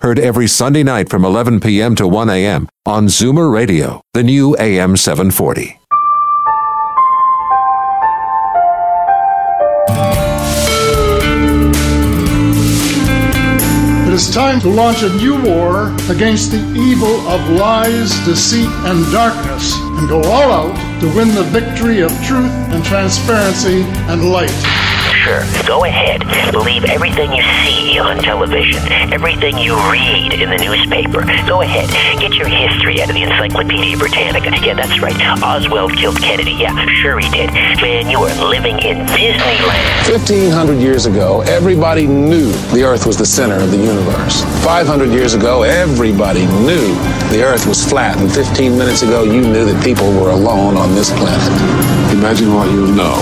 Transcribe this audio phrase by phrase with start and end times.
[0.00, 1.94] Heard every Sunday night from 11 p.m.
[1.96, 2.68] to 1 a.m.
[2.84, 5.78] on Zoomer Radio, the new AM 740.
[14.06, 19.10] It is time to launch a new war against the evil of lies, deceit, and
[19.12, 23.82] darkness, and go all out to win the victory of truth and transparency
[24.12, 24.85] and light.
[25.26, 26.22] Sure, go ahead.
[26.52, 28.80] Believe everything you see on television,
[29.12, 31.26] everything you read in the newspaper.
[31.48, 31.90] Go ahead.
[32.20, 34.54] Get your history out of the Encyclopedia Britannica.
[34.64, 35.16] Yeah, that's right.
[35.42, 36.52] Oswald killed Kennedy.
[36.52, 37.52] Yeah, sure he did.
[37.82, 40.08] Man, you are living in Disneyland.
[40.08, 44.44] 1500 years ago, everybody knew the Earth was the center of the universe.
[44.62, 46.94] 500 years ago, everybody knew
[47.34, 48.16] the Earth was flat.
[48.20, 51.50] And 15 minutes ago, you knew that people were alone on this planet.
[52.14, 53.18] Imagine what you'll know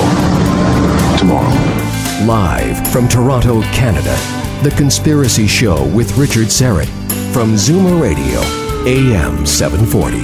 [1.16, 1.83] tomorrow.
[2.22, 4.16] Live from Toronto, Canada,
[4.62, 6.86] The Conspiracy Show with Richard Syrett
[7.34, 8.40] from Zoomer Radio,
[8.88, 10.18] AM 740.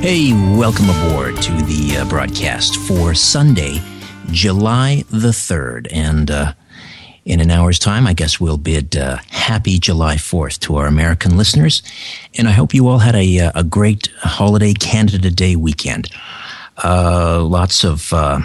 [0.00, 3.82] Hey, welcome aboard to the uh, broadcast for Sunday,
[4.30, 5.88] July the 3rd.
[5.90, 6.52] And uh,
[7.24, 11.36] in an hour's time, I guess we'll bid uh, happy July 4th to our American
[11.36, 11.82] listeners.
[12.38, 16.08] And I hope you all had a, uh, a great holiday Canada Day weekend.
[16.82, 18.40] Uh, lots of uh,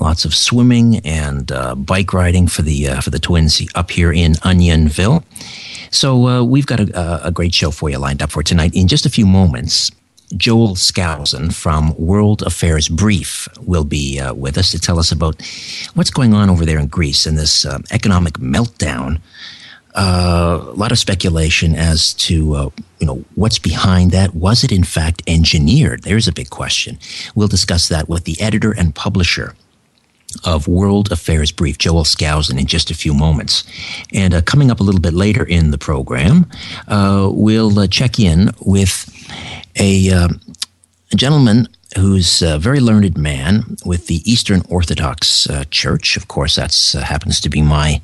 [0.00, 4.12] lots of swimming and uh, bike riding for the uh, for the twins up here
[4.12, 5.24] in Unionville.
[5.90, 8.74] So uh, we've got a, a, great show for you lined up for tonight.
[8.74, 9.90] In just a few moments,
[10.36, 15.40] Joel Skousen from World Affairs Brief will be uh, with us to tell us about
[15.94, 19.20] what's going on over there in Greece and this uh, economic meltdown.
[19.94, 22.70] Uh, a lot of speculation as to
[23.00, 24.34] you know what's behind that.
[24.34, 26.02] Was it in fact engineered?
[26.02, 26.98] There's a big question.
[27.34, 29.54] We'll discuss that with the editor and publisher
[30.44, 33.64] of World Affairs Brief, Joel Skousen, in just a few moments.
[34.12, 36.46] And uh, coming up a little bit later in the program,
[36.86, 39.08] uh, we'll uh, check in with
[39.76, 40.28] a, uh,
[41.12, 46.18] a gentleman who's a very learned man with the Eastern Orthodox uh, Church.
[46.18, 48.02] Of course, that uh, happens to be my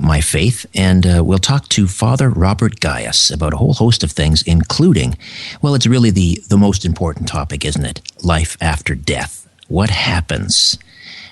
[0.00, 0.66] my faith.
[0.74, 5.16] And we'll talk to Father Robert Gaius about a whole host of things, including,
[5.62, 8.02] well, it's really the the most important topic, isn't it?
[8.22, 9.48] Life after death.
[9.68, 10.78] What happens?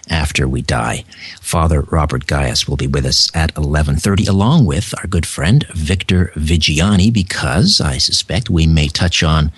[0.08, 1.04] After we die.
[1.40, 6.32] Father Robert Gaius will be with us at 11:30 along with our good friend Victor
[6.36, 9.50] Viggiani because I suspect we may touch on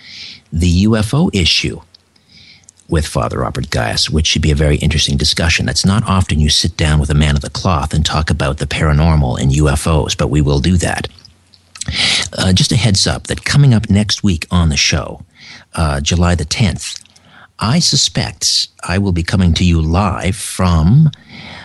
[0.52, 1.80] the UFO issue
[2.88, 5.66] with Father Robert Gaius, which should be a very interesting discussion.
[5.66, 8.56] That's not often you sit down with a man of the cloth and talk about
[8.58, 11.08] the paranormal and UFOs, but we will do that.
[12.36, 15.22] Uh, just a heads up that coming up next week on the show,
[15.74, 17.02] uh, July the 10th,
[17.60, 21.10] I suspect I will be coming to you live from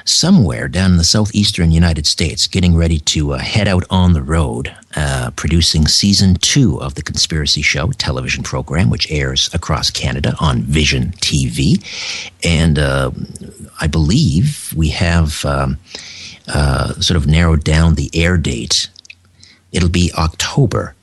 [0.06, 4.24] somewhere down in the southeastern United States, getting ready to uh, head out on the
[4.24, 10.36] road, uh, producing season two of the Conspiracy Show television program, which airs across Canada
[10.40, 11.84] on Vision TV.
[12.44, 13.12] And uh,
[13.80, 15.78] I believe we have um,
[16.48, 18.90] uh, sort of narrowed down the air date.
[19.72, 20.96] It'll be October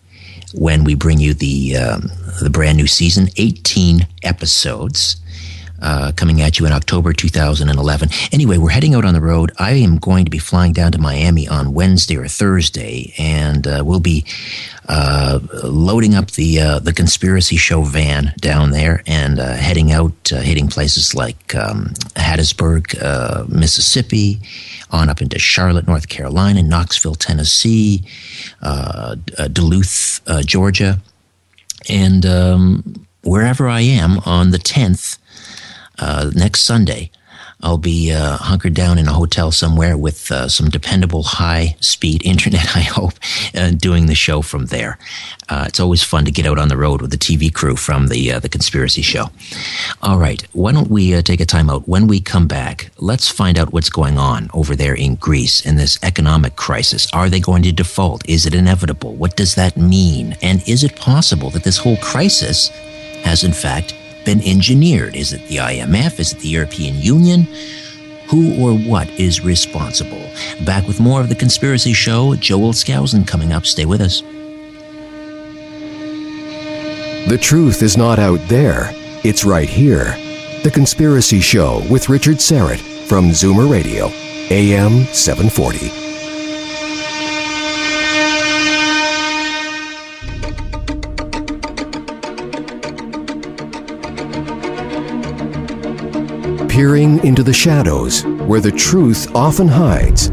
[0.54, 2.10] when we bring you the um,
[2.42, 5.16] the brand new season, 18 episodes.
[5.80, 8.08] Uh, coming at you in October 2011.
[8.32, 9.52] Anyway, we're heading out on the road.
[9.58, 13.82] I am going to be flying down to Miami on Wednesday or Thursday, and uh,
[13.84, 14.24] we'll be
[14.88, 20.32] uh, loading up the uh, the conspiracy show van down there and uh, heading out,
[20.32, 24.40] uh, hitting places like um, Hattiesburg, Mississippi,
[24.90, 28.02] on up into Charlotte, North Carolina, Knoxville, Tennessee,
[29.52, 31.00] Duluth, Georgia
[31.88, 35.18] and um, wherever I am on the 10th,
[36.00, 37.10] uh, next Sunday,
[37.62, 42.22] I'll be uh, hunkered down in a hotel somewhere with uh, some dependable high speed
[42.24, 43.14] internet, I hope,
[43.54, 44.98] uh, doing the show from there.
[45.48, 48.06] Uh, it's always fun to get out on the road with the TV crew from
[48.06, 49.26] the, uh, the conspiracy show.
[50.02, 51.88] All right, why don't we uh, take a time out?
[51.88, 55.76] When we come back, let's find out what's going on over there in Greece in
[55.76, 57.08] this economic crisis.
[57.12, 58.26] Are they going to default?
[58.28, 59.14] Is it inevitable?
[59.14, 60.36] What does that mean?
[60.40, 62.68] And is it possible that this whole crisis
[63.24, 63.94] has, in fact,
[64.24, 65.14] been engineered?
[65.16, 66.18] Is it the IMF?
[66.18, 67.46] Is it the European Union?
[68.28, 70.30] Who or what is responsible?
[70.64, 72.36] Back with more of The Conspiracy Show.
[72.36, 73.66] Joel Skousen coming up.
[73.66, 74.22] Stay with us.
[77.28, 78.90] The truth is not out there,
[79.22, 80.16] it's right here.
[80.62, 84.06] The Conspiracy Show with Richard Syrett from Zoomer Radio,
[84.50, 86.09] AM 740.
[96.80, 100.30] Peering into the shadows where the truth often hides.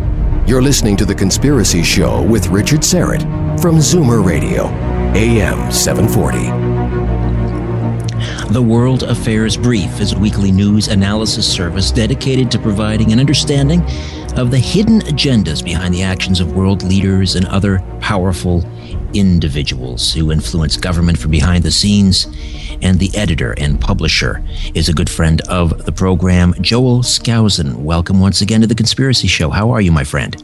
[0.49, 3.19] You're listening to The Conspiracy Show with Richard Syrett
[3.59, 4.67] from Zoomer Radio,
[5.13, 6.47] AM 740.
[8.53, 13.81] The World Affairs Brief is a weekly news analysis service dedicated to providing an understanding
[14.37, 18.63] of the hidden agendas behind the actions of world leaders and other powerful
[19.13, 22.27] individuals who influence government from behind the scenes.
[22.81, 24.43] And the editor and publisher
[24.73, 27.77] is a good friend of the program, Joel Skousen.
[27.77, 29.49] Welcome once again to The Conspiracy Show.
[29.49, 30.35] How are you, my friend?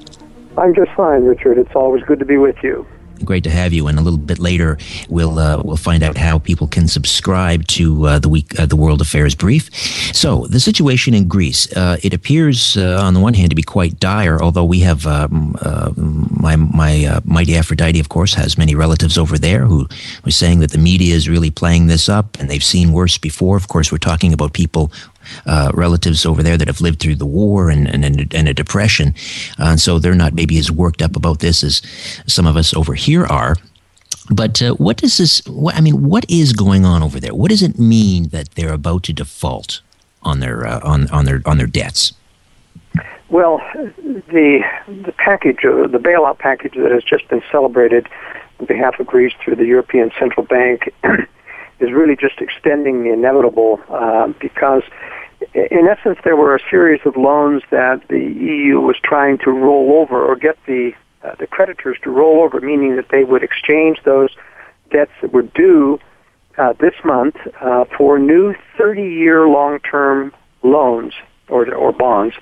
[0.58, 1.58] I'm just fine, Richard.
[1.58, 2.86] It's always good to be with you
[3.24, 3.88] great to have you.
[3.88, 4.78] And a little bit later,
[5.10, 8.76] we'll uh, we'll find out how people can subscribe to uh, the week uh, the
[8.76, 9.74] World Affairs Brief.
[10.14, 13.64] So the situation in Greece, uh, it appears uh, on the one hand to be
[13.64, 14.42] quite dire.
[14.42, 19.38] Although we have um, uh, my my mighty Aphrodite, of course, has many relatives over
[19.38, 19.88] there who
[20.26, 23.58] are saying that the media is really playing this up, and they've seen worse before.
[23.58, 24.92] Of course, we're talking about people
[25.46, 29.14] uh, relatives over there that have lived through the war and, and, and a depression.
[29.60, 31.82] Uh, and so they're not maybe as worked up about this as
[32.28, 33.56] some of us over here are.
[34.30, 37.34] But uh, what does this, what, I mean, what is going on over there?
[37.34, 39.82] What does it mean that they're about to default
[40.22, 42.14] on their, uh, on, on, their, on their debts?
[43.30, 48.08] Well, the, the package, uh, the bailout package that has just been celebrated
[48.60, 50.94] on behalf of Greece through the European Central Bank
[51.80, 54.84] is really just extending the inevitable uh, because
[55.54, 60.00] in essence, there were a series of loans that the EU was trying to roll
[60.02, 60.94] over or get the
[61.24, 64.30] uh, the creditors to roll over, meaning that they would exchange those
[64.92, 65.98] debts that were due
[66.58, 70.34] uh, this month uh, for new 30-year long-term
[70.64, 71.14] loans
[71.50, 72.36] or or bonds,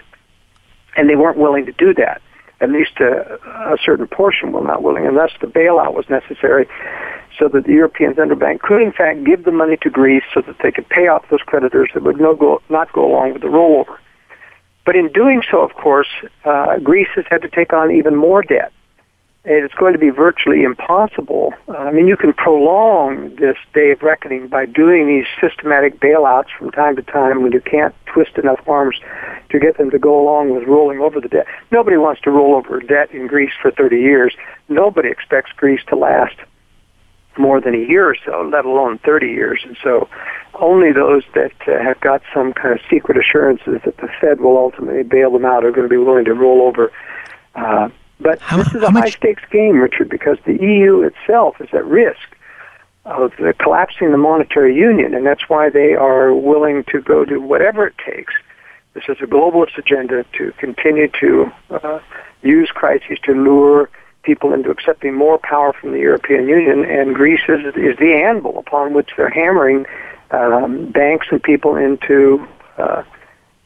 [0.95, 2.21] and they weren't willing to do that.
[2.59, 3.39] At least a,
[3.73, 6.67] a certain portion were not willing, and thus the bailout was necessary
[7.37, 10.41] so that the European Central Bank could, in fact, give the money to Greece so
[10.41, 13.41] that they could pay off those creditors that would no go, not go along with
[13.41, 13.97] the rollover.
[14.85, 16.07] But in doing so, of course,
[16.43, 18.71] uh, Greece has had to take on even more debt.
[19.43, 21.53] And it's going to be virtually impossible.
[21.67, 26.69] I mean, you can prolong this day of reckoning by doing these systematic bailouts from
[26.69, 28.97] time to time when you can't twist enough arms
[29.49, 31.47] to get them to go along with rolling over the debt.
[31.71, 34.35] Nobody wants to roll over debt in Greece for 30 years.
[34.69, 36.35] Nobody expects Greece to last
[37.41, 39.61] more than a year or so, let alone 30 years.
[39.65, 40.07] And so
[40.53, 44.57] only those that uh, have got some kind of secret assurances that the Fed will
[44.57, 46.91] ultimately bail them out are going to be willing to roll over.
[47.55, 47.89] Uh,
[48.19, 51.83] but how, this is a high stakes game, Richard, because the EU itself is at
[51.85, 52.37] risk
[53.05, 57.39] of the collapsing the monetary union, and that's why they are willing to go to
[57.39, 58.33] whatever it takes.
[58.93, 61.99] This is a globalist agenda to continue to uh,
[62.43, 63.89] use crises to lure
[64.23, 68.57] people into accepting more power from the European Union, and Greece is, is the anvil
[68.57, 69.85] upon which they're hammering
[70.31, 72.45] um, banks and people into,
[72.77, 73.03] uh,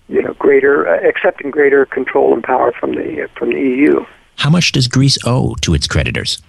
[0.07, 4.06] you know, greater uh, accepting greater control and power from the uh, from the EU.
[4.38, 6.42] How much does Greece owe to its creditors?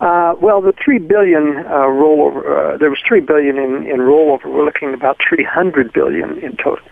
[0.00, 2.74] Uh, well, the three billion uh, rollover.
[2.74, 4.46] Uh, there was three billion in, in rollover.
[4.46, 6.86] We're looking at about three hundred billion in total,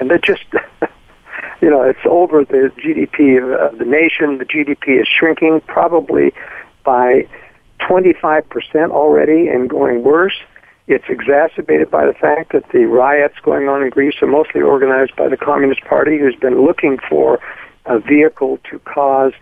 [0.00, 0.44] and that just
[1.60, 4.38] you know, it's over the GDP of the nation.
[4.38, 6.32] The GDP is shrinking probably
[6.84, 7.26] by
[7.80, 10.36] 25% already and going worse.
[10.86, 15.16] It's exacerbated by the fact that the riots going on in Greece are mostly organized
[15.16, 17.40] by the Communist Party, who's been looking for
[17.86, 19.32] a vehicle to cause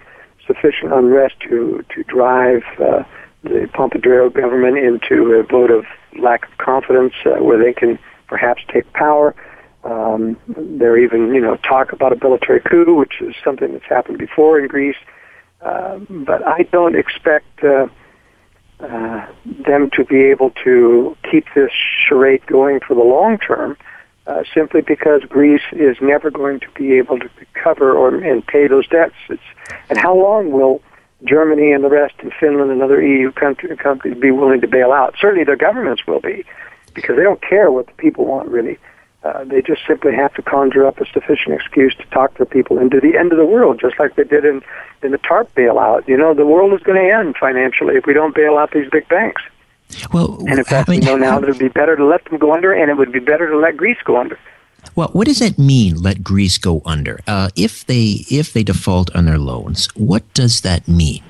[0.47, 3.02] sufficient unrest to to drive uh,
[3.42, 5.85] the Papandreou government into a vote of
[6.18, 9.35] lack of confidence, uh, where they can perhaps take power.
[9.84, 14.18] Um, there even, you know, talk about a military coup, which is something that's happened
[14.18, 14.96] before in Greece.
[15.60, 17.86] Uh, but I don't expect uh,
[18.80, 21.70] uh, them to be able to keep this
[22.06, 23.76] charade going for the long term,
[24.26, 28.66] uh, simply because Greece is never going to be able to recover or and pay
[28.66, 29.14] those debts.
[29.28, 29.42] It's,
[29.90, 30.82] and how long will
[31.24, 34.92] Germany and the rest, and Finland and other EU country, countries be willing to bail
[34.92, 35.14] out?
[35.20, 36.44] Certainly, their governments will be,
[36.94, 38.78] because they don't care what the people want really.
[39.44, 43.00] They just simply have to conjure up a sufficient excuse to talk their people into
[43.00, 44.62] the end of the world, just like they did in,
[45.02, 46.06] in the TARP bailout.
[46.06, 48.88] You know, the world is going to end financially if we don't bail out these
[48.90, 49.42] big banks.
[50.12, 52.04] Well, and in fact, I mean, we know now that it would be better to
[52.04, 54.38] let them go under, and it would be better to let Greece go under.
[54.94, 56.02] Well, what does that mean?
[56.02, 57.20] Let Greece go under.
[57.26, 61.22] Uh, if they if they default on their loans, what does that mean?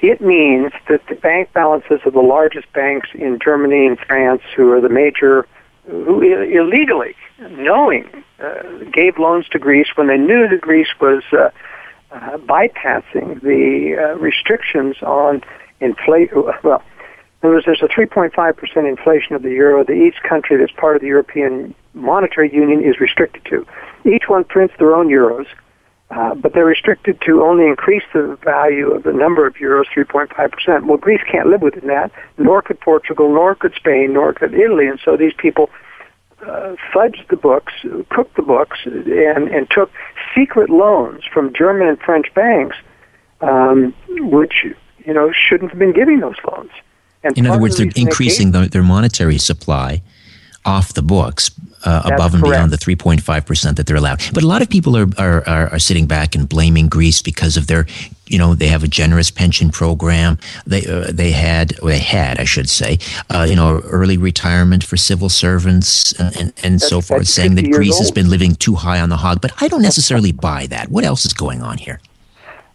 [0.00, 4.72] It means that the bank balances of the largest banks in Germany and France, who
[4.72, 5.46] are the major,
[5.86, 8.08] who illegally, knowing,
[8.38, 11.50] uh, gave loans to Greece when they knew that Greece was uh,
[12.10, 15.42] uh, bypassing the uh, restrictions on
[15.80, 16.42] inflation.
[16.62, 16.82] Well,
[17.40, 21.08] there's, there's a 3.5% inflation of the euro that each country that's part of the
[21.08, 23.66] European Monetary Union is restricted to.
[24.04, 25.46] Each one prints their own euros,
[26.10, 30.86] uh, but they're restricted to only increase the value of the number of euros 3.5%.
[30.86, 34.88] Well, Greece can't live within that, nor could Portugal, nor could Spain, nor could Italy,
[34.88, 35.70] and so these people
[36.42, 37.72] uh, fudged the books,
[38.08, 39.90] cooked the books, and, and took
[40.34, 42.76] secret loans from German and French banks,
[43.40, 44.66] um, which
[45.04, 46.70] you know shouldn't have been giving those loans.
[47.22, 50.02] And in other words, they're increasing the, their monetary supply
[50.64, 51.50] off the books
[51.84, 54.20] uh, above and beyond the 3.5% that they're allowed.
[54.32, 57.56] But a lot of people are, are, are, are, sitting back and blaming Greece because
[57.56, 57.86] of their,
[58.26, 60.38] you know, they have a generous pension program.
[60.66, 62.98] They, uh, they had, they had, I should say,
[63.30, 67.70] uh, you know, early retirement for civil servants and, and, and so forth, saying that
[67.70, 68.02] Greece old.
[68.02, 69.40] has been living too high on the hog.
[69.40, 70.90] But I don't necessarily buy that.
[70.90, 72.00] What else is going on here?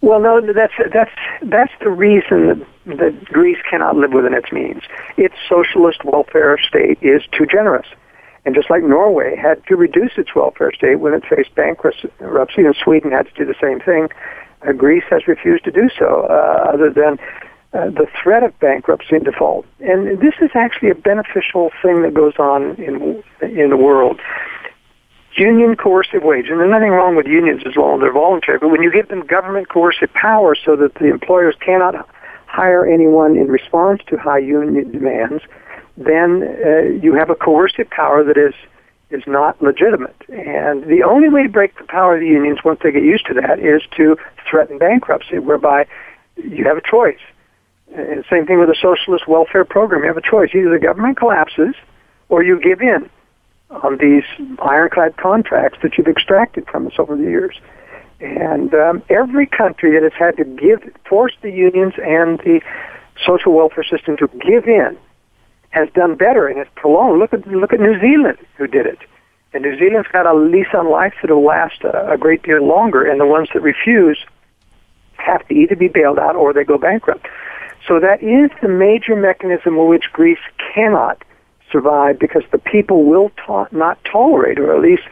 [0.02, 1.10] Well, no, that's that's
[1.42, 2.48] that's the reason
[2.86, 4.84] that, that Greece cannot live within its means.
[5.18, 7.88] Its socialist welfare state is too generous,
[8.46, 12.76] and just like Norway had to reduce its welfare state when it faced bankruptcy, and
[12.76, 14.10] Sweden had to do the same thing,
[14.68, 17.18] uh, Greece has refused to do so, uh, other than
[17.74, 19.66] uh, the threat of bankruptcy and default.
[19.80, 24.20] And this is actually a beneficial thing that goes on in in the world
[25.38, 28.70] union coercive wage, and there's nothing wrong with unions as long as they're voluntary, but
[28.70, 32.08] when you give them government coercive power so that the employers cannot
[32.46, 35.44] hire anyone in response to high union demands,
[35.98, 38.54] then uh, you have a coercive power that is
[39.12, 40.16] is not legitimate.
[40.30, 43.26] And the only way to break the power of the unions once they get used
[43.28, 44.18] to that is to
[44.50, 45.86] threaten bankruptcy, whereby
[46.36, 47.20] you have a choice.
[47.96, 50.02] And same thing with the socialist welfare program.
[50.02, 50.50] You have a choice.
[50.54, 51.76] Either the government collapses
[52.30, 53.10] or you give in
[53.70, 54.24] on these
[54.60, 57.56] ironclad contracts that you've extracted from us over the years.
[58.20, 62.62] And um, every country that has had to give, force the unions and the
[63.26, 64.98] social welfare system to give in,
[65.76, 67.20] has done better and it's prolonged.
[67.20, 69.00] Look at look at New Zealand, who did it.
[69.54, 73.04] And New Zealand's got a lease on life that'll last a, a great deal longer.
[73.04, 74.26] And the ones that refuse
[75.18, 77.28] have to either be bailed out or they go bankrupt.
[77.86, 80.40] So that is the major mechanism in which Greece
[80.74, 81.22] cannot
[81.72, 85.04] survive because the people will ta- not tolerate, or at least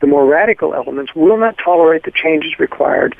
[0.00, 3.16] the more radical elements will not tolerate the changes required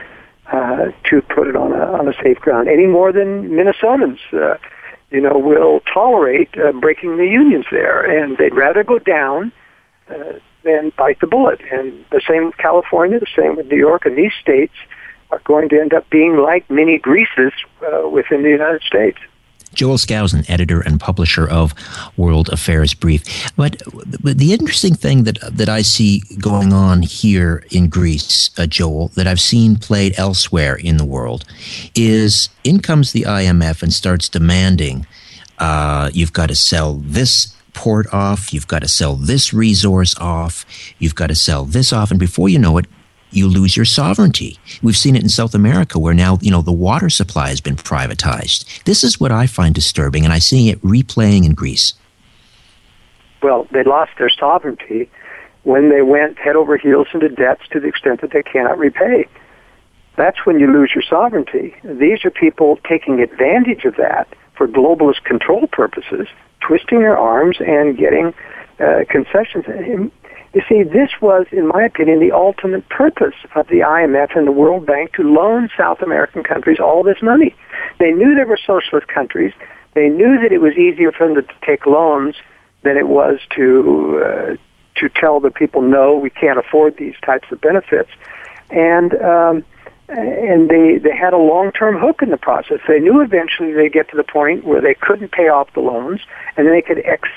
[0.52, 4.56] uh, to put it on a, on a safe ground any more than Minnesotans, uh,
[5.12, 9.52] you know, will tolerate uh, breaking the unions there, and they'd rather go down
[10.10, 10.32] uh,
[10.64, 11.60] than bite the bullet.
[11.70, 14.74] And the same with California, the same with New York, and these states
[15.30, 17.52] are going to end up being like mini Greeces
[17.82, 19.18] uh, within the United States.
[19.74, 21.74] Joel Skousen, editor and publisher of
[22.16, 23.22] World Affairs Brief.
[23.56, 23.82] But,
[24.22, 29.08] but the interesting thing that that I see going on here in Greece, uh, Joel,
[29.08, 31.44] that I've seen played elsewhere in the world,
[31.94, 35.06] is in comes the IMF and starts demanding
[35.58, 40.66] uh, you've got to sell this port off, you've got to sell this resource off,
[40.98, 42.86] you've got to sell this off, and before you know it,
[43.34, 44.58] you lose your sovereignty.
[44.82, 47.76] We've seen it in South America where now, you know, the water supply has been
[47.76, 48.84] privatized.
[48.84, 51.94] This is what I find disturbing, and I see it replaying in Greece.
[53.42, 55.10] Well, they lost their sovereignty
[55.64, 59.26] when they went head over heels into debts to the extent that they cannot repay.
[60.16, 61.74] That's when you lose your sovereignty.
[61.84, 66.28] These are people taking advantage of that for globalist control purposes,
[66.60, 68.34] twisting their arms and getting
[68.78, 69.64] uh, concessions.
[70.54, 74.52] You see, this was, in my opinion, the ultimate purpose of the IMF and the
[74.52, 77.54] World Bank to loan South American countries all this money.
[77.98, 79.54] They knew they were socialist countries.
[79.94, 82.36] They knew that it was easier for them to take loans
[82.82, 84.56] than it was to uh,
[84.96, 88.10] to tell the people, no, we can't afford these types of benefits.
[88.70, 89.64] And um,
[90.08, 92.80] and they they had a long term hook in the process.
[92.86, 96.20] They knew eventually they'd get to the point where they couldn't pay off the loans,
[96.56, 97.28] and then they could ex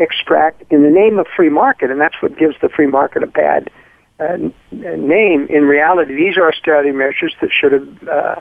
[0.00, 3.26] extract in the name of free market, and that's what gives the free market a
[3.26, 3.70] bad
[4.18, 4.36] uh,
[4.70, 5.46] name.
[5.48, 8.40] In reality, these are austerity measures that should have uh,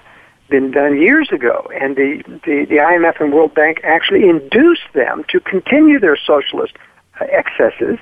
[0.50, 5.24] been done years ago, and the, the, the IMF and World Bank actually induced them
[5.30, 6.74] to continue their socialist
[7.22, 8.00] uh, excesses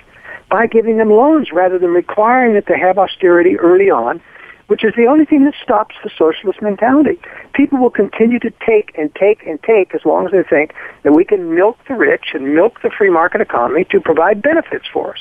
[0.49, 4.21] by giving them loans rather than requiring that they have austerity early on
[4.67, 7.19] which is the only thing that stops the socialist mentality.
[7.53, 11.13] People will continue to take and take and take as long as they think that
[11.13, 15.13] we can milk the rich and milk the free market economy to provide benefits for
[15.13, 15.19] us.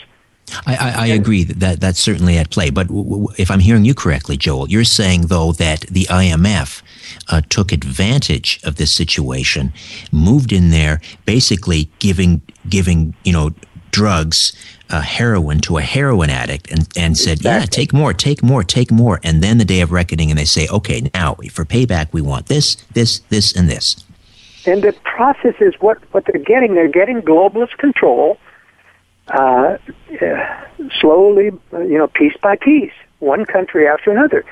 [0.64, 2.70] I, I, I agree that, that that's certainly at play.
[2.70, 6.82] But w- w- if I'm hearing you correctly, Joel, you're saying though that the IMF
[7.28, 9.72] uh, took advantage of this situation,
[10.12, 13.50] moved in there, basically giving giving you know
[13.96, 14.52] drugs,
[14.90, 17.60] uh, heroin to a heroin addict, and and said, exactly.
[17.62, 20.44] yeah, take more, take more, take more, and then the day of reckoning, and they
[20.44, 24.04] say, okay, now for payback, we want this, this, this, and this.
[24.66, 26.74] And the process is what what they're getting.
[26.74, 28.38] They're getting globalist control
[29.28, 29.78] uh,
[31.00, 34.44] slowly, you know, piece by piece, one country after another.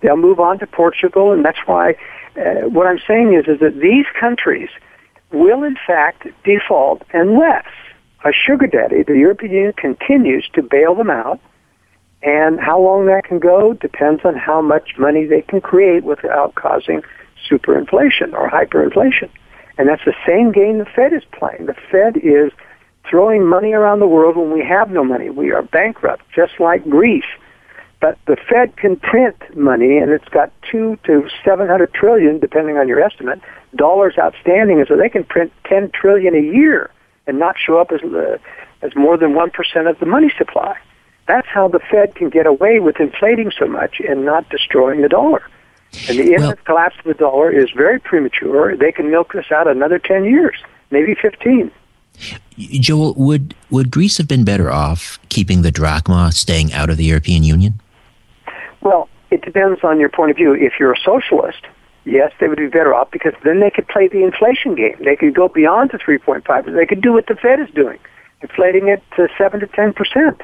[0.00, 1.96] They'll move on to Portugal, and that's why
[2.36, 4.70] uh, what I'm saying is, is that these countries
[5.32, 7.66] will, in fact, default unless
[8.26, 11.40] a sugar daddy, the European Union, continues to bail them out.
[12.22, 16.54] And how long that can go depends on how much money they can create without
[16.56, 17.02] causing
[17.48, 19.30] superinflation or hyperinflation.
[19.78, 21.66] And that's the same game the Fed is playing.
[21.66, 22.50] The Fed is
[23.08, 25.30] throwing money around the world when we have no money.
[25.30, 27.30] We are bankrupt, just like Greece.
[28.00, 32.76] But the Fed can print money, and it's got two to seven hundred trillion, depending
[32.76, 33.40] on your estimate,
[33.76, 36.90] dollars outstanding, and so they can print ten trillion a year
[37.26, 38.38] and not show up as uh,
[38.82, 40.76] as more than one percent of the money supply.
[41.26, 45.08] That's how the Fed can get away with inflating so much and not destroying the
[45.08, 45.42] dollar.
[46.08, 48.76] And the well, collapse of the dollar is very premature.
[48.76, 50.56] They can milk this out another ten years,
[50.90, 51.70] maybe fifteen.
[52.56, 57.04] Joel, would would Greece have been better off keeping the drachma, staying out of the
[57.04, 57.80] European Union?
[58.80, 60.54] Well, it depends on your point of view.
[60.54, 61.66] If you're a socialist,
[62.06, 64.96] yes, they would be better off because then they could play the inflation game.
[65.04, 66.74] They could go beyond the 3.5.
[66.74, 67.98] They could do what the Fed is doing,
[68.40, 70.40] inflating it to 7 to 10 percent.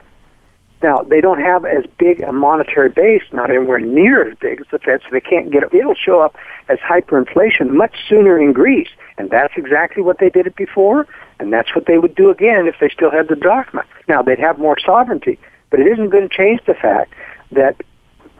[0.82, 4.66] Now, they don't have as big a monetary base, not anywhere near as big as
[4.72, 5.72] the Fed, so they can't get it.
[5.72, 6.36] It'll show up
[6.68, 11.06] as hyperinflation much sooner in Greece, and that's exactly what they did it before,
[11.38, 13.84] and that's what they would do again if they still had the drachma.
[14.08, 15.38] Now, they'd have more sovereignty,
[15.70, 17.14] but it isn't going to change the fact
[17.52, 17.76] that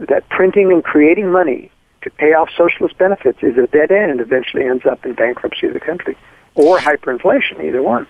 [0.01, 1.71] that printing and creating money
[2.03, 5.67] to pay off socialist benefits is a dead end and eventually ends up in bankruptcy
[5.67, 6.17] of the country
[6.55, 8.07] or hyperinflation, either one.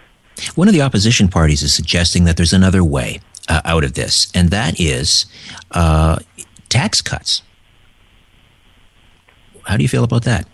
[0.55, 4.31] One of the opposition parties is suggesting that there's another way uh, out of this,
[4.35, 5.27] and that is
[5.73, 6.19] uh,
[6.69, 7.43] tax cuts.
[9.65, 10.47] How do you feel about that?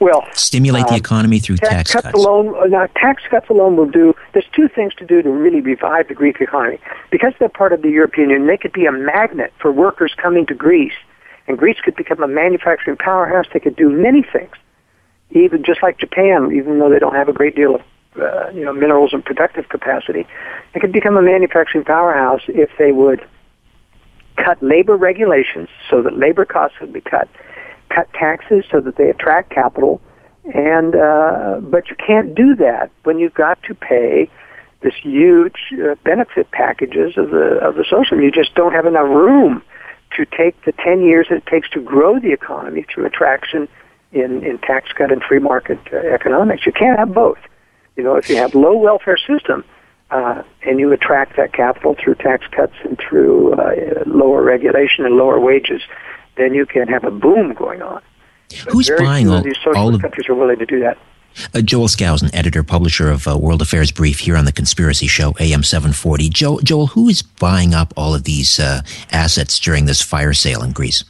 [0.00, 2.18] Well, stimulate the uh, economy through tax, tax cuts, cuts.
[2.18, 2.56] alone.
[2.56, 4.14] Uh, now, tax cuts alone will do.
[4.32, 6.80] There's two things to do to really revive the Greek economy.
[7.10, 10.44] Because they're part of the European Union, they could be a magnet for workers coming
[10.46, 10.94] to Greece,
[11.46, 13.46] and Greece could become a manufacturing powerhouse.
[13.52, 14.54] They could do many things,
[15.30, 17.82] even just like Japan, even though they don't have a great deal of
[18.20, 20.26] uh, you know minerals and productive capacity.
[20.74, 23.26] They could become a manufacturing powerhouse if they would
[24.36, 27.28] cut labor regulations so that labor costs would be cut
[27.88, 30.00] cut taxes so that they attract capital.
[30.54, 34.28] And uh, but you can't do that when you've got to pay
[34.82, 38.20] this huge uh, benefit packages of the of the social.
[38.20, 39.62] You just don't have enough room
[40.16, 43.68] to take the ten years it takes to grow the economy through attraction
[44.12, 46.66] in in tax cut and free market uh, economics.
[46.66, 47.38] You can't have both.
[47.96, 49.64] You know, if you have low welfare system
[50.10, 55.16] uh, and you attract that capital through tax cuts and through uh, lower regulation and
[55.16, 55.82] lower wages,
[56.36, 58.02] then you can have a boom going on.
[58.70, 60.98] Who's buying all, these all of, countries are willing to do that?
[61.54, 65.34] Uh, Joel Skousen, editor, publisher of uh, World Affairs Brief here on the Conspiracy Show,
[65.40, 66.28] AM 740.
[66.28, 70.62] Joel, Joel who is buying up all of these uh, assets during this fire sale
[70.62, 71.04] in Greece?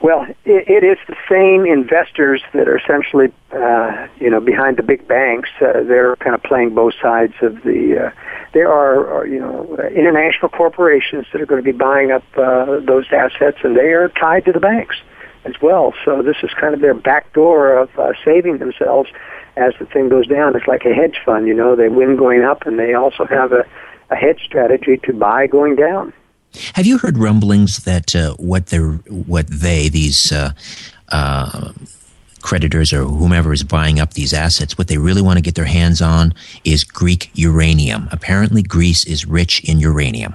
[0.00, 4.82] Well, it, it is the same investors that are essentially, uh, you know, behind the
[4.82, 5.48] big banks.
[5.60, 8.06] Uh, they're kind of playing both sides of the.
[8.06, 8.10] Uh,
[8.52, 13.58] there are, you know, international corporations that are going to be buying up those assets,
[13.62, 14.96] and they are tied to the banks
[15.44, 15.94] as well.
[16.04, 19.10] So this is kind of their back door of uh, saving themselves
[19.56, 20.56] as the thing goes down.
[20.56, 21.76] It's like a hedge fund, you know.
[21.76, 23.66] They win going up, and they also have a,
[24.10, 26.12] a hedge strategy to buy going down.
[26.74, 30.52] Have you heard rumblings that uh, what they what they these uh,
[31.08, 31.72] uh,
[32.42, 35.64] creditors or whomever is buying up these assets, what they really want to get their
[35.64, 38.08] hands on is Greek uranium.
[38.12, 40.34] Apparently, Greece is rich in uranium.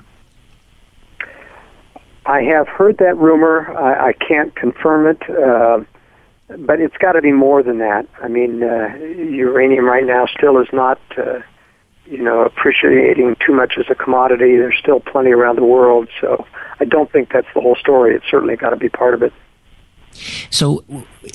[2.28, 3.76] I have heard that rumor.
[3.76, 5.80] I, I can't confirm it, uh,
[6.58, 8.08] but it's got to be more than that.
[8.22, 11.40] I mean, uh, uranium right now still is not uh,
[12.10, 14.58] you know, appreciating too much as a commodity.
[14.58, 16.46] There's still plenty around the world, so
[16.80, 18.16] I don't think that's the whole story.
[18.16, 19.34] It's certainly got to be part of it.
[20.50, 20.84] So,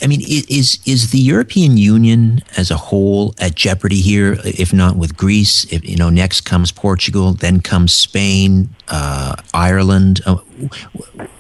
[0.03, 4.39] I mean, is is the European Union as a whole at jeopardy here?
[4.45, 10.21] If not with Greece, if you know, next comes Portugal, then comes Spain, uh, Ireland.
[10.27, 10.37] Uh,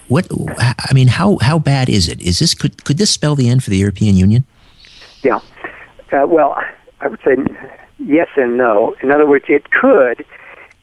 [0.08, 0.26] what?
[0.58, 2.20] I mean, how how bad is it?
[2.20, 4.44] Is this could could this spell the end for the European Union?
[5.22, 5.40] Yeah.
[6.12, 6.62] Uh, well,
[7.00, 7.36] I would say
[7.98, 8.94] yes and no.
[9.02, 10.24] In other words, it could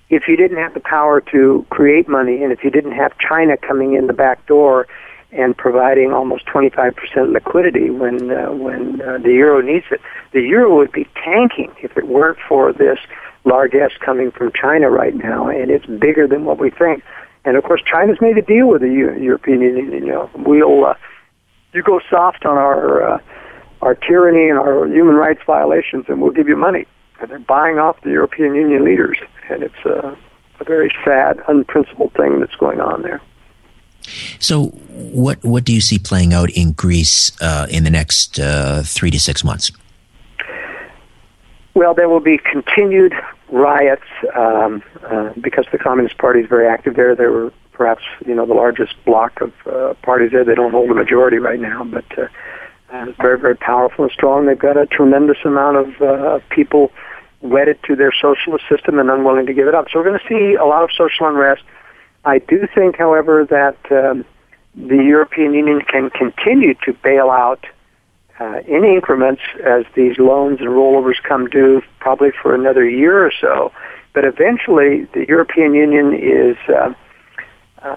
[0.09, 3.55] if you didn't have the power to create money and if you didn't have China
[3.57, 4.87] coming in the back door
[5.31, 10.75] and providing almost 25% liquidity when uh, when uh, the euro needs it, the euro
[10.77, 12.97] would be tanking if it weren't for this
[13.45, 17.03] largesse coming from China right now, and it's bigger than what we think.
[17.45, 19.91] And of course, China's made a deal with the U- European Union.
[19.91, 20.95] You know, we'll uh,
[21.73, 23.19] you go soft on our uh,
[23.81, 26.85] our tyranny and our human rights violations, and we'll give you money.
[27.21, 29.17] And they're buying off the European Union leaders,
[29.49, 30.15] and it's uh,
[30.59, 33.21] a very sad, unprincipled thing that's going on there.
[34.39, 34.67] So,
[35.13, 39.11] what what do you see playing out in Greece uh, in the next uh, three
[39.11, 39.71] to six months?
[41.75, 43.13] Well, there will be continued
[43.51, 44.03] riots
[44.35, 47.15] um, uh, because the Communist Party is very active there.
[47.15, 50.43] There were perhaps you know the largest block of uh, parties there.
[50.43, 54.45] They don't hold a majority right now, but uh, very very powerful and strong.
[54.45, 56.91] They've got a tremendous amount of uh, people
[57.41, 59.87] wedded to their socialist system and unwilling to give it up.
[59.89, 61.63] So we're going to see a lot of social unrest.
[62.25, 64.25] I do think, however, that um,
[64.75, 67.65] the European Union can continue to bail out
[68.39, 73.31] uh, in increments as these loans and rollovers come due, probably for another year or
[73.39, 73.71] so.
[74.13, 76.93] But eventually, the European Union is uh,
[77.81, 77.95] uh,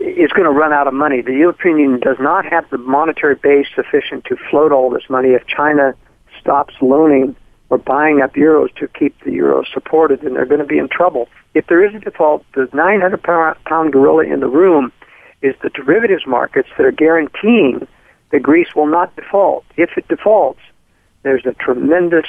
[0.00, 1.22] is going to run out of money.
[1.22, 5.30] The European Union does not have the monetary base sufficient to float all this money.
[5.30, 5.94] If China
[6.40, 7.36] stops loaning
[7.70, 10.88] or buying up euros to keep the euro supported, then they're going to be in
[10.88, 11.28] trouble.
[11.54, 14.92] If there is a default, the 900 pound gorilla in the room
[15.42, 17.86] is the derivatives markets that are guaranteeing
[18.30, 19.64] that Greece will not default.
[19.76, 20.60] If it defaults,
[21.22, 22.26] there's a tremendous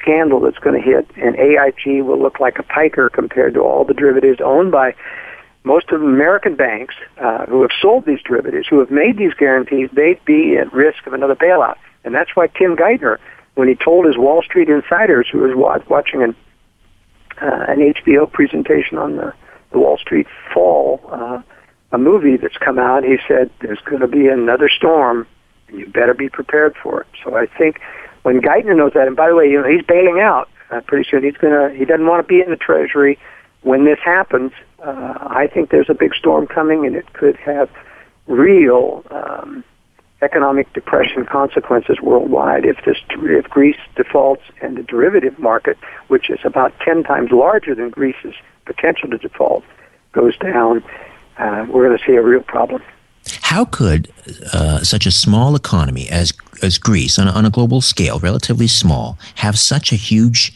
[0.00, 3.84] scandal that's going to hit, and AIG will look like a piker compared to all
[3.84, 4.94] the derivatives owned by
[5.64, 9.32] most of the American banks uh, who have sold these derivatives, who have made these
[9.34, 11.76] guarantees, they'd be at risk of another bailout.
[12.04, 13.16] And that's why Tim Geithner,
[13.54, 16.36] when he told his Wall Street insiders who was watching an,
[17.40, 19.32] uh, an HBO presentation on the,
[19.72, 21.42] the Wall Street Fall, uh,
[21.92, 25.26] a movie that's come out, he said, there's going to be another storm,
[25.68, 27.06] and you better be prepared for it.
[27.22, 27.80] So I think
[28.22, 30.48] when Geithner knows that, and by the way, you know, he's bailing out.
[30.70, 33.18] Uh, pretty soon he's going to, he doesn't want to be in the Treasury
[33.64, 34.52] when this happens,
[34.84, 37.70] uh, I think there's a big storm coming, and it could have
[38.26, 39.64] real um,
[40.22, 45.76] economic depression consequences worldwide if this if Greece defaults and the derivative market,
[46.08, 49.64] which is about ten times larger than Greece's potential to default,
[50.12, 50.82] goes down.
[51.36, 52.82] Uh, we're going to see a real problem.
[53.40, 54.12] How could
[54.52, 58.68] uh, such a small economy as as Greece, on a, on a global scale, relatively
[58.68, 60.52] small, have such a huge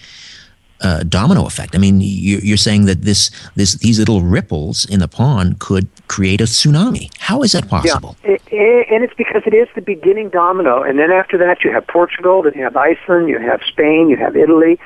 [0.80, 1.74] uh, domino effect.
[1.74, 6.40] I mean, you're saying that this, this, these little ripples in the pond could create
[6.40, 7.10] a tsunami.
[7.18, 8.16] How is that possible?
[8.24, 8.30] Yeah.
[8.32, 10.82] It, it, and it's because it is the beginning domino.
[10.82, 14.16] And then after that, you have Portugal, then you have Iceland, you have Spain, you
[14.16, 14.78] have Italy.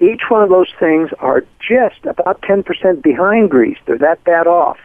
[0.00, 3.78] Each one of those things are just about 10% behind Greece.
[3.86, 4.78] They're that bad off.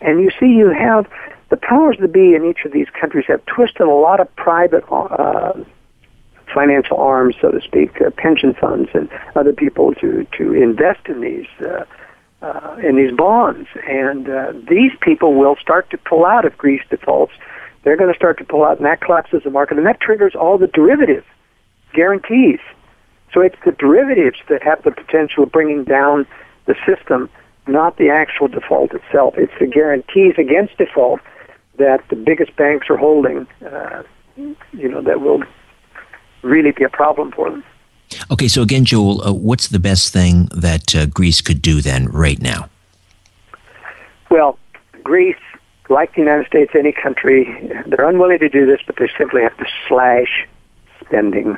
[0.00, 1.06] And you see, you have
[1.50, 4.84] the powers that be in each of these countries have twisted a lot of private
[4.90, 5.52] uh,
[6.52, 11.20] financial arms, so to speak, uh, pension funds and other people to to invest in
[11.20, 11.84] these uh,
[12.42, 16.82] uh, in these bonds, and uh, these people will start to pull out if Greece
[16.88, 17.32] defaults.
[17.82, 20.34] They're going to start to pull out, and that collapses the market, and that triggers
[20.34, 21.24] all the derivative
[21.94, 22.60] guarantees.
[23.32, 26.26] So it's the derivatives that have the potential of bringing down
[26.66, 27.28] the system,
[27.66, 29.34] not the actual default itself.
[29.36, 31.20] It's the guarantees against default
[31.78, 34.02] that the biggest banks are holding, uh,
[34.36, 35.42] you know, that will
[36.42, 37.64] really be a problem for them.
[38.30, 42.06] Okay, so again, Joel, uh, what's the best thing that uh, Greece could do then,
[42.06, 42.68] right now?
[44.30, 44.58] Well,
[45.04, 45.36] Greece,
[45.88, 47.44] like the United States, any country,
[47.86, 50.46] they're unwilling to do this, but they simply have to slash
[51.00, 51.56] spending.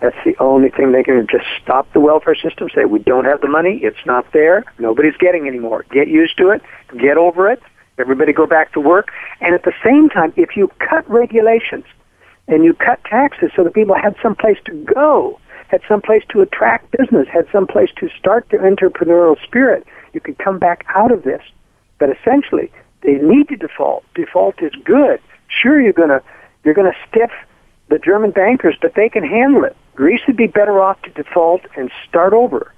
[0.00, 3.24] That's the only thing they can do, just stop the welfare system, say, we don't
[3.24, 5.84] have the money, it's not there, nobody's getting any more.
[5.90, 6.62] Get used to it,
[6.98, 7.62] get over it,
[7.98, 9.10] everybody go back to work.
[9.40, 11.84] And at the same time, if you cut regulations,
[12.48, 16.22] and you cut taxes so that people had some place to go, had some place
[16.30, 19.86] to attract business, had some place to start their entrepreneurial spirit.
[20.12, 21.42] You could come back out of this.
[21.98, 22.70] But essentially,
[23.02, 24.04] they need to default.
[24.14, 25.20] Default is good.
[25.48, 26.22] Sure, you're gonna
[26.64, 27.30] you're gonna stiff
[27.88, 29.76] the German bankers, but they can handle it.
[29.94, 32.72] Greece would be better off to default and start over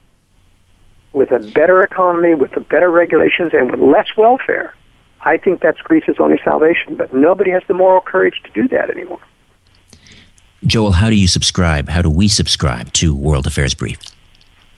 [1.12, 4.74] with a better economy, with the better regulations, and with less welfare.
[5.20, 8.90] I think that's Greece's only salvation, but nobody has the moral courage to do that
[8.90, 9.20] anymore.
[10.66, 11.90] Joel, how do you subscribe?
[11.90, 13.98] How do we subscribe to World Affairs Brief?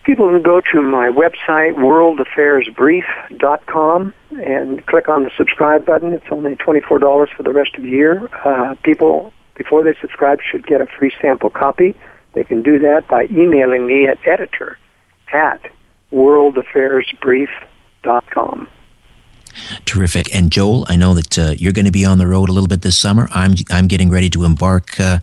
[0.03, 6.13] People can go to my website, worldaffairsbrief.com, and click on the subscribe button.
[6.13, 8.29] It's only $24 for the rest of the year.
[8.45, 11.95] Uh, people, before they subscribe, should get a free sample copy.
[12.35, 14.77] They can do that by emailing me at editor
[15.33, 15.61] at
[16.13, 18.69] worldaffairsbrief.com.
[19.85, 20.35] Terrific.
[20.35, 22.69] And Joel, I know that uh, you're going to be on the road a little
[22.69, 23.29] bit this summer.
[23.33, 25.19] I'm I'm getting ready to embark uh,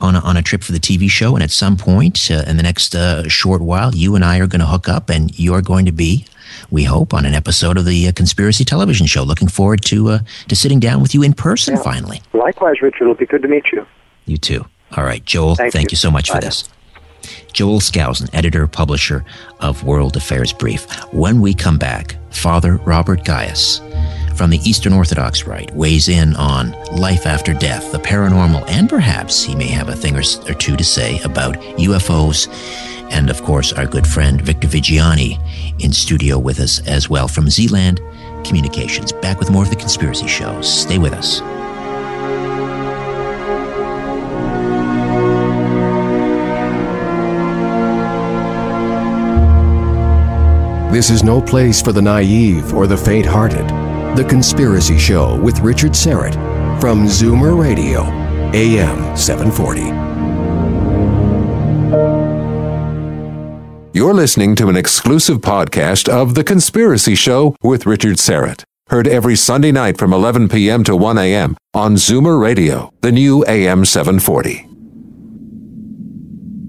[0.00, 2.56] on a, on a trip for the TV show, and at some point uh, in
[2.56, 5.62] the next uh, short while, you and I are going to hook up, and you're
[5.62, 6.26] going to be,
[6.70, 9.22] we hope, on an episode of the uh, Conspiracy Television Show.
[9.22, 10.18] Looking forward to uh,
[10.48, 11.82] to sitting down with you in person Yeah.
[11.82, 12.22] finally.
[12.32, 13.02] Likewise, Richard.
[13.02, 13.86] It'll be good to meet you.
[14.26, 14.64] You too.
[14.96, 15.56] All right, Joel.
[15.56, 15.94] Thank thank you.
[15.94, 16.68] you so much for this.
[17.52, 19.24] Joel Skousen, editor publisher
[19.60, 20.86] of World Affairs Brief.
[21.12, 23.80] When we come back, Father Robert Gaius
[24.34, 29.44] from the Eastern Orthodox Rite weighs in on life after death, the paranormal, and perhaps
[29.44, 32.48] he may have a thing or, or two to say about UFOs.
[33.10, 35.38] And of course, our good friend Victor Viggiani
[35.82, 38.00] in studio with us as well from Zealand
[38.44, 39.12] Communications.
[39.12, 40.82] Back with more of the conspiracy shows.
[40.82, 41.40] Stay with us.
[50.94, 53.66] This is no place for the naive or the faint hearted.
[54.16, 56.34] The Conspiracy Show with Richard Syrett
[56.80, 58.02] from Zoomer Radio,
[58.54, 59.80] AM 740.
[63.92, 68.62] You're listening to an exclusive podcast of The Conspiracy Show with Richard Syrett.
[68.86, 70.84] Heard every Sunday night from 11 p.m.
[70.84, 71.56] to 1 a.m.
[71.74, 74.68] on Zoomer Radio, the new AM 740.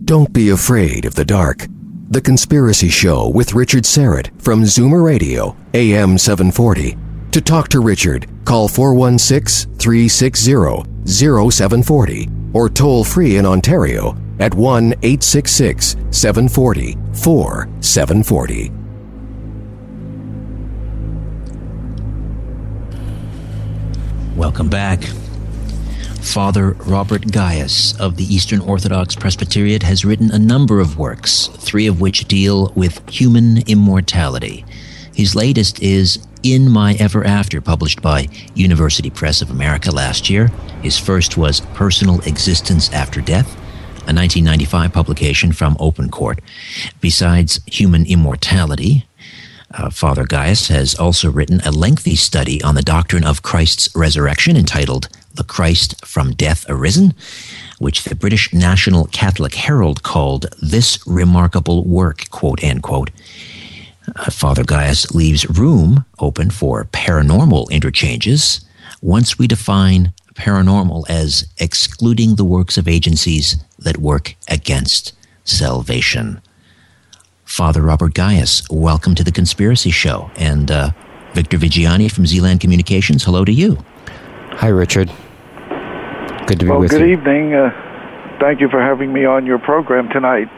[0.04, 1.68] Don't be afraid of the dark.
[2.08, 6.96] The Conspiracy Show with Richard Syrett from Zoomer Radio, AM 740.
[7.32, 14.94] To talk to Richard, call 416 360 0740 or toll free in Ontario at 1
[15.02, 18.72] 866 740 4740.
[24.36, 25.02] Welcome back.
[26.26, 31.88] Father Robert Gaius of the Eastern Orthodox Presbyterian has written a number of works, three
[31.88, 34.66] of which deal with human immortality.
[35.14, 40.48] His latest is In My Ever After, published by University Press of America last year.
[40.82, 43.56] His first was Personal Existence After Death,
[44.08, 46.40] a 1995 publication from Open Court.
[47.00, 49.06] Besides human immortality,
[49.74, 54.58] uh, Father Gaius has also written a lengthy study on the doctrine of Christ's resurrection
[54.58, 57.13] entitled The Christ from Death Arisen,
[57.80, 63.12] which the British National Catholic Herald called this remarkable work, quote unquote.
[64.15, 68.65] Uh, Father Gaius leaves room open for paranormal interchanges
[69.02, 76.41] once we define paranormal as excluding the works of agencies that work against salvation.
[77.45, 80.32] Father Robert Gaius, welcome to the Conspiracy Show.
[80.36, 80.91] And uh,
[81.34, 83.84] Victor Viggiani from Zealand Communications, hello to you.
[84.58, 85.12] Hi, Richard.
[86.48, 87.08] Good to be Well, with good you.
[87.18, 87.54] evening.
[87.56, 87.72] Uh,
[88.40, 90.50] thank you for having me on your program tonight.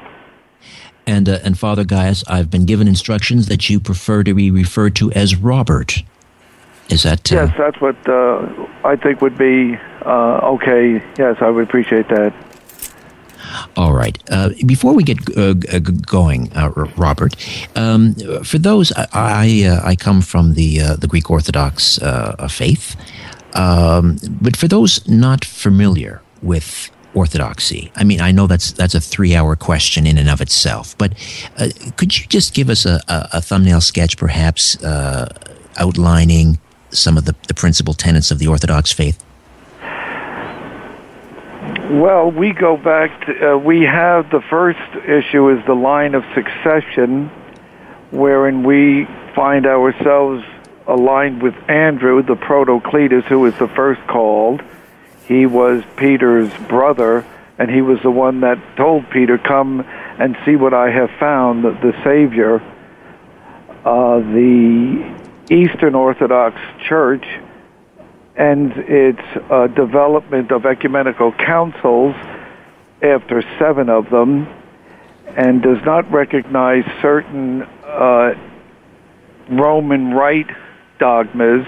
[1.05, 4.95] And, uh, and Father Gaius, I've been given instructions that you prefer to be referred
[4.97, 6.03] to as Robert.
[6.89, 7.31] Is that.
[7.31, 8.47] Uh, Yes, that's what uh,
[8.83, 11.01] I think would be uh, okay.
[11.17, 12.33] Yes, I would appreciate that.
[13.77, 14.17] All right.
[14.29, 17.35] Uh, before we get uh, g- g- going, uh, Robert,
[17.77, 22.47] um, for those I I, uh, I come from the uh, the Greek Orthodox uh,
[22.49, 22.95] faith,
[23.53, 29.01] um, but for those not familiar with Orthodoxy, I mean, I know that's that's a
[29.01, 31.13] three hour question in and of itself, but
[31.57, 35.27] uh, could you just give us a, a, a thumbnail sketch, perhaps uh,
[35.77, 36.59] outlining
[36.91, 39.23] some of the, the principal tenets of the Orthodox faith?
[41.89, 46.23] Well, we go back to, uh, we have the first issue is the line of
[46.35, 47.29] succession,
[48.11, 50.43] wherein we find ourselves
[50.87, 54.61] aligned with Andrew, the Protocletus, who was the first called.
[55.25, 57.25] He was Peter's brother,
[57.59, 61.63] and he was the one that told Peter, Come and see what I have found,
[61.63, 62.61] the, Savior.
[63.83, 65.15] Uh, the
[65.49, 67.25] Eastern Orthodox Church
[68.35, 72.15] and its uh, development of ecumenical councils
[73.01, 74.47] after seven of them
[75.35, 78.33] and does not recognize certain uh,
[79.49, 80.49] Roman Rite
[80.99, 81.65] dogmas,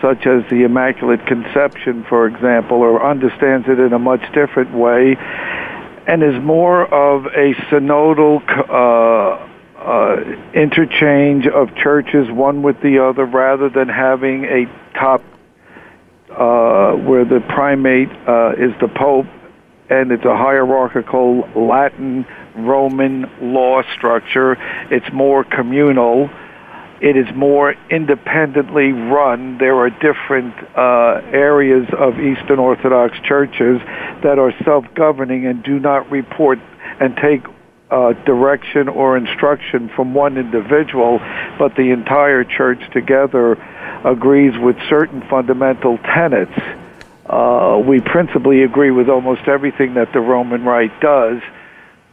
[0.00, 5.16] such as the Immaculate Conception, for example, or understands it in a much different way,
[6.06, 9.46] and is more of a synodal uh,
[9.78, 10.16] uh,
[10.54, 15.22] interchange of churches, one with the other, rather than having a top
[16.30, 19.26] uh, where the primate uh, is the Pope,
[19.88, 22.26] and it's a hierarchical Latin
[22.56, 24.56] Roman law structure.
[24.90, 26.28] It's more communal.
[27.00, 29.58] It is more independently run.
[29.58, 33.80] There are different uh, areas of Eastern Orthodox churches
[34.22, 36.58] that are self-governing and do not report
[36.98, 37.42] and take
[37.90, 41.18] uh, direction or instruction from one individual,
[41.58, 43.52] but the entire church together
[44.04, 46.58] agrees with certain fundamental tenets.
[47.26, 51.42] Uh, we principally agree with almost everything that the Roman Rite does,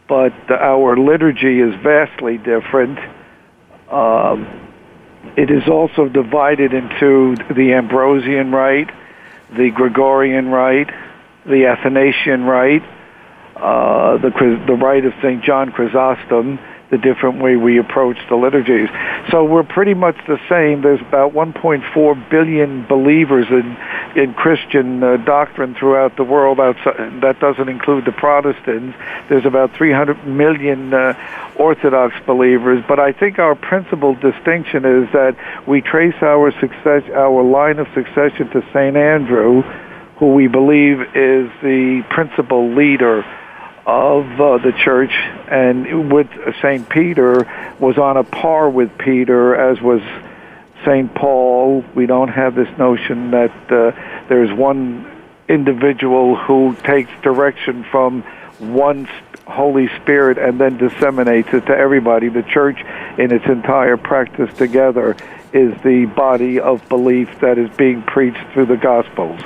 [0.10, 3.00] but our liturgy is vastly different.
[3.90, 4.64] Um,
[5.36, 8.92] it is also divided into the Ambrosian Rite,
[9.56, 10.92] the Gregorian Rite,
[11.46, 12.84] the Athanasian Rite,
[13.56, 14.30] uh, the
[14.68, 16.60] the rite of Saint John Chrysostom,
[16.94, 18.88] the different way we approach the liturgies.
[19.32, 20.84] So we're pretty much the same.
[20.84, 23.76] There's about 1.4 billion believers in
[24.16, 26.60] in Christian uh, doctrine throughout the world.
[26.60, 28.96] Outside, that doesn't include the Protestants.
[29.28, 31.16] There's about 300 million uh,
[31.56, 32.84] Orthodox believers.
[32.88, 35.36] But I think our principal distinction is that
[35.68, 39.64] we trace our success, our line of succession to Saint Andrew,
[40.20, 43.26] who we believe is the principal leader
[43.86, 46.28] of uh, the church, and with
[46.62, 50.02] Saint Peter was on a par with Peter, as was
[50.86, 51.84] Saint Paul.
[51.94, 53.92] We don't have this notion that uh,
[54.30, 55.12] there's one
[55.50, 58.24] individual who takes direction from
[58.60, 59.08] one
[59.46, 62.30] Holy Spirit and then disseminates it to everybody.
[62.30, 62.80] The church,
[63.18, 65.18] in its entire practice together,
[65.52, 69.42] is the body of belief that is being preached through the Gospels.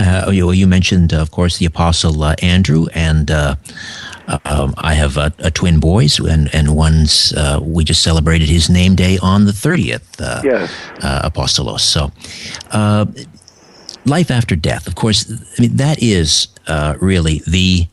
[0.00, 3.54] Uh, you, you, mentioned, of course, the Apostle uh, Andrew, and uh,
[4.46, 8.94] um, I have a twin boys, and and one's uh, we just celebrated his name
[8.94, 10.18] day on the thirtieth.
[10.18, 11.80] Uh, yes, Apostolos.
[11.80, 12.12] So,
[14.06, 14.86] life after death.
[14.86, 16.48] Of course, I mean that is
[17.00, 17.86] really the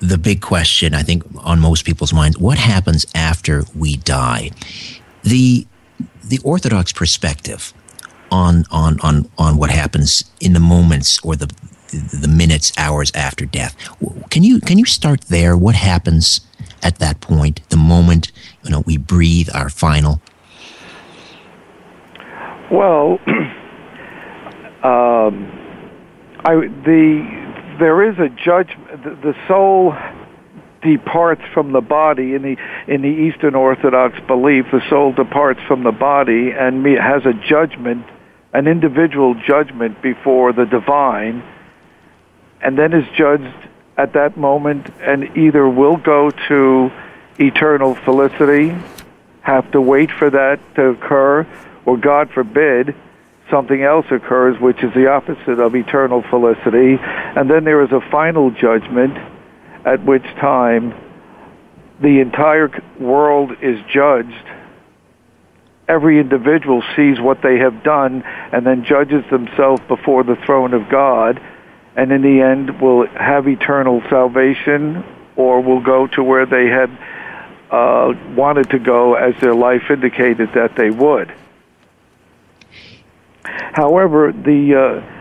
[0.00, 0.94] the big question.
[0.94, 4.50] I think on most people's minds: what happens after we die?
[5.22, 5.66] The
[6.22, 7.72] the Orthodox perspective
[8.30, 11.52] on on on on what happens in the moments or the
[11.90, 13.76] the minutes, hours after death.
[14.30, 15.56] Can you can you start there?
[15.56, 16.40] What happens
[16.82, 20.20] at that point, the moment you know we breathe our final?
[22.70, 23.18] Well,
[24.82, 25.52] um,
[26.44, 29.04] I the there is a judgment.
[29.04, 29.94] The, the soul
[30.82, 34.66] departs from the body in the in the Eastern Orthodox belief.
[34.72, 38.06] The soul departs from the body and has a judgment
[38.56, 41.42] an individual judgment before the divine
[42.62, 43.54] and then is judged
[43.98, 46.90] at that moment and either will go to
[47.38, 48.74] eternal felicity,
[49.42, 51.46] have to wait for that to occur,
[51.84, 52.94] or God forbid,
[53.50, 56.98] something else occurs which is the opposite of eternal felicity.
[56.98, 59.18] And then there is a final judgment
[59.84, 60.94] at which time
[62.00, 64.46] the entire world is judged
[65.88, 68.22] every individual sees what they have done
[68.52, 71.40] and then judges themselves before the throne of God,
[71.96, 75.04] and in the end will have eternal salvation
[75.36, 76.90] or will go to where they had
[77.70, 81.32] uh, wanted to go as their life indicated that they would.
[83.44, 85.16] However, the uh,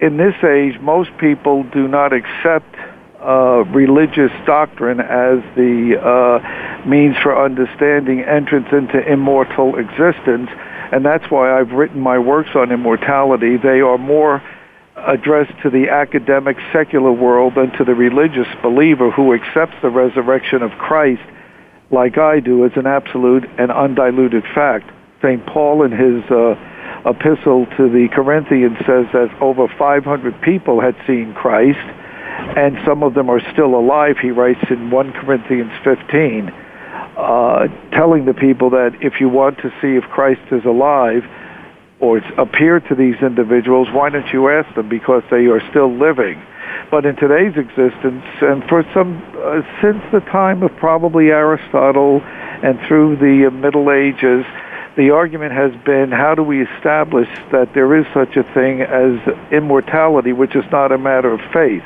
[0.00, 2.71] in this age, most people do not accept
[3.22, 10.50] uh, religious doctrine as the uh, means for understanding entrance into immortal existence,
[10.92, 13.56] and that's why I've written my works on immortality.
[13.56, 14.42] They are more
[14.96, 20.62] addressed to the academic secular world than to the religious believer who accepts the resurrection
[20.62, 21.22] of Christ
[21.90, 24.90] like I do as an absolute and undiluted fact.
[25.20, 25.44] St.
[25.46, 26.56] Paul in his uh,
[27.06, 31.78] epistle to the Corinthians says that over 500 people had seen Christ
[32.56, 36.48] and some of them are still alive, he writes in 1 Corinthians 15,
[37.16, 41.24] uh, telling the people that if you want to see if Christ is alive
[42.00, 46.42] or appear to these individuals, why don't you ask them because they are still living?
[46.90, 52.78] But in today's existence, and for some, uh, since the time of probably Aristotle and
[52.86, 54.44] through the uh, Middle Ages,
[54.96, 59.16] the argument has been how do we establish that there is such a thing as
[59.50, 61.84] immortality, which is not a matter of faith?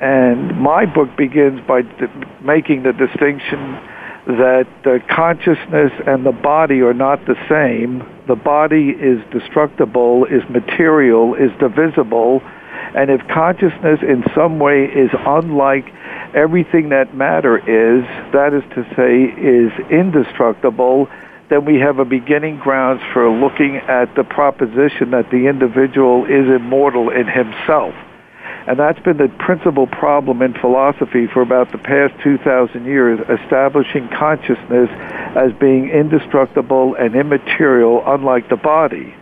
[0.00, 1.82] And my book begins by
[2.42, 3.80] making the distinction
[4.26, 8.04] that the consciousness and the body are not the same.
[8.26, 12.42] The body is destructible, is material, is divisible,
[12.94, 15.84] and if consciousness in some way is unlike
[16.34, 21.08] everything that matter is, that is to say, is indestructible,
[21.48, 26.48] then we have a beginning grounds for looking at the proposition that the individual is
[26.48, 27.94] immortal in himself.
[28.66, 34.08] And that's been the principal problem in philosophy for about the past 2,000 years, establishing
[34.08, 34.90] consciousness
[35.36, 39.14] as being indestructible and immaterial, unlike the body.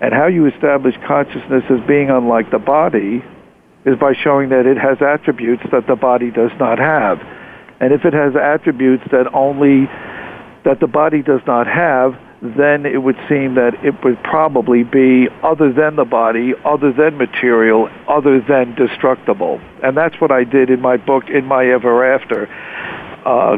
[0.00, 3.24] And how you establish consciousness as being unlike the body
[3.84, 7.18] is by showing that it has attributes that the body does not have.
[7.80, 9.86] And if it has attributes that only
[10.64, 15.28] that the body does not have, then it would seem that it would probably be
[15.42, 19.60] other than the body, other than material, other than destructible.
[19.82, 22.46] And that's what I did in my book, In My Ever After.
[23.24, 23.56] Uh,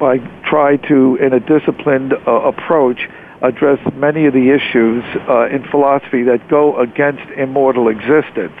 [0.00, 0.18] I
[0.48, 3.08] tried to, in a disciplined uh, approach,
[3.42, 8.54] address many of the issues uh, in philosophy that go against immortal existence.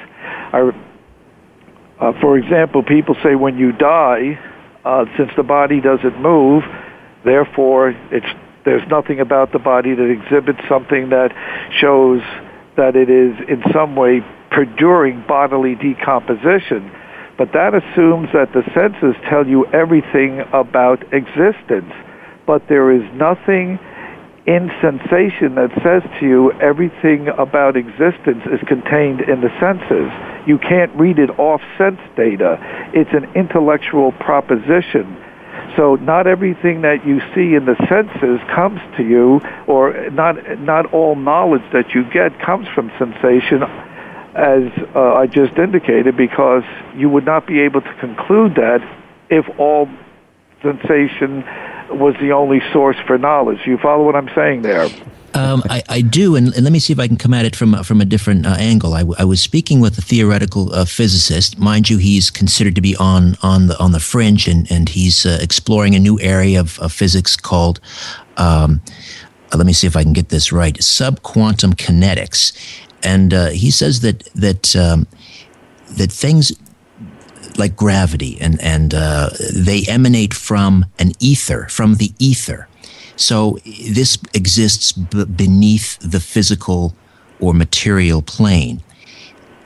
[0.52, 0.72] I,
[2.00, 4.38] uh, for example, people say when you die,
[4.84, 6.64] uh, since the body doesn't move,
[7.24, 8.26] therefore it's
[8.64, 11.32] there's nothing about the body that exhibits something that
[11.80, 12.20] shows
[12.76, 16.90] that it is in some way perduring bodily decomposition.
[17.38, 21.92] But that assumes that the senses tell you everything about existence.
[22.46, 23.78] But there is nothing
[24.46, 30.10] in sensation that says to you everything about existence is contained in the senses.
[30.46, 32.58] You can't read it off sense data.
[32.92, 35.16] It's an intellectual proposition.
[35.76, 40.92] So not everything that you see in the senses comes to you, or not not
[40.92, 43.62] all knowledge that you get comes from sensation,
[44.34, 46.64] as uh, I just indicated, because
[46.94, 48.80] you would not be able to conclude that
[49.30, 49.88] if all
[50.62, 51.44] sensation
[51.90, 53.60] was the only source for knowledge.
[53.66, 54.88] You follow what I'm saying there?
[55.34, 57.56] Um, I, I, do, and, and, let me see if I can come at it
[57.56, 58.92] from from a different uh, angle.
[58.92, 62.82] I, w- I was speaking with a theoretical uh, physicist, mind you, he's considered to
[62.82, 66.60] be on on the on the fringe, and and he's uh, exploring a new area
[66.60, 67.80] of, of physics called.
[68.36, 68.82] Um,
[69.52, 70.76] uh, let me see if I can get this right.
[70.76, 72.52] Subquantum kinetics,
[73.02, 75.06] and uh, he says that that um,
[75.96, 76.52] that things
[77.56, 78.90] like gravity and and
[79.54, 82.68] they emanate from an ether, from the ether
[83.22, 86.94] so this exists b- beneath the physical
[87.40, 88.82] or material plane.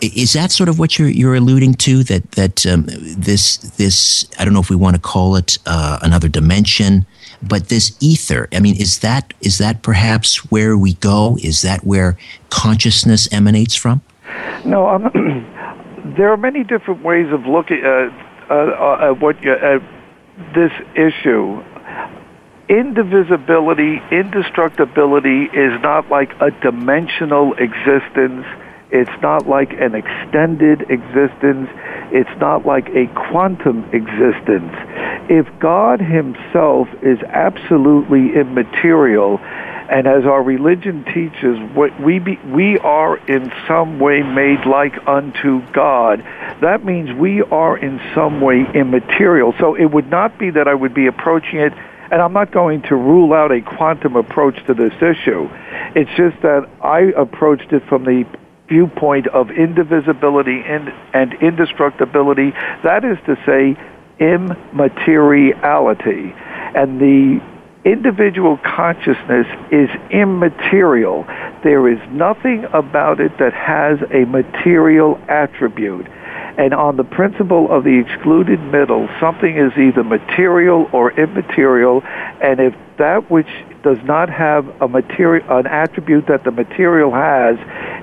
[0.01, 2.05] Is that sort of what you're you're alluding to?
[2.05, 5.99] That that um, this this I don't know if we want to call it uh,
[6.03, 7.07] another dimension,
[7.43, 8.47] but this ether.
[8.53, 11.39] I mean, is that is that perhaps where we go?
[11.43, 12.19] Is that where
[12.51, 14.03] consciousness emanates from?
[14.67, 15.05] No, um,
[16.19, 18.09] there are many different ways of looking at,
[18.51, 19.81] uh, uh, at what you, at
[20.55, 21.63] this issue
[22.69, 28.47] indivisibility, indestructibility is not like a dimensional existence.
[28.91, 31.69] It's not like an extended existence.
[32.13, 34.73] It's not like a quantum existence.
[35.29, 39.41] If God Himself is absolutely immaterial,
[39.89, 41.59] and as our religion teaches,
[42.01, 46.25] we be, we are in some way made like unto God.
[46.61, 49.55] That means we are in some way immaterial.
[49.61, 51.73] So it would not be that I would be approaching it
[52.11, 55.49] and I'm not going to rule out a quantum approach to this issue.
[55.95, 58.25] It's just that I approached it from the
[58.69, 62.51] viewpoint of indivisibility and, and indestructibility.
[62.83, 63.77] That is to say,
[64.19, 66.35] immateriality.
[66.75, 67.41] And the
[67.85, 71.25] individual consciousness is immaterial.
[71.63, 76.09] There is nothing about it that has a material attribute.
[76.59, 82.61] And on the principle of the excluded middle, something is either material or immaterial, and
[82.61, 83.49] if that which
[83.83, 87.57] does not have a material, an attribute that the material has,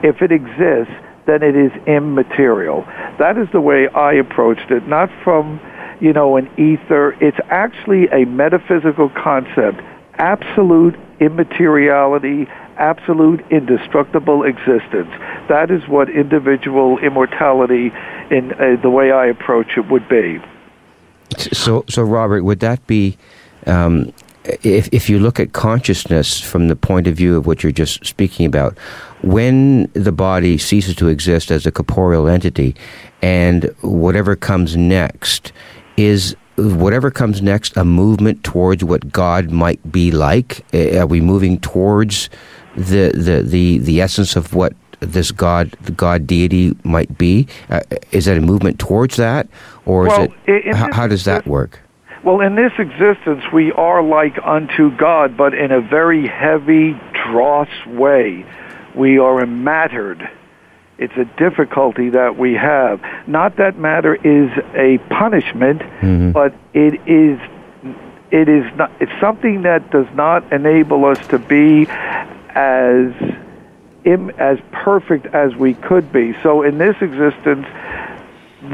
[0.04, 0.94] if it exists,
[1.26, 2.84] then it is immaterial.
[3.18, 5.60] That is the way I approached it, not from,
[6.00, 7.16] you know, an ether.
[7.22, 9.82] It's actually a metaphysical concept,
[10.16, 12.48] absolute immateriality,
[12.78, 15.10] absolute indestructible existence.
[15.48, 17.92] That is what individual immortality
[18.34, 20.42] in uh, the way I approach it would be.
[21.38, 23.18] So, so Robert, would that be
[23.66, 24.12] um,
[24.64, 28.06] if if you look at consciousness from the point of view of what you're just
[28.06, 28.78] speaking about,
[29.22, 32.76] when the body ceases to exist as a corporeal entity,
[33.22, 35.54] and whatever comes next
[35.96, 40.66] is whatever comes next a movement towards what God might be like?
[40.74, 42.30] Are we moving towards
[42.76, 44.74] the the the, the essence of what
[45.06, 47.48] this God, the God deity might be?
[47.70, 47.82] Uh,
[48.12, 49.48] is that a movement towards that,
[49.86, 50.76] or well, is it?
[50.76, 51.80] How, how does that work?
[52.24, 57.68] Well, in this existence, we are like unto God, but in a very heavy, dross
[57.86, 58.46] way.
[58.96, 60.30] We are mattered.
[60.98, 63.02] It's a difficulty that we have.
[63.28, 66.32] Not that matter is a punishment, mm-hmm.
[66.32, 67.40] but it is
[68.32, 71.88] it is not it's something that does not enable us to be
[72.56, 73.12] as
[74.06, 76.36] Im- as perfect as we could be.
[76.44, 77.66] So in this existence,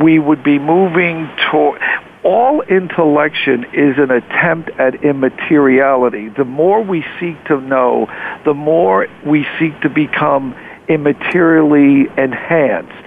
[0.02, 1.82] we would be moving toward.
[2.24, 6.30] All intellection is an attempt at immateriality.
[6.30, 8.08] The more we seek to know,
[8.44, 10.54] the more we seek to become
[10.90, 13.06] immaterially enhanced.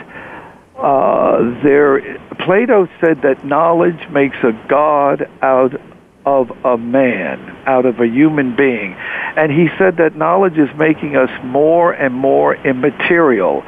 [0.77, 5.81] Uh, there, Plato said that knowledge makes a god out
[6.25, 8.95] of a man, out of a human being.
[8.95, 13.63] And he said that knowledge is making us more and more immaterial.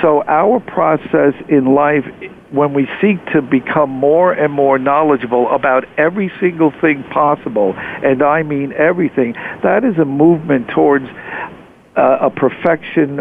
[0.00, 2.04] So our process in life,
[2.50, 8.22] when we seek to become more and more knowledgeable about every single thing possible, and
[8.22, 11.06] I mean everything, that is a movement towards
[11.96, 13.20] uh, a perfection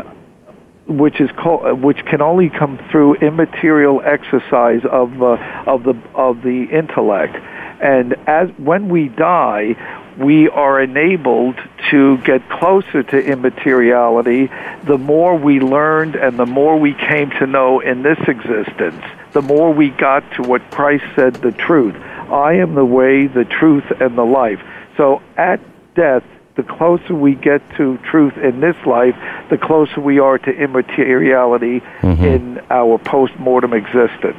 [0.88, 5.36] which is called, which can only come through immaterial exercise of uh,
[5.68, 7.36] of the of the intellect.
[7.82, 9.76] And as when we die,
[10.18, 11.56] we are enabled
[11.92, 14.50] to get closer to immateriality
[14.84, 19.04] the more we learned and the more we came to know in this existence,
[19.34, 21.96] the more we got to what Christ said the truth.
[21.96, 24.60] I am the way, the truth, and the life.
[24.98, 25.60] So at
[25.96, 26.24] death,
[26.58, 29.16] the closer we get to truth in this life,
[29.50, 32.24] the closer we are to immateriality mm-hmm.
[32.24, 34.36] in our post-mortem existence.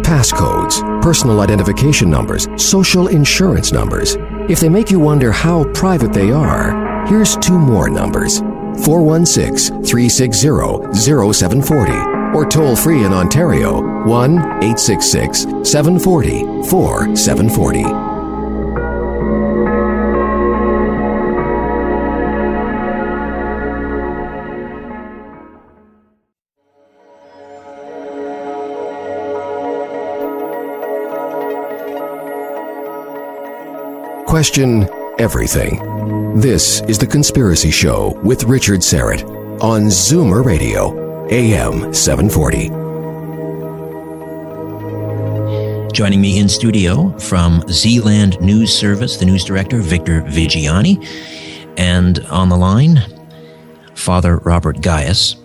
[0.02, 4.16] Passcodes, personal identification numbers, social insurance numbers.
[4.48, 8.40] If they make you wonder how private they are, here's two more numbers
[8.84, 18.11] 416 360 0740 or toll free in Ontario 1 866 740 4740.
[34.32, 36.40] Question everything.
[36.40, 39.22] This is The Conspiracy Show with Richard Syrett
[39.60, 42.68] on Zoomer Radio, AM 740.
[45.92, 51.06] Joining me in studio from Zealand News Service, the news director, Victor Viggiani,
[51.76, 53.02] and on the line,
[53.94, 55.36] Father Robert Gaius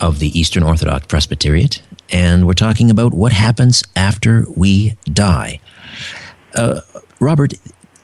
[0.00, 1.70] of the Eastern Orthodox Presbyterian,
[2.10, 5.60] and we're talking about what happens after we die.
[6.56, 6.80] Uh,
[7.22, 7.54] Robert,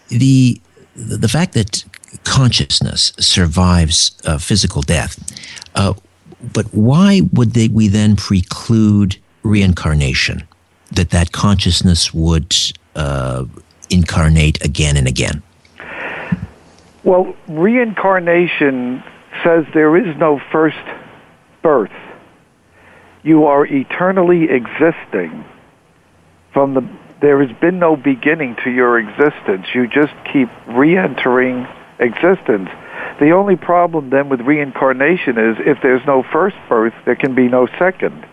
[0.08, 0.60] the
[0.94, 1.84] the fact that
[2.24, 5.18] consciousness survives uh, physical death,
[5.74, 5.92] uh,
[6.52, 10.46] but why would they, we then preclude reincarnation?
[10.92, 12.56] That that consciousness would
[12.94, 13.44] uh,
[13.90, 15.42] incarnate again and again.
[17.04, 19.02] Well, reincarnation
[19.44, 20.76] says there is no first
[21.62, 21.92] birth.
[23.22, 25.44] You are eternally existing
[26.52, 29.66] from the there has been no beginning to your existence.
[29.74, 31.66] You just keep re-entering
[31.98, 32.68] existence.
[33.20, 37.48] The only problem then with reincarnation is if there's no first birth, there can be
[37.48, 38.26] no second.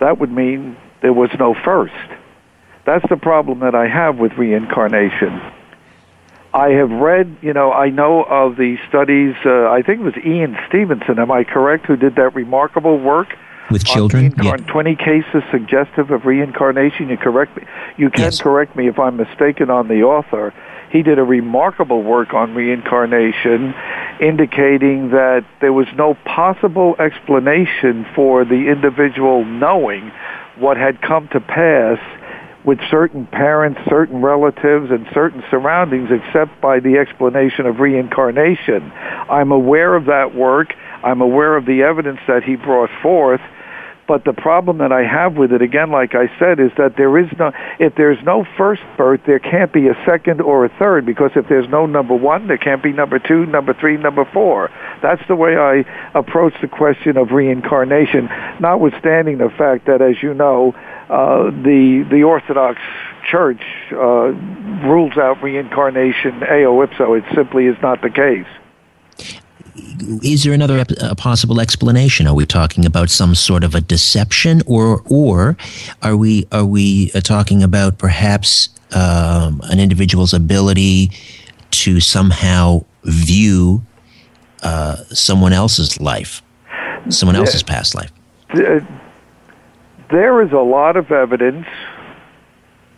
[0.00, 1.92] That would mean there was no first.
[2.86, 5.40] That's the problem that I have with reincarnation.
[6.52, 10.16] I have read, you know, I know of the studies, uh, I think it was
[10.24, 13.34] Ian Stevenson, am I correct, who did that remarkable work
[13.70, 14.34] with children.
[14.42, 14.56] Yeah.
[14.56, 17.08] Twenty cases suggestive of reincarnation.
[17.08, 17.64] You correct me.
[17.96, 18.40] You can yes.
[18.40, 20.52] correct me if I'm mistaken on the author.
[20.90, 23.74] He did a remarkable work on reincarnation,
[24.20, 30.12] indicating that there was no possible explanation for the individual knowing
[30.56, 31.98] what had come to pass
[32.64, 38.90] with certain parents, certain relatives, and certain surroundings except by the explanation of reincarnation.
[39.28, 40.74] I'm aware of that work.
[41.02, 43.42] I'm aware of the evidence that he brought forth,
[44.06, 47.16] but the problem that I have with it, again, like I said, is that there
[47.18, 51.06] is no, if there's no first birth, there can't be a second or a third,
[51.06, 54.70] because if there's no number one, there can't be number two, number three, number four.
[55.02, 55.84] That's the way I
[56.14, 58.28] approach the question of reincarnation,
[58.60, 60.74] notwithstanding the fact that, as you know,
[61.08, 62.80] uh, the, the Orthodox
[63.30, 64.32] Church uh,
[64.86, 67.14] rules out reincarnation eo ipso.
[67.14, 68.46] It simply is not the case
[69.76, 72.26] is there another a possible explanation?
[72.26, 75.56] Are we talking about some sort of a deception, or or
[76.02, 81.10] are we are we uh, talking about perhaps um, an individual's ability
[81.72, 83.82] to somehow view
[84.62, 86.42] uh, someone else's life,
[87.08, 87.74] someone else's yeah.
[87.74, 88.12] past life?
[90.10, 91.66] There is a lot of evidence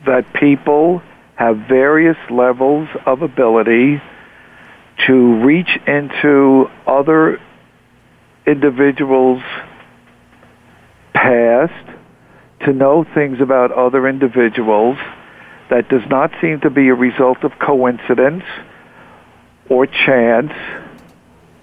[0.04, 1.00] that people
[1.36, 4.00] have various levels of ability
[5.06, 7.40] to reach into other
[8.46, 9.42] individuals'
[11.12, 11.72] past
[12.60, 14.96] to know things about other individuals
[15.68, 18.44] that does not seem to be a result of coincidence
[19.68, 20.52] or chance.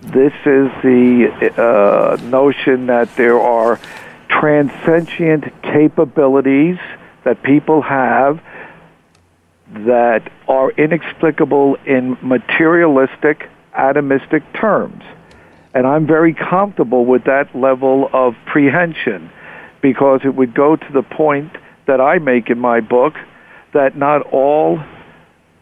[0.02, 3.80] This is the uh, notion that there are
[4.28, 6.78] transcendent capabilities
[7.24, 8.42] that people have
[9.74, 15.04] that are inexplicable in materialistic, atomistic terms.
[15.74, 19.32] And I'm very comfortable with that level of prehension
[19.82, 21.52] because it would go to the point
[21.88, 23.16] that I make in my book
[23.74, 24.80] that not all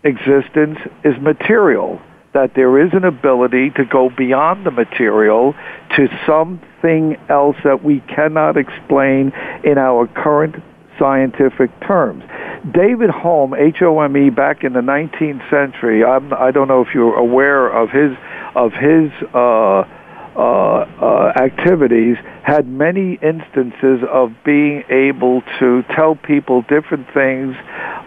[0.04, 2.02] existence is material,
[2.34, 5.56] that there is an ability to go beyond the material
[5.96, 9.32] to something else that we cannot explain
[9.64, 10.56] in our current
[11.00, 12.24] scientific terms.
[12.70, 16.04] David Home, H-O-M-E, back in the 19th century.
[16.04, 18.16] I'm, I don't know if you're aware of his
[18.54, 19.84] of his uh,
[20.36, 22.18] uh, uh, activities.
[22.44, 27.56] Had many instances of being able to tell people different things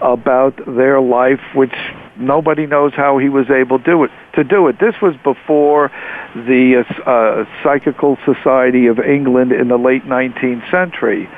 [0.01, 1.75] about their life, which
[2.17, 4.11] nobody knows how he was able to do it.
[4.37, 5.91] To do it, this was before
[6.35, 11.29] the uh, uh Psychical Society of England in the late 19th century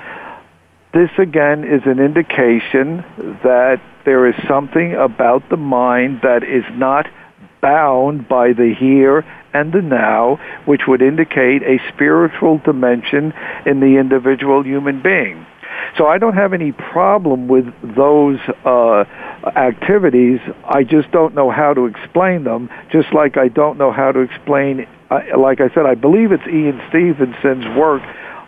[0.97, 3.05] this again is an indication
[3.45, 7.07] that there is something about the mind that is not
[7.61, 9.19] bound by the here
[9.53, 13.35] and the now, which would indicate a spiritual dimension
[13.67, 15.45] in the individual human being.
[15.99, 19.05] So I don't have any problem with those uh,
[19.55, 20.41] activities.
[20.65, 22.71] I just don't know how to explain them.
[22.91, 24.87] Just like I don't know how to explain.
[25.11, 28.03] Uh, like I said, I believe it's Ian Stevenson's work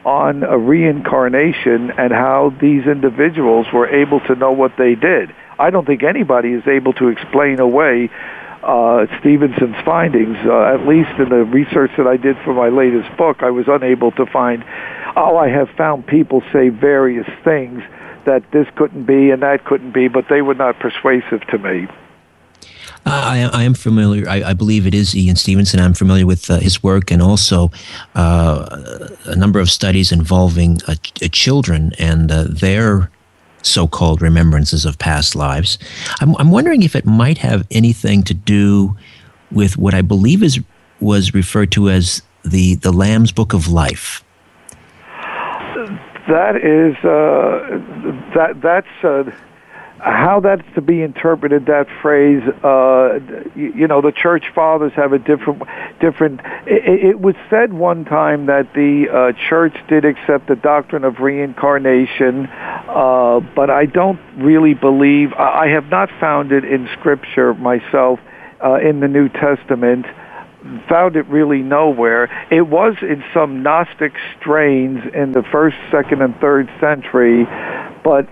[0.04, 5.34] on a reincarnation and how these individuals were able to know what they did.
[5.58, 8.10] I don't think anybody is able to explain away
[8.62, 10.36] uh, Stevenson's findings.
[10.44, 13.66] Uh, at least in the research that I did for my latest book, I was
[13.68, 14.64] unable to find.
[15.16, 17.82] Oh, I have found people say various things
[18.24, 21.88] that this couldn't be and that couldn't be, but they were not persuasive to me.
[23.08, 24.28] I, I, am familiar.
[24.28, 25.80] I, I, believe it is Ian Stevenson.
[25.80, 27.70] I'm familiar with uh, his work and also
[28.14, 30.94] uh, a number of studies involving uh,
[31.32, 33.10] children and uh, their
[33.62, 35.78] so-called remembrances of past lives.
[36.20, 38.96] I'm, I'm, wondering if it might have anything to do
[39.50, 40.60] with what I believe is
[41.00, 44.24] was referred to as the the Lamb's Book of Life.
[46.28, 47.78] That is uh,
[48.34, 49.30] that that's uh,
[50.00, 53.18] how that's to be interpreted that phrase uh
[53.56, 55.62] you, you know the church fathers have a different
[56.00, 61.04] different it, it was said one time that the uh church did accept the doctrine
[61.04, 66.88] of reincarnation uh but i don't really believe i, I have not found it in
[66.98, 68.20] scripture myself
[68.64, 70.06] uh in the new testament
[70.88, 72.28] found it really nowhere.
[72.50, 77.46] It was in some Gnostic strains in the first, second, and third century,
[78.02, 78.28] but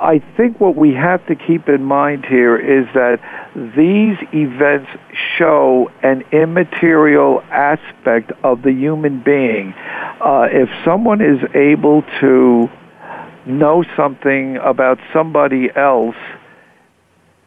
[0.00, 3.18] I think what we have to keep in mind here is that
[3.54, 4.88] these events
[5.36, 9.74] show an immaterial aspect of the human being.
[10.20, 12.70] Uh, if someone is able to
[13.46, 16.16] know something about somebody else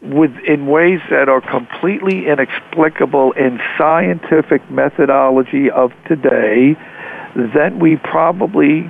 [0.02, 6.76] with in ways that are completely inexplicable in scientific methodology of today,
[7.54, 8.90] then we probably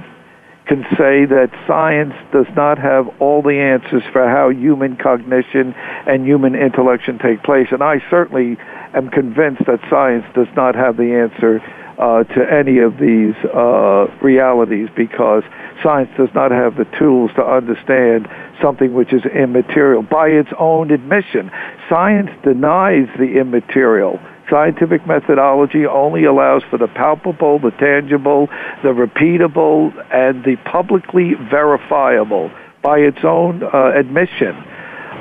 [0.67, 5.73] can say that science does not have all the answers for how human cognition
[6.07, 7.67] and human intellection take place.
[7.71, 8.57] And I certainly
[8.93, 11.61] am convinced that science does not have the answer
[11.97, 15.43] uh, to any of these uh, realities because
[15.83, 18.27] science does not have the tools to understand
[18.61, 20.01] something which is immaterial.
[20.01, 21.51] By its own admission,
[21.89, 24.19] science denies the immaterial
[24.51, 28.47] scientific methodology only allows for the palpable, the tangible,
[28.83, 32.51] the repeatable, and the publicly verifiable
[32.83, 34.55] by its own uh, admission.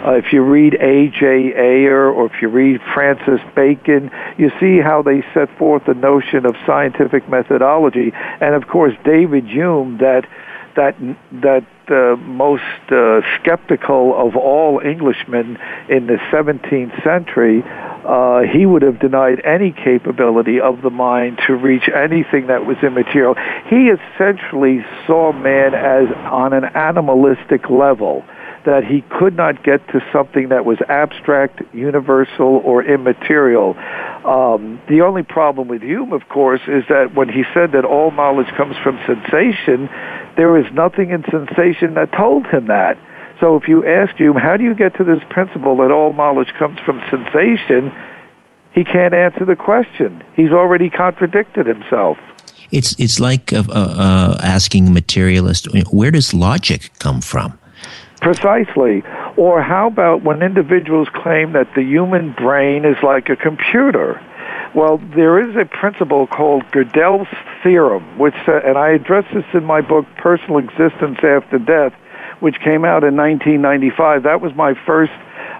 [0.04, 1.52] Uh, if you read A.J.
[1.54, 6.46] Ayer or if you read Francis Bacon, you see how they set forth the notion
[6.46, 8.12] of scientific methodology.
[8.40, 10.26] And of course, David Hume, that
[10.76, 10.96] that
[11.42, 15.58] that uh, most uh, skeptical of all Englishmen
[15.88, 17.62] in the 17th century,
[18.04, 22.76] uh, he would have denied any capability of the mind to reach anything that was
[22.82, 23.34] immaterial.
[23.68, 28.24] He essentially saw man as on an animalistic level
[28.64, 33.74] that he could not get to something that was abstract, universal, or immaterial.
[34.24, 38.10] Um, the only problem with Hume, of course, is that when he said that all
[38.10, 39.88] knowledge comes from sensation,
[40.36, 42.98] there is nothing in sensation that told him that.
[43.40, 46.52] So if you ask Hume, how do you get to this principle that all knowledge
[46.58, 47.90] comes from sensation?
[48.72, 50.22] He can't answer the question.
[50.36, 52.18] He's already contradicted himself.
[52.70, 57.58] It's it's like uh, uh, asking a materialist, where does logic come from?
[58.20, 59.02] Precisely.
[59.36, 64.20] Or how about when individuals claim that the human brain is like a computer?
[64.74, 67.28] Well, there is a principle called Gödel's
[67.62, 71.92] theorem, which, uh, and I address this in my book, Personal Existence After Death,
[72.40, 74.24] which came out in 1995.
[74.24, 75.12] That was my first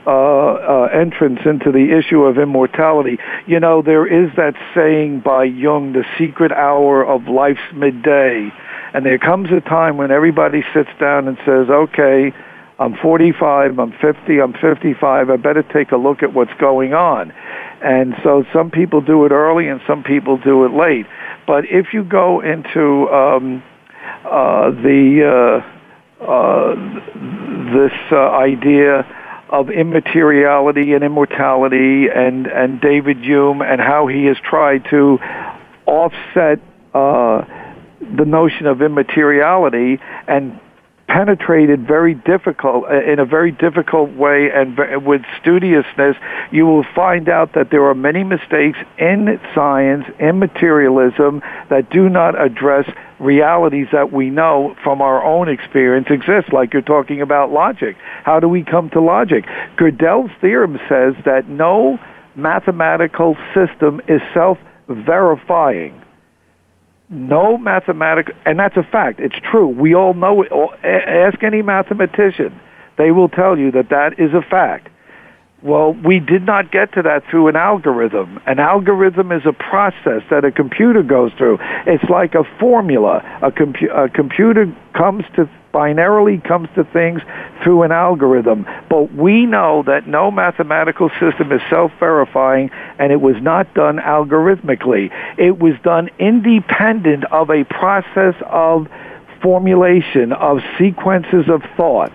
[0.07, 3.19] uh, uh, entrance into the issue of immortality.
[3.47, 8.51] You know, there is that saying by Jung, the secret hour of life's midday.
[8.93, 12.33] And there comes a time when everybody sits down and says, okay,
[12.79, 17.31] I'm 45, I'm 50, I'm 55, I better take a look at what's going on.
[17.83, 21.07] And so some people do it early and some people do it late.
[21.47, 23.63] But if you go into um,
[24.25, 25.80] uh, the uh,
[26.21, 26.75] uh,
[27.75, 29.07] this uh, idea
[29.49, 35.19] of immateriality and immortality and, and David Hume and how he has tried to
[35.87, 36.61] offset
[36.95, 37.45] uh,
[38.01, 39.99] the notion of immateriality
[40.29, 40.61] and
[41.11, 46.17] penetrated very difficult uh, in a very difficult way and with studiousness
[46.53, 52.09] you will find out that there are many mistakes in science in materialism that do
[52.09, 52.89] not address
[53.19, 57.97] realities that we know from our own experience exist like you're talking about logic.
[58.23, 59.45] How do we come to logic?
[59.77, 61.99] Gödel's theorem says that no
[62.37, 64.59] mathematical system is self
[64.89, 66.01] verifying
[67.11, 69.21] no mathematical, and that's a fact.
[69.21, 69.67] It's true.
[69.67, 70.53] We all know it.
[70.85, 72.59] Ask any mathematician.
[72.97, 74.89] They will tell you that that is a fact.
[75.63, 78.41] Well, we did not get to that through an algorithm.
[78.47, 81.59] An algorithm is a process that a computer goes through.
[81.87, 83.23] It's like a formula.
[83.43, 87.21] A, compu- a computer comes to binarily comes to things
[87.63, 88.67] through an algorithm.
[88.89, 95.11] But we know that no mathematical system is self-verifying and it was not done algorithmically.
[95.39, 98.89] It was done independent of a process of
[99.43, 102.13] formulation of sequences of thought.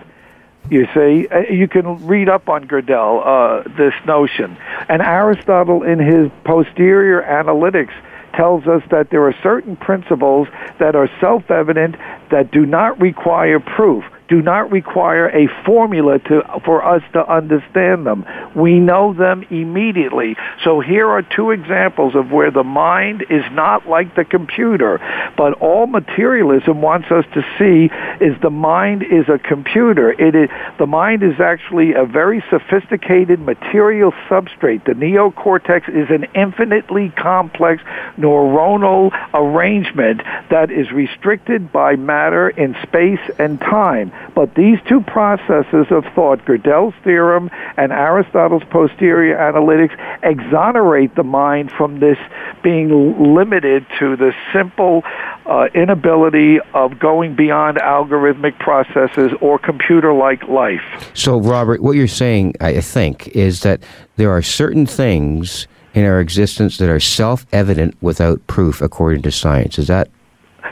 [0.70, 4.56] You see, uh, you can read up on Gödel, uh, this notion.
[4.88, 7.92] And Aristotle, in his posterior analytics,
[8.36, 11.96] tells us that there are certain principles that are self-evident
[12.30, 18.06] that do not require proof do not require a formula to, for us to understand
[18.06, 18.26] them.
[18.54, 20.36] We know them immediately.
[20.64, 24.98] So here are two examples of where the mind is not like the computer,
[25.36, 27.90] but all materialism wants us to see
[28.24, 30.10] is the mind is a computer.
[30.10, 34.84] It is, the mind is actually a very sophisticated material substrate.
[34.84, 37.82] The neocortex is an infinitely complex
[38.18, 44.12] neuronal arrangement that is restricted by matter in space and time.
[44.34, 51.70] But these two processes of thought, Gödel's theorem and Aristotle's posterior analytics, exonerate the mind
[51.70, 52.18] from this
[52.62, 55.02] being limited to the simple
[55.46, 60.82] uh, inability of going beyond algorithmic processes or computer-like life.
[61.14, 63.82] So, Robert, what you're saying, I think, is that
[64.16, 69.78] there are certain things in our existence that are self-evident without proof, according to science.
[69.78, 70.08] Is that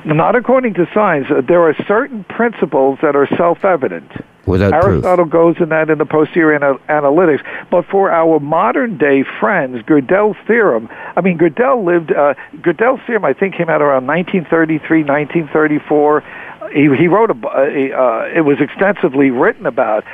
[0.04, 1.26] not according to science.
[1.30, 4.10] Uh, there are certain principles that are self-evident.
[4.46, 5.32] Without Aristotle proof.
[5.32, 7.42] goes in that in the posterior ana- analytics.
[7.70, 13.24] But for our modern day friends, Gödel's theorem, I mean, Gödel lived, uh, Gödel's theorem
[13.24, 16.24] I think came out around 1933, 1934.
[16.72, 20.04] He, he wrote a, uh, it was extensively written about.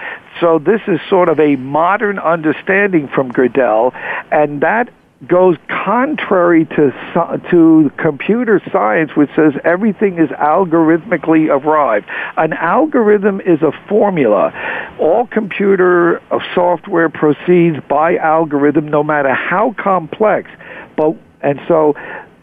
[0.40, 3.92] So this is sort of a modern understanding from Gödel,
[4.30, 4.90] and that
[5.26, 6.92] goes contrary to
[7.50, 12.06] to computer science, which says everything is algorithmically arrived.
[12.36, 14.52] An algorithm is a formula.
[14.98, 16.22] All computer
[16.54, 20.50] software proceeds by algorithm, no matter how complex.
[20.96, 21.94] But and so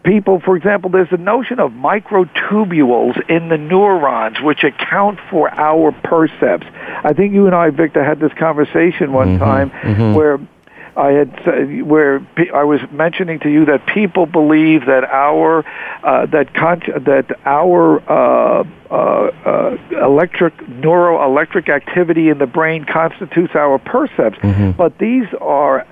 [0.04, 5.92] people, for example, there's a notion of microtubules in the neurons which account for our
[5.92, 6.66] percepts.
[7.04, 10.14] I think you and I, Victor, had this conversation one mm-hmm, time mm-hmm.
[10.14, 10.38] where
[10.98, 15.64] I had where I was mentioning to you that people believe that our
[16.02, 23.54] uh, that con- that our uh, uh, uh, electric neuroelectric activity in the brain constitutes
[23.54, 24.72] our percepts, mm-hmm.
[24.72, 25.86] but these are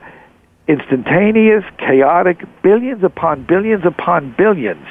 [0.67, 4.87] instantaneous, chaotic, billions upon billions upon billions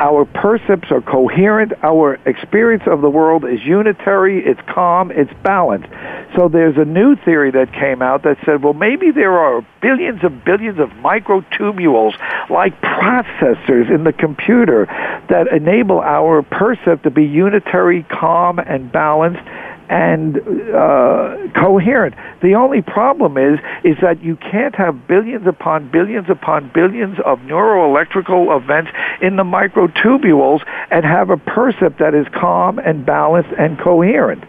[0.00, 1.72] our percepts are coherent.
[1.82, 4.42] Our experience of the world is unitary.
[4.44, 5.10] It's calm.
[5.10, 5.88] It's balanced.
[6.34, 10.20] So there's a new theory that came out that said, well, maybe there are billions
[10.22, 14.86] and billions of microtubules like processors in the computer
[15.28, 19.42] that enable our percept to be unitary, calm, and balanced
[19.90, 20.36] and
[20.72, 22.14] uh, coherent.
[22.42, 27.40] The only problem is is that you can't have billions upon billions upon billions of
[27.40, 33.78] neuroelectrical events in the microtubules and have a percept that is calm and balanced and
[33.80, 34.44] coherent.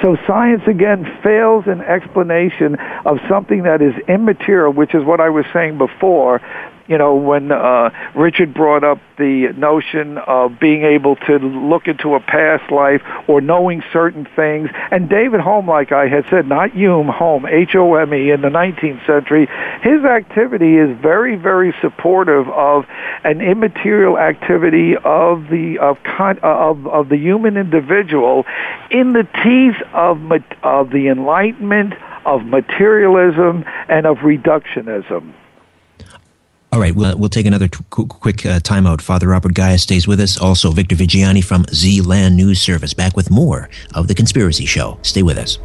[0.00, 5.30] So science again fails in explanation of something that is immaterial, which is what I
[5.30, 6.40] was saying before,
[6.92, 12.14] you know, when uh, Richard brought up the notion of being able to look into
[12.14, 16.72] a past life or knowing certain things, and David Home, like I had said, not
[16.72, 19.48] Hume, Home, H-O-M-E, in the 19th century,
[19.80, 22.84] his activity is very, very supportive of
[23.24, 28.44] an immaterial activity of the of con- of of the human individual
[28.90, 30.20] in the teeth of
[30.62, 31.94] of the Enlightenment,
[32.26, 35.32] of materialism, and of reductionism.
[36.72, 39.02] All right, we'll, we'll take another t- quick uh, timeout.
[39.02, 40.38] Father Robert Gaius stays with us.
[40.38, 44.98] Also, Victor Viggiani from Z-Land News Service back with more of The Conspiracy Show.
[45.02, 45.58] Stay with us.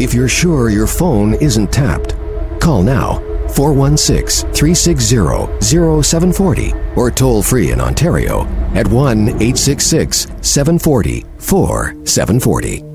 [0.00, 2.14] If you're sure your phone isn't tapped,
[2.58, 3.18] call now
[3.50, 12.89] 416 360 0740 or toll free in Ontario at 1 866 740 4740.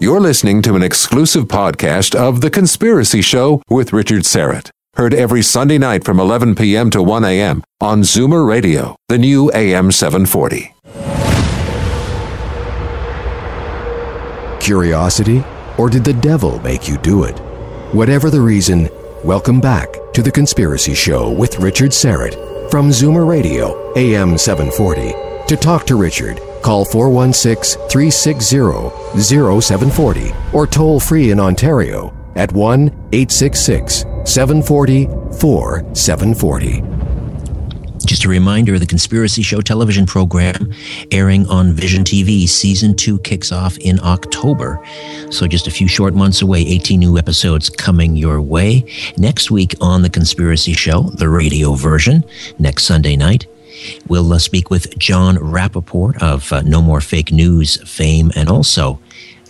[0.00, 4.70] You're listening to an exclusive podcast of The Conspiracy Show with Richard Syrett.
[4.94, 6.88] Heard every Sunday night from 11 p.m.
[6.90, 7.64] to 1 a.m.
[7.80, 10.74] on Zoomer Radio, the new AM 740.
[14.60, 15.44] Curiosity?
[15.78, 17.38] Or did the devil make you do it?
[17.92, 18.88] Whatever the reason,
[19.24, 25.46] welcome back to The Conspiracy Show with Richard Syrett from Zoomer Radio, AM 740.
[25.48, 32.88] To talk to Richard, Call 416 360 0740 or toll free in Ontario at 1
[33.12, 35.06] 866 740
[35.38, 36.98] 4740.
[38.08, 40.72] Just a reminder the Conspiracy Show television program
[41.10, 42.48] airing on Vision TV.
[42.48, 44.82] Season 2 kicks off in October.
[45.30, 48.84] So just a few short months away, 18 new episodes coming your way.
[49.18, 52.24] Next week on The Conspiracy Show, the radio version,
[52.58, 53.46] next Sunday night.
[54.06, 58.98] We'll uh, speak with John Rappoport of uh, No More Fake News fame and also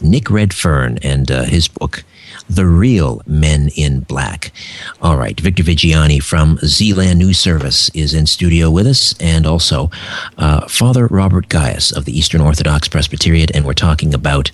[0.01, 2.05] Nick Redfern and uh, his book,
[2.49, 4.53] The Real Men in Black.
[5.03, 9.91] All right, Victor Viggiani from Z-Land News Service is in studio with us, and also
[10.37, 14.51] uh, Father Robert Gaius of the Eastern Orthodox Presbyterian, and we're talking about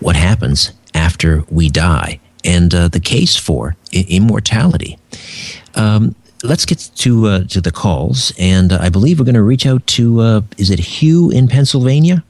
[0.00, 4.98] what happens after we die and uh, the case for I- immortality.
[5.74, 9.42] Um, let's get to uh, to the calls, and uh, I believe we're going to
[9.42, 12.24] reach out to uh, is it Hugh in Pennsylvania?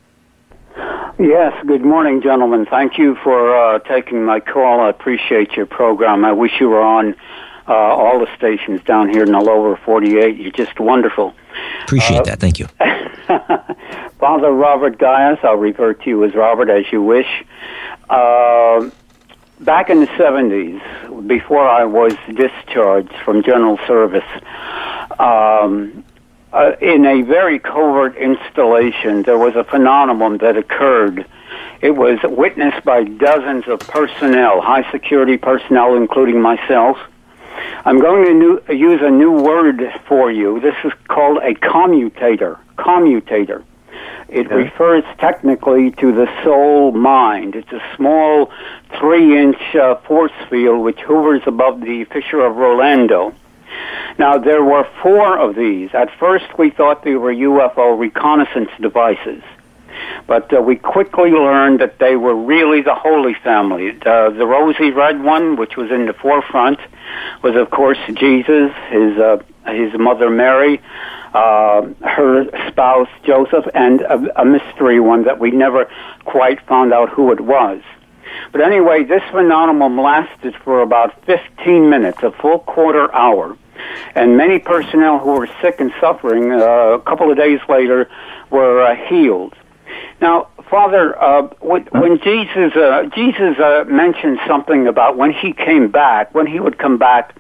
[1.19, 1.55] Yes.
[1.67, 2.67] Good morning, gentlemen.
[2.67, 4.81] Thank you for uh, taking my call.
[4.81, 6.27] I appreciate your program.
[6.27, 7.15] I wish you were on
[7.67, 10.37] uh, all the stations down here in the lower 48.
[10.37, 11.35] You're just wonderful.
[11.85, 12.39] Appreciate that.
[12.39, 12.67] Thank you.
[14.21, 17.27] Father Robert Gaius, I'll refer to you as Robert as you wish.
[19.61, 24.25] Back in the 70s, before I was discharged from general service,
[25.19, 26.05] um,
[26.53, 31.25] uh, in a very covert installation, there was a phenomenon that occurred.
[31.81, 36.99] It was witnessed by dozens of personnel, high security personnel, including myself.
[37.87, 40.61] I'm going to new, use a new word for you.
[40.61, 42.59] This is called a commutator.
[42.77, 43.65] Commutator.
[44.29, 44.55] It okay.
[44.55, 47.55] refers technically to the soul mind.
[47.55, 48.51] It's a small
[48.99, 53.35] three inch uh, force field which hovers above the Fissure of Rolando.
[54.19, 55.91] Now, there were four of these.
[55.95, 59.43] At first, we thought they were UFO reconnaissance devices.
[60.27, 63.91] But uh, we quickly learned that they were really the Holy Family.
[63.91, 66.81] Uh, the rosy red one, which was in the forefront,
[67.43, 70.81] was of course Jesus, his uh, his mother Mary,
[71.37, 75.91] uh, her spouse Joseph, and a, a mystery one that we never
[76.25, 77.83] quite found out who it was.
[78.53, 83.57] But anyway, this phenomenon lasted for about 15 minutes, a full quarter hour.
[84.15, 88.09] And many personnel who were sick and suffering uh, a couple of days later
[88.51, 89.55] were uh, healed.
[90.21, 96.35] Now, Father, uh, when, Jesus uh, Jesus uh, mentioned something about when he came back,
[96.35, 97.37] when he would come back,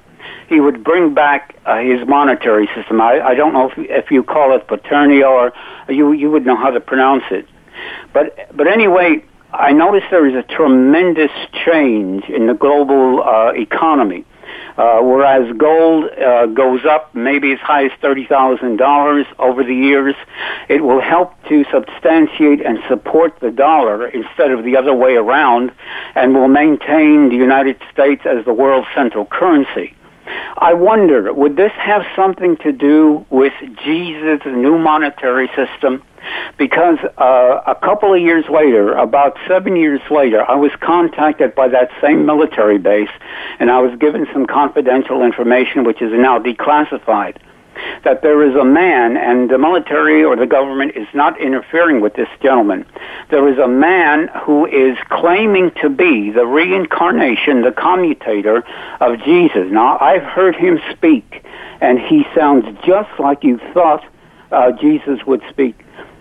[0.48, 3.00] he would bring back uh, his monetary system.
[3.00, 5.52] I, I don't know if, if you call it paternio or
[5.88, 7.46] you you would know how to pronounce it,
[8.12, 11.30] but but anyway, I noticed there is a tremendous
[11.64, 14.24] change in the global uh, economy.
[14.76, 20.14] Uh, whereas gold uh, goes up maybe as high as $30,000 over the years,
[20.68, 25.72] it will help to substantiate and support the dollar instead of the other way around
[26.14, 29.94] and will maintain the United States as the world's central currency.
[30.58, 33.52] I wonder, would this have something to do with
[33.84, 36.02] Jesus' new monetary system?
[36.56, 41.68] Because uh, a couple of years later, about seven years later, I was contacted by
[41.68, 43.10] that same military base,
[43.60, 47.36] and I was given some confidential information, which is now declassified
[48.04, 52.14] that there is a man, and the military or the government is not interfering with
[52.14, 52.84] this gentleman.
[53.30, 58.64] There is a man who is claiming to be the reincarnation, the commutator
[59.00, 59.70] of Jesus.
[59.70, 61.44] Now, I've heard him speak,
[61.80, 64.04] and he sounds just like you thought
[64.50, 65.74] uh, Jesus would speak.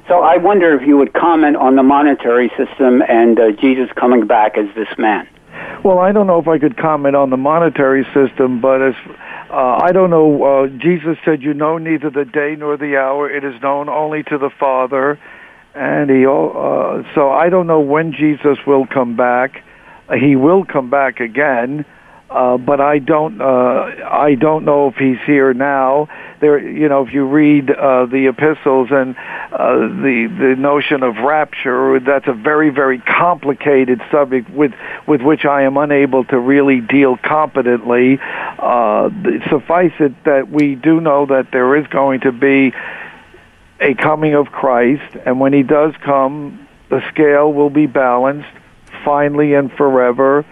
[0.07, 4.27] So I wonder if you would comment on the monetary system and uh, Jesus coming
[4.27, 5.27] back as this man.
[5.83, 8.95] Well, I don't know if I could comment on the monetary system, but as
[9.55, 10.43] uh, I don't know.
[10.43, 14.21] Uh, Jesus said, "You know neither the day nor the hour; it is known only
[14.23, 15.17] to the Father."
[15.73, 19.63] And he, uh, so I don't know when Jesus will come back.
[20.19, 21.85] He will come back again,
[22.35, 23.41] uh, but I don't.
[23.41, 26.09] Uh, I don't know if he's here now
[26.45, 29.15] there, you know, if you read uh, the epistles and
[29.51, 34.73] uh, the the notion of rapture, that's a very very complicated subject with
[35.07, 38.19] with which I am unable to really deal competently.
[38.21, 39.09] Uh,
[39.49, 42.73] suffice it that we do know that there is going to be
[43.79, 48.49] a coming of Christ, and when He does come, the scale will be balanced
[49.03, 50.45] finally and forever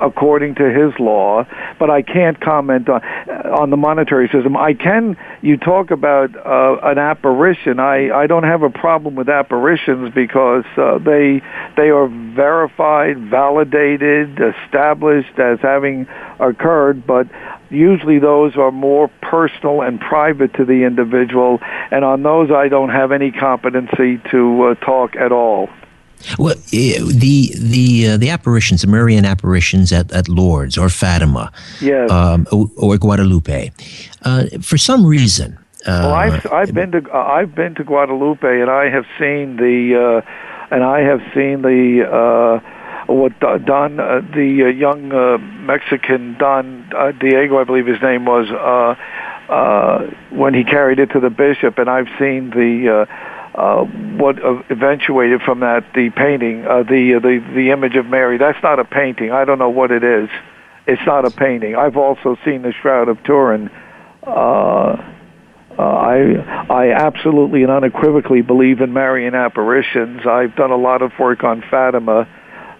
[0.00, 1.44] according to his law,
[1.78, 3.00] but I can't comment on
[3.46, 4.56] on the monetary system.
[4.56, 5.16] I can.
[5.42, 7.80] You talk about uh, an apparition.
[7.80, 11.42] I I don't have a problem with apparitions because uh, they
[11.76, 16.06] they are verified, validated, established as having
[16.40, 17.28] occurred, but
[17.70, 21.58] usually those are more personal and private to the individual,
[21.90, 25.68] and on those I don't have any competency to uh, talk at all.
[26.38, 31.52] Well, eh, the the uh, the apparitions, the Marian apparitions at, at Lourdes or Fatima,
[31.80, 32.10] yes.
[32.10, 33.70] um, or, Guadalupe,
[34.22, 35.58] uh, for some reason.
[35.86, 39.56] Uh, well, I've I've been to uh, I've been to Guadalupe and I have seen
[39.56, 45.08] the uh, and I have seen the uh, what Don the young
[45.64, 46.90] Mexican Don
[47.20, 48.48] Diego I believe his name was
[50.30, 53.06] when he carried it to the bishop and I've seen the
[53.56, 58.04] uh, what uh, eventuated from that the painting, uh, the uh, the the image of
[58.06, 58.36] Mary.
[58.36, 59.32] That's not a painting.
[59.32, 60.28] I don't know what it is.
[60.86, 61.74] It's not a painting.
[61.74, 63.70] I've also seen the Shroud of Turin.
[64.22, 65.12] Uh,
[65.78, 70.26] uh, I I absolutely and unequivocally believe in Marian apparitions.
[70.26, 72.28] I've done a lot of work on Fatima.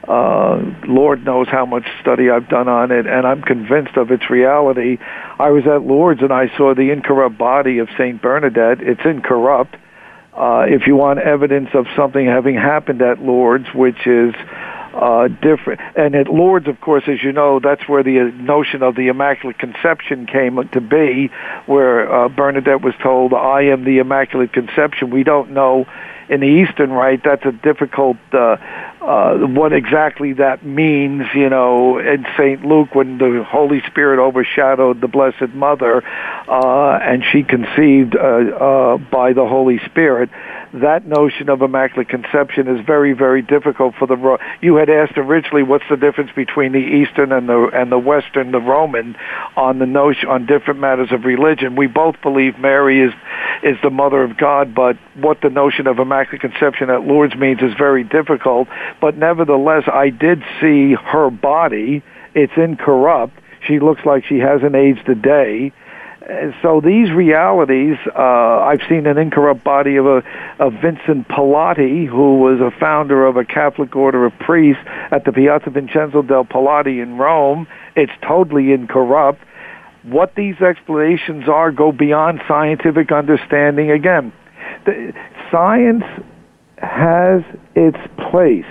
[0.07, 4.31] Uh, Lord knows how much study I've done on it, and I'm convinced of its
[4.31, 4.99] reality.
[5.39, 8.83] I was at Lourdes and I saw the incorrupt body of Saint Bernadette.
[8.83, 9.77] It's incorrupt
[10.37, 14.35] uh, if you want evidence of something having happened at Lourdes, which is
[14.95, 15.81] uh, different.
[15.95, 19.59] And at Lourdes, of course, as you know, that's where the notion of the Immaculate
[19.59, 21.31] Conception came to be,
[21.67, 25.11] where uh, Bernadette was told, I am the Immaculate Conception.
[25.11, 25.87] We don't know
[26.29, 28.57] in the Eastern Rite, that's a difficult uh,
[29.01, 31.27] uh, what exactly that means.
[31.35, 36.03] You know, in Saint Luke, when the Holy Spirit overshadowed the Blessed Mother,
[36.49, 40.31] uh, and she conceived uh, uh, by the Holy Spirit
[40.81, 44.39] that notion of immaculate conception is very, very difficult for the.
[44.61, 48.53] You had asked originally, what's the difference between the Eastern and the and the Western,
[48.53, 49.17] the Roman,
[49.57, 51.77] on the notion on different matters of religion.
[51.77, 53.13] We both believe Mary is
[53.63, 57.63] is the mother of God, but what the notion of immaculate conception at Lourdes means
[57.63, 58.69] is very difficult.
[59.01, 62.03] But nevertheless, I did see her body;
[62.35, 63.35] it's incorrupt.
[63.67, 65.73] She looks like she hasn't aged a day
[66.63, 70.23] so these realities, uh, I've seen an incorrupt body of a
[70.59, 75.33] of Vincent Pallotti, who was a founder of a Catholic order of priests at the
[75.33, 77.69] Piazza Vincenzo del Pallotti in Rome.
[77.95, 79.41] It's totally incorrupt.
[80.03, 83.91] What these explanations are go beyond scientific understanding.
[83.91, 84.33] Again,
[84.85, 85.13] the,
[85.51, 86.05] science
[86.79, 87.43] has
[87.75, 87.99] its
[88.31, 88.65] place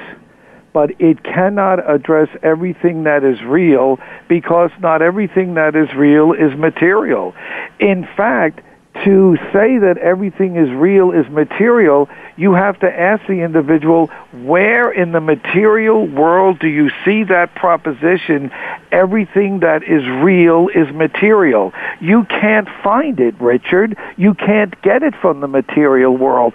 [0.75, 3.97] but it cannot address everything that is real
[4.27, 7.33] because not everything that is real is material.
[7.79, 8.59] In fact,
[9.05, 14.91] to say that everything is real is material, you have to ask the individual, where
[14.91, 18.51] in the material world do you see that proposition,
[18.91, 21.71] everything that is real is material?
[22.01, 23.97] You can't find it, Richard.
[24.17, 26.53] You can't get it from the material world.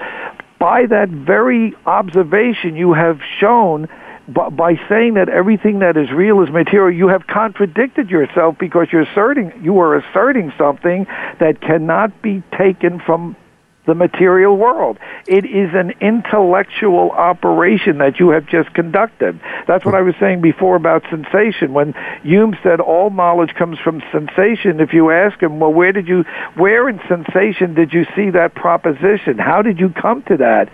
[0.59, 3.89] By that very observation, you have shown
[4.33, 9.03] by saying that everything that is real is material, you have contradicted yourself because you're
[9.03, 11.07] asserting you are asserting something
[11.39, 13.37] that cannot be taken from
[13.87, 14.99] the material world.
[15.27, 19.41] It is an intellectual operation that you have just conducted.
[19.67, 21.73] That's what I was saying before about sensation.
[21.73, 26.07] When Hume said all knowledge comes from sensation, if you ask him, well, where did
[26.07, 26.25] you,
[26.55, 29.39] where in sensation did you see that proposition?
[29.39, 30.69] How did you come to that?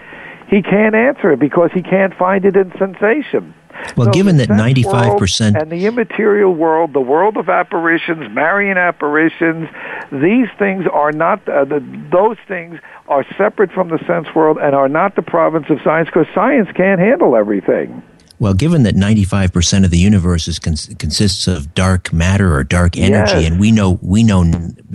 [0.48, 3.54] He can't answer it because he can't find it in sensation.
[3.96, 8.78] Well, So given that 95% world and the immaterial world, the world of apparitions, Marian
[8.78, 9.68] apparitions,
[10.10, 11.80] these things are not uh, the,
[12.10, 12.78] those things
[13.08, 16.68] are separate from the sense world and are not the province of science because science
[16.74, 18.02] can't handle everything.
[18.38, 22.96] Well, given that 95% of the universe is cons- consists of dark matter or dark
[22.98, 23.50] energy, Yes.
[23.50, 24.42] and we know we know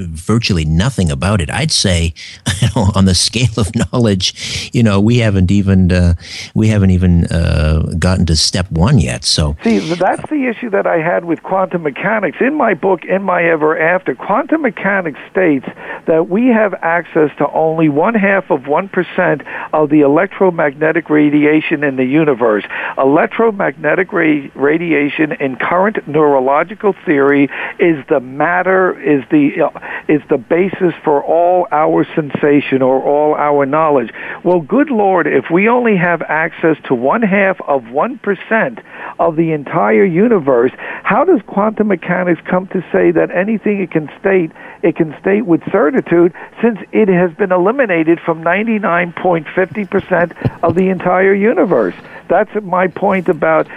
[0.10, 2.14] virtually nothing about it, I'd say,
[2.62, 6.16] you know, on the scale of knowledge, you know, we haven't even uh,
[6.54, 9.24] we haven't even uh, gotten to step one yet.
[9.24, 12.38] So, See, that's the issue that I had with quantum mechanics.
[12.42, 15.66] In my book, In My Ever After, quantum mechanics states
[16.08, 21.96] that we have access to only one half of 1% of the electromagnetic radiation in
[21.96, 22.64] the universe.
[22.98, 27.50] Electromagnetic ra- radiation in current neurological theory
[27.80, 29.70] is the matter, is the, uh,
[30.08, 34.12] is the basis for all our sensation or all our knowledge.
[34.44, 38.84] Well, good Lord, if we only have access to one half of 1%
[39.20, 40.72] of the entire universe,
[41.04, 45.46] how does quantum mechanics come to say that anything it can state, it can state
[45.46, 51.96] with certitude since it has been eliminated from 99.50% of the entire universe?
[52.28, 53.68] That's my point about,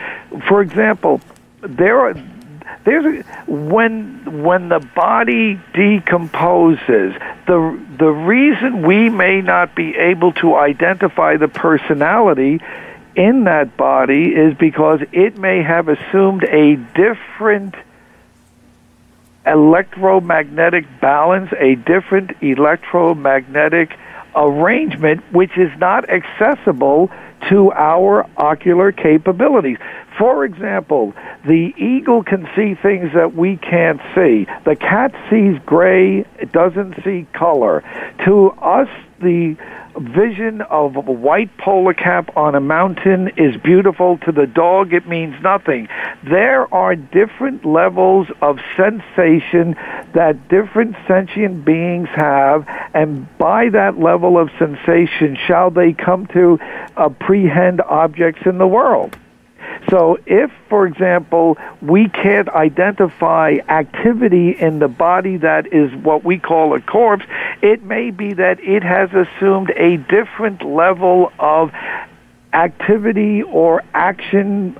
[0.48, 1.20] for example,
[1.60, 2.14] there are
[2.84, 7.14] there's when when the body decomposes
[7.46, 12.60] the the reason we may not be able to identify the personality
[13.16, 17.74] in that body is because it may have assumed a different
[19.46, 23.96] electromagnetic balance, a different electromagnetic
[24.34, 27.10] arrangement which is not accessible
[27.48, 29.78] to our ocular capabilities.
[30.18, 31.12] For example,
[31.44, 34.46] the eagle can see things that we can't see.
[34.64, 37.82] The cat sees gray, it doesn't see color.
[38.24, 38.88] To us,
[39.20, 39.56] the
[39.96, 44.18] vision of a white polar cap on a mountain is beautiful.
[44.18, 45.88] To the dog, it means nothing.
[46.22, 49.76] There are different levels of sensation
[50.12, 56.58] that different sentient beings have, and by that level of sensation shall they come to
[56.96, 59.16] apprehend objects in the world.
[59.90, 66.38] So, if, for example, we can't identify activity in the body that is what we
[66.38, 67.24] call a corpse,
[67.62, 71.72] it may be that it has assumed a different level of
[72.52, 74.78] activity or action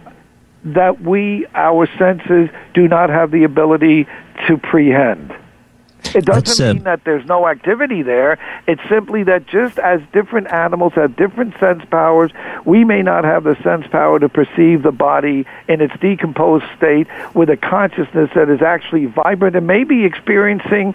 [0.64, 4.05] that we, our senses, do not have the ability
[4.47, 5.38] to prehend.
[6.14, 8.38] It doesn't uh, mean that there's no activity there.
[8.66, 12.30] It's simply that just as different animals have different sense powers,
[12.64, 17.07] we may not have the sense power to perceive the body in its decomposed state
[17.34, 20.94] with a consciousness that is actually vibrant and maybe experiencing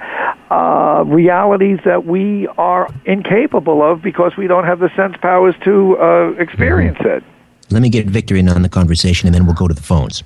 [0.50, 5.98] uh, realities that we are incapable of because we don't have the sense powers to
[5.98, 7.24] uh, experience it.
[7.72, 10.24] Let me get Victor in on the conversation, and then we'll go to the phones.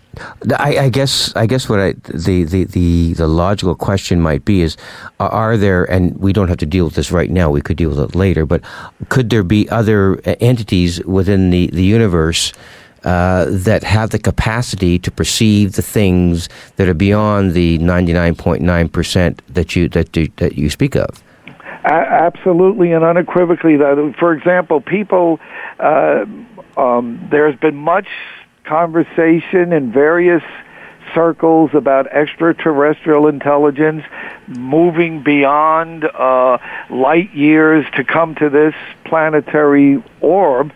[0.60, 4.62] I, I guess I guess what I the, the, the, the logical question might be
[4.62, 4.78] is
[5.20, 7.78] are- are there and we don't have to deal with this right now we could
[7.78, 8.62] deal with it later but
[9.10, 12.54] could there be other uh, entities within the, the universe
[13.04, 19.76] uh, that have the capacity to perceive the things that are beyond the 99.9% that
[19.76, 21.24] you that you, that you speak of
[21.86, 21.90] A-
[22.28, 23.76] absolutely and unequivocally.
[23.78, 25.40] That, for example, people,
[25.80, 26.26] uh,
[26.78, 28.08] um, there's been much
[28.64, 30.44] conversation in various
[31.14, 34.04] circles about extraterrestrial intelligence
[34.48, 36.58] moving beyond uh,
[36.90, 38.74] light years to come to this
[39.06, 40.74] planetary orb.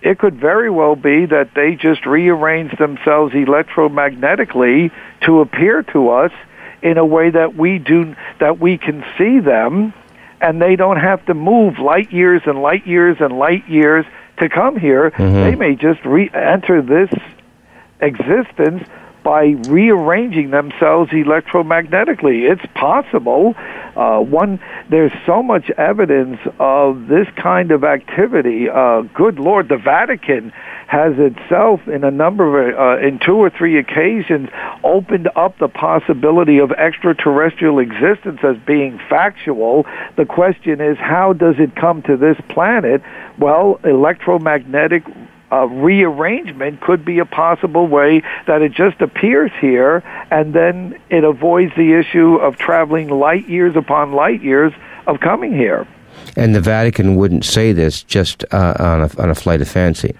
[0.00, 4.92] It could very well be that they just rearrange themselves electromagnetically
[5.22, 6.32] to appear to us
[6.82, 9.92] in a way that we do that we can see them
[10.40, 14.06] and they don't have to move light years and light years and light years
[14.40, 15.10] to come here.
[15.10, 15.34] Mm-hmm.
[15.34, 17.10] They may just re- enter this
[18.00, 18.84] existence
[19.22, 22.50] by rearranging themselves electromagnetically.
[22.50, 23.54] It's possible.
[23.98, 24.60] Uh, one,
[24.90, 28.68] there's so much evidence of this kind of activity.
[28.70, 30.52] Uh, good Lord, the Vatican
[30.86, 34.50] has itself, in a number of, uh, in two or three occasions,
[34.84, 39.84] opened up the possibility of extraterrestrial existence as being factual.
[40.16, 43.02] The question is, how does it come to this planet?
[43.36, 45.02] Well, electromagnetic
[45.50, 51.24] uh, rearrangement could be a possible way that it just appears here and then it
[51.24, 54.72] avoids the issue of traveling light years upon light years
[55.06, 55.86] of coming here.
[56.36, 60.14] And the Vatican wouldn't say this just uh, on, a, on a flight of fancy.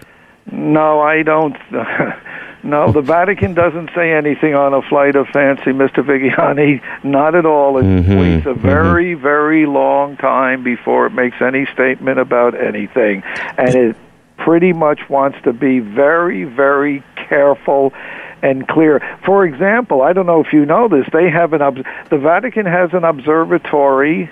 [0.51, 1.55] No, I don't.
[2.63, 6.03] no, the Vatican doesn't say anything on a flight of fancy, Mr.
[6.03, 6.81] Viggiani.
[7.03, 7.77] Not at all.
[7.77, 8.57] It Mhm, waits a mhm.
[8.57, 13.21] very, very long time before it makes any statement about anything.
[13.57, 13.95] And it
[14.43, 17.93] pretty much wants to be very, very careful
[18.41, 19.01] and clear.
[19.25, 22.65] For example, I don't know if you know this, they have an obs- the Vatican
[22.65, 24.31] has an observatory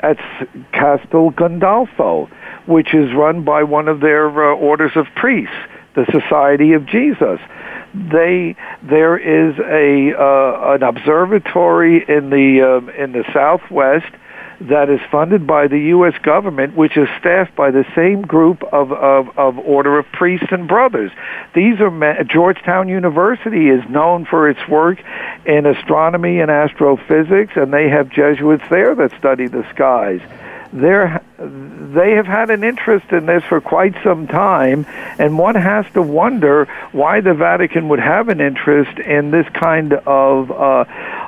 [0.00, 0.18] at
[0.72, 2.28] Castel Gandolfo,
[2.66, 5.54] which is run by one of their uh, orders of priests,
[5.94, 7.38] the Society of Jesus.
[7.94, 14.12] They there is a uh, an observatory in the uh, in the Southwest
[14.68, 16.14] that is funded by the U.S.
[16.22, 20.68] government, which is staffed by the same group of, of, of order of priests and
[20.68, 21.10] brothers.
[21.54, 25.02] These are men, Georgetown University is known for its work
[25.44, 30.20] in astronomy and astrophysics, and they have Jesuits there that study the skies.
[30.72, 34.86] They're, they have had an interest in this for quite some time,
[35.18, 39.92] and one has to wonder why the Vatican would have an interest in this kind
[39.92, 40.84] of uh,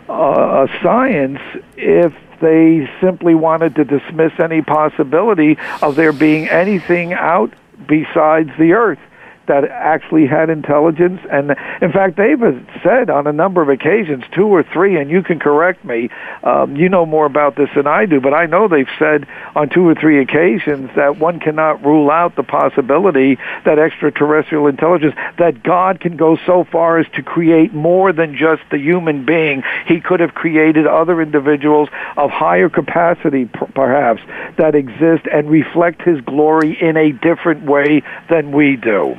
[0.09, 1.41] uh, science
[1.77, 7.53] if they simply wanted to dismiss any possibility of there being anything out
[7.89, 8.99] besides the Earth
[9.47, 11.21] that actually had intelligence.
[11.31, 12.41] And in fact, they've
[12.83, 16.09] said on a number of occasions, two or three, and you can correct me,
[16.43, 19.69] um, you know more about this than I do, but I know they've said on
[19.69, 25.63] two or three occasions that one cannot rule out the possibility that extraterrestrial intelligence, that
[25.63, 29.63] God can go so far as to create more than just the human being.
[29.87, 34.23] He could have created other individuals of higher capacity, perhaps,
[34.57, 39.17] that exist and reflect His glory in a different way than we do.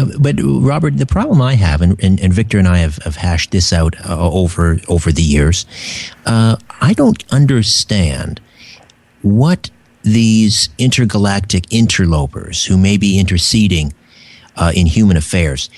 [0.00, 3.16] Uh, but Robert, the problem I have, and, and, and Victor and I have, have
[3.16, 5.66] hashed this out uh, over over the years,
[6.24, 8.40] uh, I don't understand
[9.22, 9.70] what
[10.02, 13.92] these intergalactic interlopers who may be interceding
[14.56, 15.68] uh, in human affairs,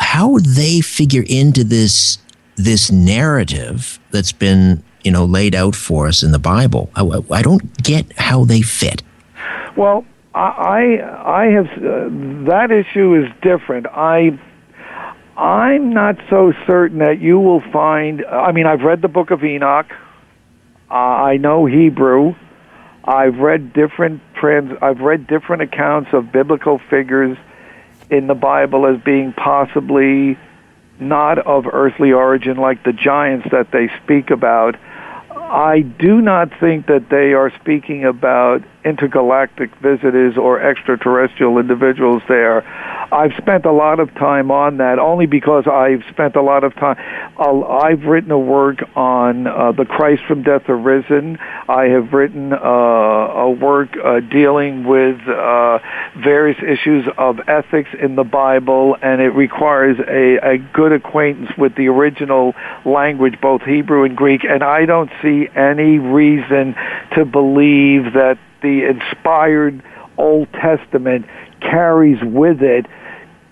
[0.00, 2.18] how they figure into this
[2.56, 6.90] this narrative that's been you know laid out for us in the Bible.
[6.96, 9.02] I, I don't get how they fit.
[9.76, 13.86] Well, I I have uh, that issue is different.
[13.86, 14.38] I
[15.36, 18.24] I'm not so certain that you will find.
[18.24, 19.90] I mean, I've read the Book of Enoch.
[20.90, 22.34] Uh, I know Hebrew.
[23.04, 24.76] I've read different trans.
[24.80, 27.36] I've read different accounts of biblical figures
[28.10, 30.38] in the Bible as being possibly
[31.00, 34.76] not of earthly origin, like the giants that they speak about.
[35.30, 42.62] I do not think that they are speaking about intergalactic visitors or extraterrestrial individuals there.
[43.12, 46.74] I've spent a lot of time on that only because I've spent a lot of
[46.74, 46.96] time.
[47.38, 51.38] Uh, I've written a work on uh, the Christ from death arisen.
[51.68, 55.78] I have written uh, a work uh, dealing with uh,
[56.16, 61.74] various issues of ethics in the Bible, and it requires a, a good acquaintance with
[61.76, 62.54] the original
[62.84, 64.44] language, both Hebrew and Greek.
[64.44, 66.74] And I don't see any reason
[67.14, 69.82] to believe that the inspired
[70.16, 71.26] Old Testament
[71.60, 72.86] carries with it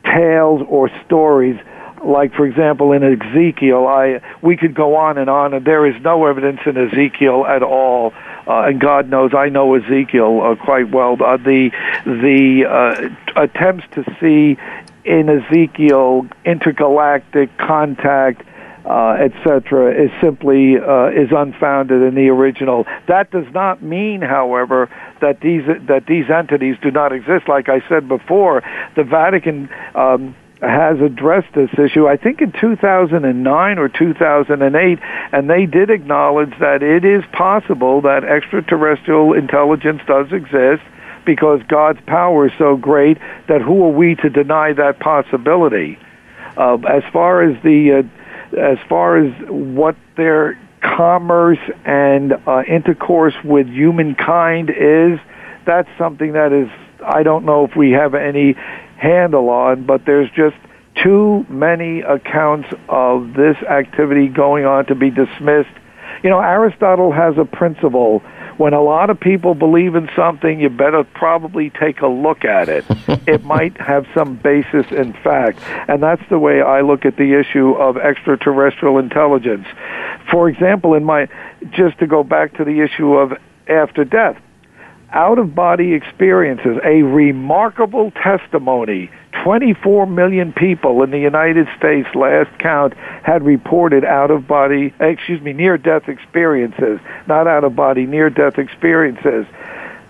[0.04, 1.58] tales or stories.
[2.02, 6.00] Like for example in Ezekiel I we could go on and on and there is
[6.02, 8.14] no evidence in Ezekiel at all.
[8.46, 11.22] Uh, and God knows I know Ezekiel uh, quite well.
[11.22, 11.70] Uh, the
[12.06, 14.56] the uh, attempts to see
[15.04, 18.42] in Ezekiel intergalactic contact
[18.90, 22.86] uh, etc., is simply uh, is unfounded in the original.
[23.06, 24.90] That does not mean, however,
[25.20, 27.48] that these that these entities do not exist.
[27.48, 28.62] Like I said before,
[28.96, 29.70] the Vatican.
[29.94, 34.98] Um, has addressed this issue, I think in 2009 or 2008,
[35.32, 40.82] and they did acknowledge that it is possible that extraterrestrial intelligence does exist
[41.24, 43.16] because God's power is so great
[43.48, 45.98] that who are we to deny that possibility?
[46.58, 48.19] Uh, as far as the uh,
[48.58, 55.18] as far as what their commerce and uh, intercourse with humankind is,
[55.66, 56.68] that's something that is
[57.04, 58.54] I don't know if we have any
[58.96, 60.56] handle on, but there's just
[61.02, 65.70] too many accounts of this activity going on to be dismissed.
[66.22, 68.22] You know, Aristotle has a principle.
[68.60, 72.68] When a lot of people believe in something, you better probably take a look at
[72.68, 72.84] it.
[73.26, 75.60] it might have some basis in fact.
[75.88, 79.66] And that's the way I look at the issue of extraterrestrial intelligence.
[80.30, 81.28] For example, in my,
[81.70, 83.32] just to go back to the issue of
[83.66, 84.36] after death,
[85.10, 89.10] out of body experiences, a remarkable testimony.
[89.42, 95.40] 24 million people in the United States last count had reported out of body, excuse
[95.40, 99.46] me, near death experiences, not out of body, near death experiences.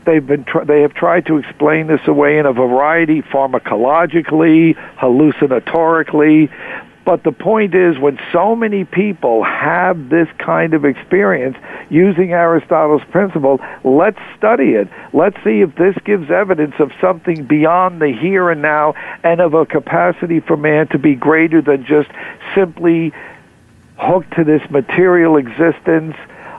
[0.04, 6.50] They've been tr- they have tried to explain this away in a variety pharmacologically, hallucinatorically,
[7.04, 11.56] but the point is, when so many people have this kind of experience
[11.88, 14.88] using Aristotle's principle, let's study it.
[15.12, 18.94] Let's see if this gives evidence of something beyond the here and now
[19.24, 22.10] and of a capacity for man to be greater than just
[22.54, 23.12] simply
[23.98, 26.16] hooked to this material existence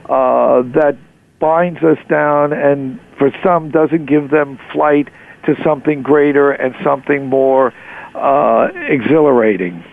[0.09, 0.97] uh, that
[1.39, 5.07] binds us down and for some doesn't give them flight
[5.45, 7.73] to something greater and something more
[8.15, 9.83] uh, exhilarating.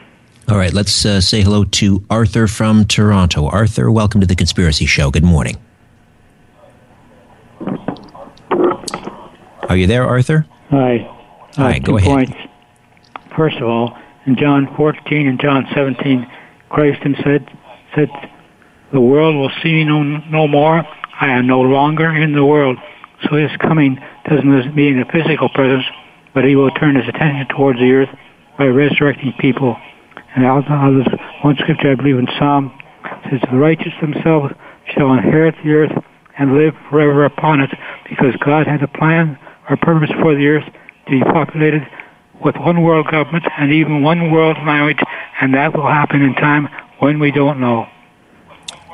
[0.48, 3.46] All right, let's uh, say hello to Arthur from Toronto.
[3.48, 5.10] Arthur, welcome to the Conspiracy Show.
[5.10, 5.58] Good morning.
[9.68, 10.46] Are you there, Arthur?
[10.70, 11.06] Hi.
[11.56, 12.08] Hi, uh, go ahead.
[12.08, 12.32] Points.
[13.36, 16.26] First of all, in John 14 and John 17,
[16.70, 17.42] Christ himself
[17.94, 18.08] said,
[18.90, 20.82] The world will see me no, no more.
[21.20, 22.78] I am no longer in the world.
[23.24, 25.84] So his coming doesn't mean a physical presence,
[26.32, 28.18] but he will turn his attention towards the earth
[28.56, 29.76] by resurrecting people
[30.44, 31.06] and others,
[31.43, 32.77] one scripture I believe in Psalm
[33.31, 34.55] says, The righteous themselves
[34.94, 36.05] shall inherit the earth
[36.39, 37.70] and live forever upon it,
[38.09, 39.39] because God had a plan
[39.69, 41.82] or purpose for the earth to be populated
[42.44, 45.01] with one world government and even one world language,
[45.40, 46.69] and that will happen in time
[47.01, 47.86] when we don't know.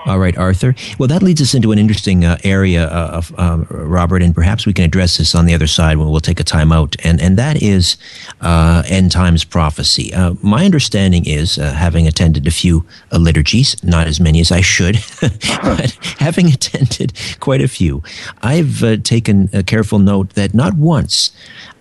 [0.07, 0.75] All right, Arthur.
[0.99, 4.67] Well, that leads us into an interesting uh, area uh, of um, Robert, and perhaps
[4.67, 7.21] we can address this on the other side when we'll take a time out, and
[7.23, 7.97] and that is
[8.43, 10.13] uh, end times prophecy.
[10.13, 14.53] Uh, my understanding is, uh, having attended a few uh, liturgies, not as many as
[14.53, 18.03] I should, but having attended quite a few,
[18.43, 21.33] I've taken a careful note that not once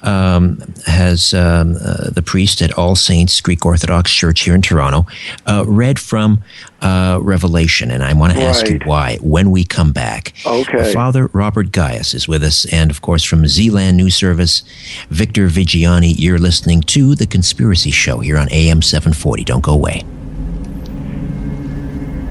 [0.04, 5.06] um, has um, uh, the priest at All Saints Greek Orthodox Church here in Toronto
[5.48, 6.44] uh, read from
[6.82, 10.34] uh, Revelation, and I want to ask you why when we come back.
[10.46, 10.94] Okay.
[10.94, 14.64] Father Robert Gaius is with us, and of course from Zealand News Service,
[15.10, 16.14] Victor Viggiani.
[16.18, 19.44] You're listening to the Conspiracy Show here on AM 740.
[19.44, 20.02] Don't go away.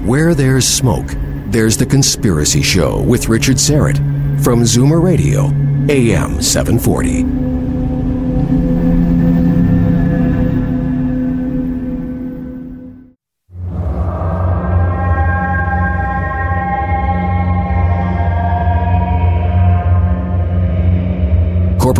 [0.05, 1.11] Where there's smoke,
[1.47, 3.97] there's the Conspiracy Show with Richard Syrett
[4.43, 5.45] from Zoomer Radio,
[5.89, 7.62] AM 740.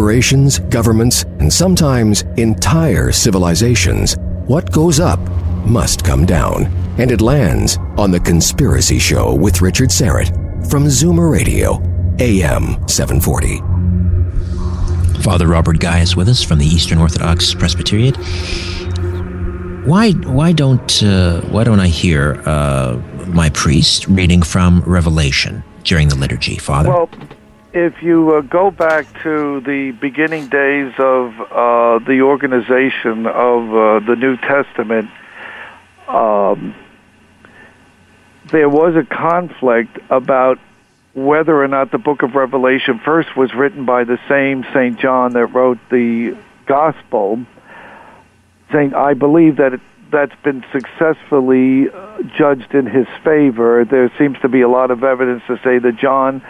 [0.04, 4.18] Corporations, governments, and sometimes entire civilizations,
[4.48, 5.18] what goes up
[5.66, 6.66] must come down.
[6.98, 10.30] And it lands on The Conspiracy Show with Richard Syrett
[10.70, 11.82] from Zoomer Radio,
[12.20, 13.60] AM 740.
[15.24, 18.14] Father Robert Gaius with us from the Eastern Orthodox Presbyterian.
[19.86, 26.10] Why why don't uh, why don't I hear uh, my priest reading from Revelation during
[26.10, 26.90] the liturgy, Father?
[26.90, 27.10] Well,
[27.74, 34.00] if you uh, go back to the beginning days of uh, the organization of uh,
[34.06, 35.10] the New Testament,
[36.08, 36.76] um,
[38.52, 40.60] there was a conflict about
[41.16, 45.00] whether or not the book of Revelation first was written by the same St.
[45.00, 46.38] John that wrote the
[46.68, 47.44] Gospel,
[48.72, 49.82] saying, I believe that it,
[50.12, 53.84] that's been successfully uh, judged in his favor.
[53.84, 56.44] There seems to be a lot of evidence to say that John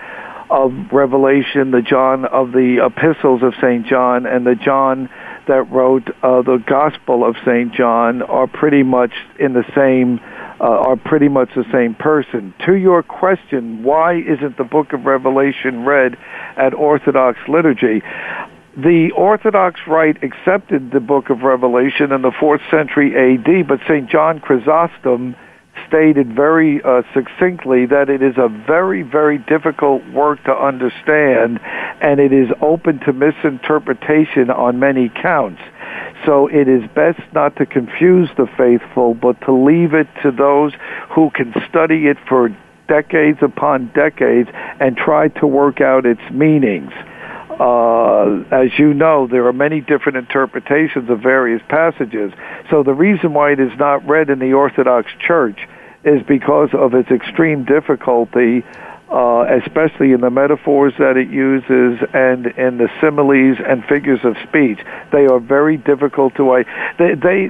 [0.50, 3.86] of Revelation, the John of the epistles of St.
[3.86, 5.10] John, and the John
[5.48, 7.74] that wrote uh, the Gospel of St.
[7.74, 10.20] John are pretty much in the same,
[10.60, 12.54] uh, are pretty much the same person.
[12.66, 16.18] To your question, why isn't the book of Revelation read
[16.56, 18.02] at Orthodox liturgy?
[18.76, 24.10] The Orthodox Rite accepted the book of Revelation in the 4th century AD, but St.
[24.10, 25.36] John Chrysostom
[25.88, 31.60] stated very uh, succinctly that it is a very, very difficult work to understand,
[32.02, 35.62] and it is open to misinterpretation on many counts.
[36.26, 40.74] So it is best not to confuse the faithful, but to leave it to those
[41.10, 42.50] who can study it for
[42.88, 46.92] decades upon decades and try to work out its meanings.
[47.64, 52.34] Uh, as you know, there are many different interpretations of various passages.
[52.70, 55.58] So the reason why it is not read in the Orthodox Church
[56.04, 58.66] is because of its extreme difficulty,
[59.10, 64.36] uh, especially in the metaphors that it uses and in the similes and figures of
[64.46, 64.80] speech.
[65.14, 66.66] They are very difficult to.
[67.00, 67.48] They, they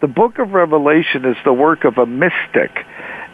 [0.00, 2.84] the Book of Revelation is the work of a mystic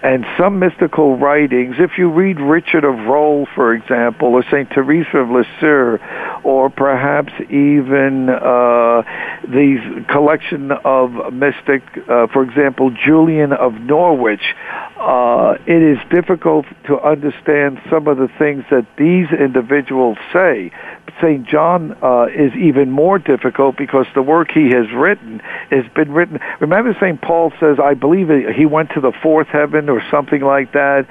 [0.03, 4.71] and some mystical writings, if you read Richard of Rolle, for example, or St.
[4.71, 5.99] Teresa of Lisieux,
[6.45, 9.03] or perhaps even uh,
[9.43, 14.55] the collection of mystic, uh, for example, Julian of Norwich,
[14.99, 20.73] uh, it is difficult to understand some of the things that these individuals say.
[21.21, 21.47] St.
[21.47, 26.39] John uh, is even more difficult because the work he has written has been written.
[26.61, 27.21] Remember, St.
[27.21, 31.07] Paul says, I believe he went to the fourth heaven or something like that,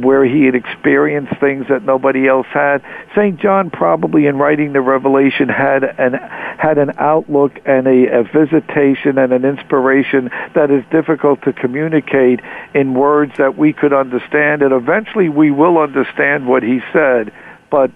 [0.00, 2.82] where he had experienced things that nobody else had.
[3.14, 3.38] St.
[3.40, 9.18] John probably, in writing the Revelation, had an had an outlook and a, a visitation
[9.18, 12.40] and an inspiration that is difficult to communicate
[12.74, 14.62] in words that we could understand.
[14.62, 17.32] And eventually, we will understand what he said,
[17.70, 17.90] but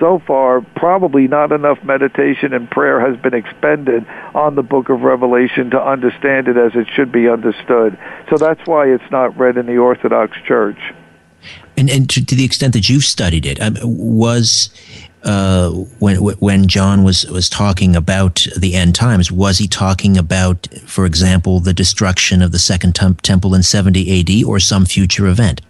[0.00, 5.02] so far, probably not enough meditation and prayer has been expended on the book of
[5.02, 7.98] Revelation to understand it as it should be understood.
[8.28, 10.78] So that's why it's not read in the Orthodox Church.
[11.76, 14.70] And, and to, to the extent that you've studied it, um, was
[15.24, 20.68] uh, when when John was was talking about the end times, was he talking about,
[20.86, 24.44] for example, the destruction of the second temple in 70 A.D.
[24.44, 25.60] or some future event?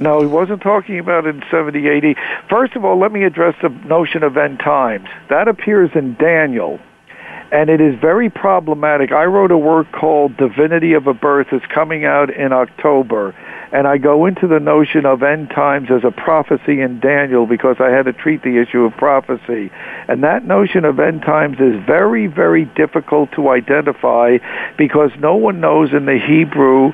[0.00, 2.16] No, he wasn't talking about in 70 AD.
[2.50, 5.06] First of all, let me address the notion of end times.
[5.28, 6.80] That appears in Daniel,
[7.52, 9.12] and it is very problematic.
[9.12, 11.48] I wrote a work called Divinity of a Birth.
[11.52, 13.32] It's coming out in October,
[13.72, 17.76] and I go into the notion of end times as a prophecy in Daniel because
[17.80, 19.70] I had to treat the issue of prophecy.
[20.08, 24.38] And that notion of end times is very, very difficult to identify
[24.76, 26.92] because no one knows in the Hebrew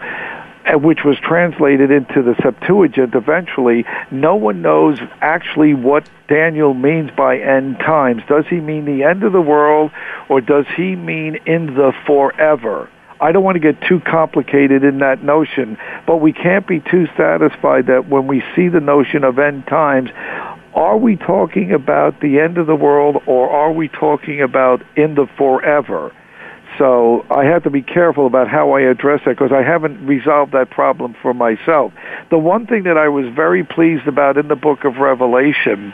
[0.69, 7.11] uh, which was translated into the Septuagint eventually, no one knows actually what Daniel means
[7.17, 8.23] by end times.
[8.29, 9.91] Does he mean the end of the world
[10.29, 12.91] or does he mean in the forever?
[13.21, 15.77] I don't want to get too complicated in that notion,
[16.07, 20.11] but we can't be too satisfied that when we see the notion of end times,
[20.75, 25.15] are we talking about the end of the world or are we talking about in
[25.17, 26.15] the forever?
[26.77, 30.53] So I have to be careful about how I address that because I haven't resolved
[30.53, 31.93] that problem for myself.
[32.31, 35.93] The one thing that I was very pleased about in the book of Revelation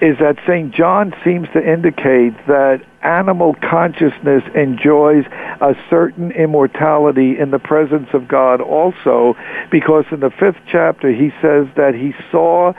[0.00, 0.72] is that St.
[0.74, 5.24] John seems to indicate that animal consciousness enjoys
[5.60, 9.34] a certain immortality in the presence of God also,
[9.70, 12.72] because in the fifth chapter he says that he saw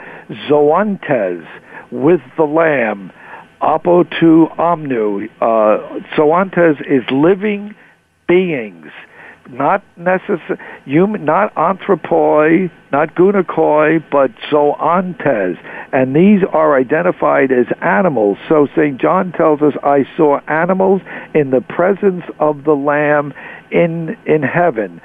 [0.48, 1.46] Zoantes
[1.90, 3.12] with the Lamb
[3.60, 5.28] apotu omnu.
[5.40, 7.74] Uh, zoantes is living
[8.26, 8.86] beings,
[9.48, 15.58] not necessary, not anthropoi, not gunakoi, but zoantes.
[15.92, 18.38] And these are identified as animals.
[18.48, 19.00] So St.
[19.00, 21.02] John tells us, I saw animals
[21.34, 23.32] in the presence of the Lamb
[23.70, 25.00] in, in heaven,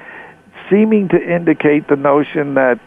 [0.69, 2.79] seeming to indicate the notion that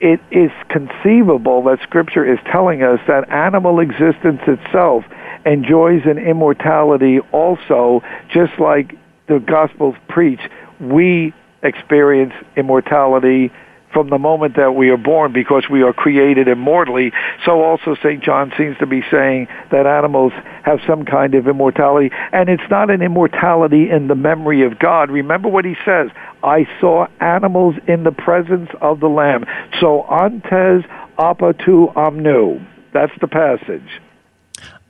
[0.00, 5.04] it is conceivable that Scripture is telling us that animal existence itself
[5.46, 8.02] enjoys an immortality also,
[8.32, 8.96] just like
[9.28, 10.40] the Gospels preach.
[10.82, 11.32] We
[11.62, 13.52] experience immortality
[13.92, 17.12] from the moment that we are born because we are created immortally.
[17.44, 18.22] So also St.
[18.22, 20.32] John seems to be saying that animals
[20.64, 22.10] have some kind of immortality.
[22.32, 25.10] And it's not an immortality in the memory of God.
[25.10, 26.08] Remember what he says.
[26.42, 29.44] I saw animals in the presence of the Lamb.
[29.80, 30.84] So antes
[31.18, 32.66] apatu omnu.
[32.92, 34.01] That's the passage.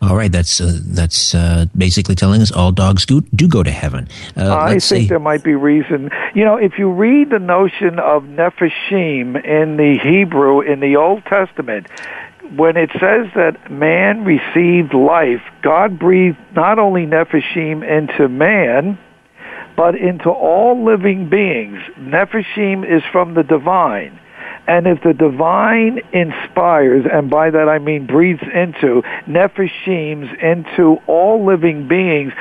[0.02, 3.70] All right, that's uh, that's uh, basically telling us all dogs do, do go to
[3.70, 4.08] heaven.
[4.36, 6.10] Uh, I think there might be reason.
[6.34, 11.24] You know, if you read the notion of Nephishim in the Hebrew in the Old
[11.26, 11.86] Testament,
[12.56, 18.98] when it says that man received life, God breathed not only Nephishim into man,
[19.76, 21.78] but into all living beings.
[21.96, 24.18] Nephishim is from the divine.
[24.66, 31.44] And if the divine inspires, and by that I mean breathes into, nephishims, into all
[31.44, 32.32] living beings,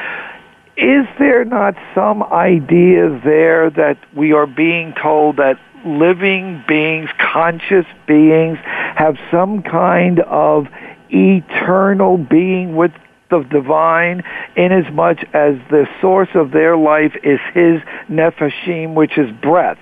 [0.77, 7.85] is there not some idea there that we are being told that living beings, conscious
[8.07, 8.57] beings,
[8.95, 10.67] have some kind of
[11.09, 12.91] eternal being with
[13.29, 14.23] the divine
[14.55, 19.79] inasmuch as the source of their life is his nephashim, which is breath.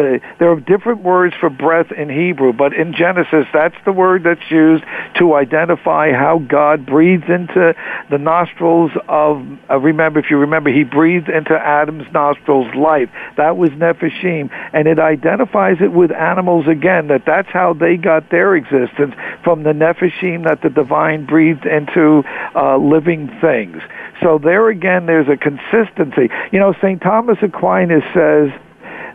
[0.00, 4.24] The, there are different words for breath in Hebrew, but in Genesis, that's the word
[4.24, 4.84] that's used
[5.18, 7.74] to identify how God breathes into
[8.10, 13.10] the nostrils of, uh, remember, if you remember, he breathed into Adam's nostrils life.
[13.36, 14.50] That was Nephishim.
[14.72, 19.14] And it identifies it with animals again, that that's how they got their existence,
[19.44, 22.22] from the Nephishim that the divine breathed into
[22.54, 23.82] uh, living things.
[24.22, 26.30] So there again, there's a consistency.
[26.52, 27.00] You know, St.
[27.00, 28.50] Thomas Aquinas says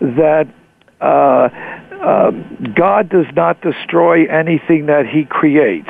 [0.02, 0.48] that
[1.02, 2.32] uh, uh,
[2.76, 5.90] God does not destroy anything that he creates.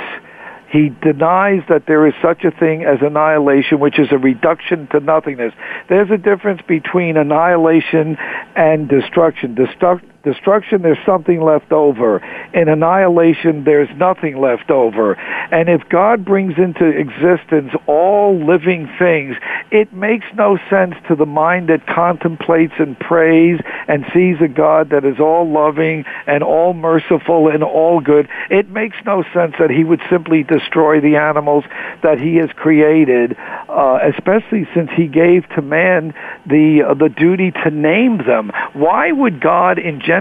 [0.71, 4.99] He denies that there is such a thing as annihilation, which is a reduction to
[4.99, 5.53] nothingness.
[5.89, 8.17] There's a difference between annihilation
[8.55, 9.55] and destruction.
[9.55, 12.17] Destruct- destruction, there's something left over.
[12.53, 15.13] In annihilation, there's nothing left over.
[15.13, 19.37] And if God brings into existence all living things,
[19.71, 24.89] it makes no sense to the mind that contemplates and prays and sees a God
[24.89, 28.27] that is all loving and all merciful and all good.
[28.49, 31.63] It makes no sense that he would simply destroy the animals
[32.03, 33.37] that he has created,
[33.69, 36.13] uh, especially since he gave to man
[36.45, 38.51] the uh, the duty to name them.
[38.73, 40.14] Why would God in Genesis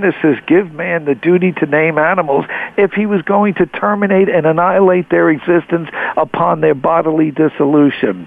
[0.46, 2.44] give man the duty to name animals
[2.76, 8.26] if he was going to terminate and annihilate their existence upon their bodily dissolution?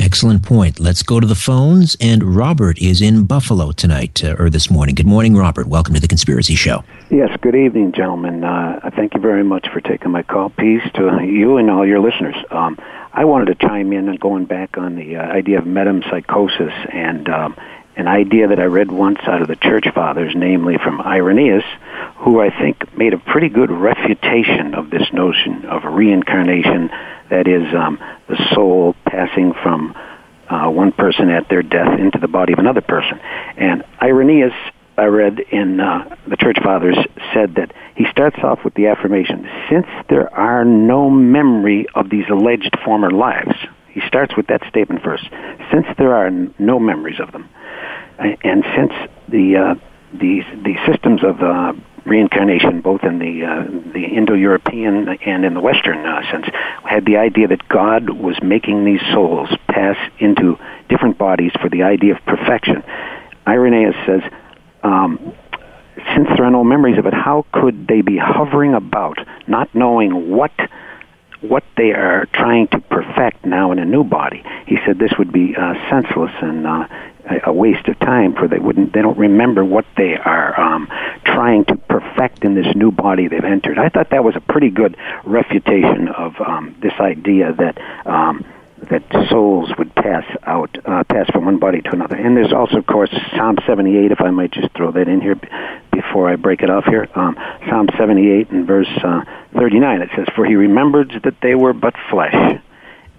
[0.00, 0.78] Excellent point.
[0.78, 1.96] Let's go to the phones.
[2.00, 4.94] And Robert is in Buffalo tonight, uh, or this morning.
[4.94, 5.66] Good morning, Robert.
[5.66, 6.84] Welcome to the Conspiracy Show.
[7.10, 8.44] Yes, good evening, gentlemen.
[8.44, 10.50] Uh, thank you very much for taking my call.
[10.50, 12.36] Peace to you and all your listeners.
[12.50, 12.78] Um,
[13.12, 17.28] I wanted to chime in and going back on the uh, idea of metempsychosis and
[17.28, 17.56] um,
[17.98, 21.64] an idea that I read once out of the Church Fathers, namely from Irenaeus,
[22.18, 26.90] who I think made a pretty good refutation of this notion of reincarnation,
[27.28, 27.98] that is, um,
[28.28, 29.96] the soul passing from
[30.48, 33.18] uh, one person at their death into the body of another person.
[33.56, 34.54] And Irenaeus,
[34.96, 36.96] I read in uh, the Church Fathers,
[37.34, 42.28] said that he starts off with the affirmation, since there are no memory of these
[42.30, 43.56] alleged former lives,
[43.98, 45.24] he starts with that statement first,
[45.72, 47.48] since there are no memories of them,
[48.18, 48.92] and since
[49.28, 49.74] the uh,
[50.12, 51.72] the the systems of uh,
[52.04, 56.46] reincarnation, both in the uh, the Indo-European and in the Western uh, sense,
[56.84, 60.58] had the idea that God was making these souls pass into
[60.88, 62.82] different bodies for the idea of perfection.
[63.46, 64.22] Irenaeus says.
[64.82, 65.34] Um,
[66.14, 69.18] since there are no memories of it, how could they be hovering about,
[69.48, 70.52] not knowing what
[71.40, 74.42] what they are trying to perfect now in a new body?
[74.66, 76.88] He said this would be uh, senseless and uh,
[77.46, 80.86] a waste of time for they wouldn't they don't remember what they are um,
[81.24, 83.78] trying to perfect in this new body they've entered.
[83.78, 88.44] I thought that was a pretty good refutation of um, this idea that um,
[88.90, 92.16] that souls would pass out, uh, pass from one body to another.
[92.16, 95.38] And there's also, of course, Psalm 78, if I might just throw that in here
[95.92, 97.08] before I break it off here.
[97.14, 97.36] Um,
[97.68, 99.24] Psalm 78 and verse uh,
[99.54, 102.60] 39, it says, For he remembered that they were but flesh,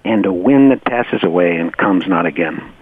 [0.04, 2.74] and a wind that passes away and comes not again.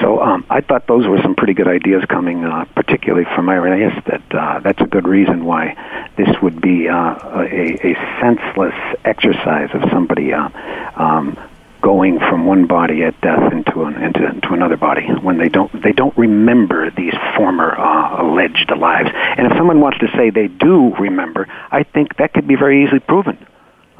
[0.00, 4.02] So um, I thought those were some pretty good ideas coming, uh, particularly from Irenaeus.
[4.06, 5.76] That uh, that's a good reason why
[6.16, 10.48] this would be uh, a, a senseless exercise of somebody uh,
[10.96, 11.38] um,
[11.82, 15.70] going from one body at death into an, into, into another body when they don't
[15.82, 19.10] they don't remember these former uh, alleged lives.
[19.36, 22.84] And if someone wants to say they do remember, I think that could be very
[22.84, 23.46] easily proven.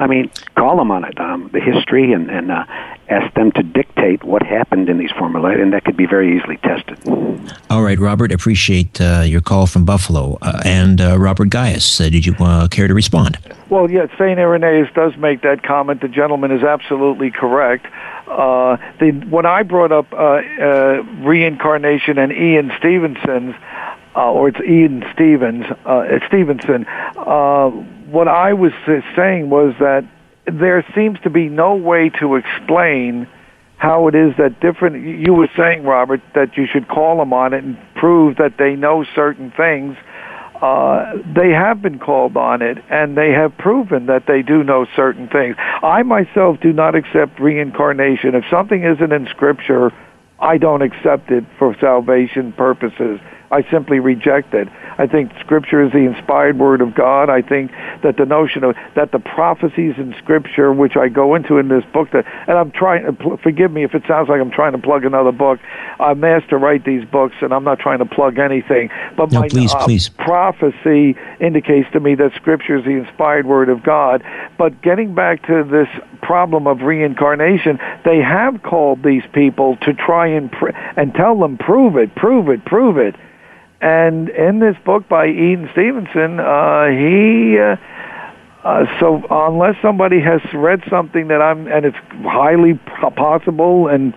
[0.02, 2.64] I mean, call them on it, um, the history, and, and uh,
[3.08, 6.36] ask them to dictate what happened in these former lives, and that could be very
[6.36, 6.98] easily tested.
[7.70, 10.38] All right, Robert, appreciate uh, your call from Buffalo.
[10.42, 13.38] Uh, and uh, Robert Gaius, uh, did you uh, care to respond?
[13.70, 14.40] Well, yes, St.
[14.40, 16.00] Irenaeus does make that comment.
[16.00, 17.86] The gentleman is absolutely correct.
[18.26, 20.10] Uh, the, when I brought up
[21.24, 23.54] reincarnation and Ian Stevenson's,
[24.16, 25.66] or it's Ian Stevens,
[26.26, 26.86] Stevenson,
[28.12, 28.72] what I was
[29.16, 30.04] saying was that
[30.46, 33.26] there seems to be no way to explain
[33.76, 37.52] how it is that different you were saying robert that you should call them on
[37.52, 39.96] it and prove that they know certain things.
[40.60, 44.86] Uh, they have been called on it and they have proven that they do know
[44.94, 45.56] certain things.
[45.58, 48.36] I myself do not accept reincarnation.
[48.36, 49.90] If something isn't in scripture
[50.42, 53.20] i don't accept it for salvation purposes
[53.52, 54.66] I simply reject it.
[54.96, 57.28] I think Scripture is the inspired Word of God.
[57.28, 57.70] I think
[58.02, 61.84] that the notion of that the prophecies in Scripture, which I go into in this
[61.92, 63.16] book, that and I'm trying.
[63.42, 65.60] Forgive me if it sounds like I'm trying to plug another book.
[66.00, 68.90] I'm asked to write these books, and I'm not trying to plug anything.
[69.16, 70.08] But no, my please, uh, please.
[70.08, 74.24] prophecy indicates to me that Scripture is the inspired Word of God.
[74.56, 75.88] But getting back to this
[76.22, 81.58] problem of reincarnation, they have called these people to try and pr- and tell them,
[81.58, 83.14] prove it, prove it, prove it.
[83.82, 87.58] And in this book by Ian Stevenson, uh, he.
[87.58, 87.76] Uh,
[88.64, 92.74] uh, so unless somebody has read something that I'm, and it's highly
[93.16, 94.14] possible and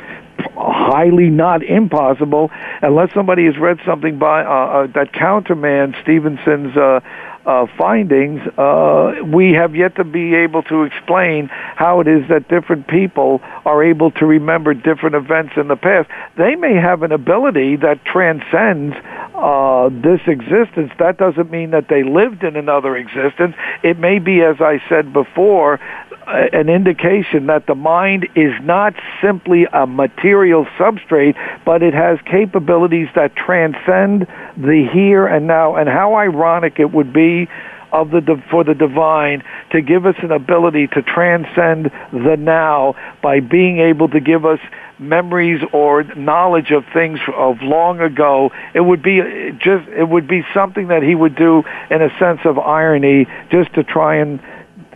[0.56, 2.52] highly not impossible,
[2.84, 7.00] unless somebody has read something by uh, uh, that countermands Stevenson's uh,
[7.46, 12.48] uh, findings, uh, we have yet to be able to explain how it is that
[12.48, 16.10] different people are able to remember different events in the past.
[16.38, 18.96] They may have an ability that transcends
[19.36, 20.92] uh, this existence.
[20.98, 23.56] That doesn't mean that they lived in another existence.
[23.84, 25.80] It may be, as I said before,
[26.28, 31.36] an indication that the mind is not simply a material substrate,
[31.66, 34.28] but it has capabilities that transcend
[34.58, 35.76] the here and now.
[35.76, 37.48] And how ironic it would be
[37.92, 43.40] of the for the divine to give us an ability to transcend the now by
[43.40, 44.60] being able to give us
[45.00, 50.28] memories or knowledge of things of long ago it would be uh, just it would
[50.28, 54.40] be something that he would do in a sense of irony just to try and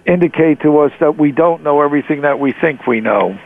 [0.05, 3.38] indicate to us that we don't know everything that we think we know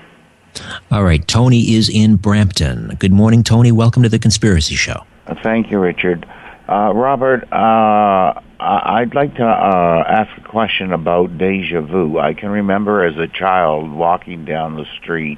[0.92, 5.06] all right tony is in brampton good morning tony welcome to the conspiracy show
[5.42, 6.26] thank you richard
[6.68, 12.18] uh, robert uh, I'd like to uh, ask a question about deja vu.
[12.18, 15.38] I can remember as a child walking down the street.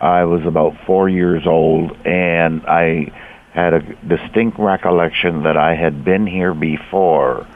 [0.00, 3.12] I was about four years old, and I
[3.52, 7.46] had a distinct recollection that I had been here before.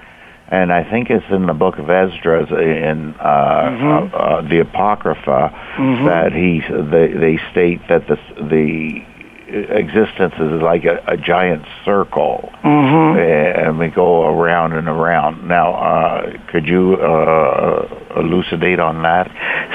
[0.48, 4.14] And I think it's in the book of Esdras in uh, mm-hmm.
[4.14, 6.06] uh, uh, the Apocrypha mm-hmm.
[6.06, 9.04] that he they, they state that the the
[9.48, 13.18] existence is like a, a giant circle, mm-hmm.
[13.18, 15.46] and we go around and around.
[15.46, 17.86] Now, uh, could you uh,
[18.16, 19.30] elucidate on that?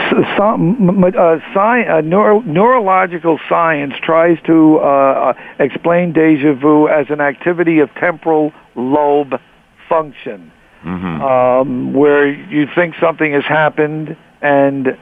[0.10, 6.88] So, some, uh, sci- uh, neuro- neurological science tries to uh, uh, explain deja vu
[6.88, 9.40] as an activity of temporal lobe
[9.88, 10.52] function,
[10.84, 11.22] mm-hmm.
[11.22, 14.98] um, where you think something has happened and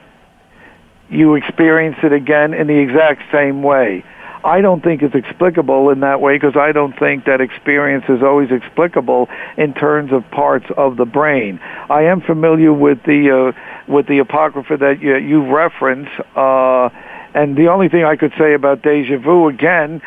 [1.08, 4.04] you experience it again in the exact same way.
[4.42, 8.22] I don't think it's explicable in that way because I don't think that experience is
[8.22, 9.28] always explicable
[9.58, 11.60] in terms of parts of the brain.
[11.90, 16.88] I am familiar with the uh, with the apocrypha that you, you reference, uh,
[17.34, 20.00] and the only thing I could say about deja vu again,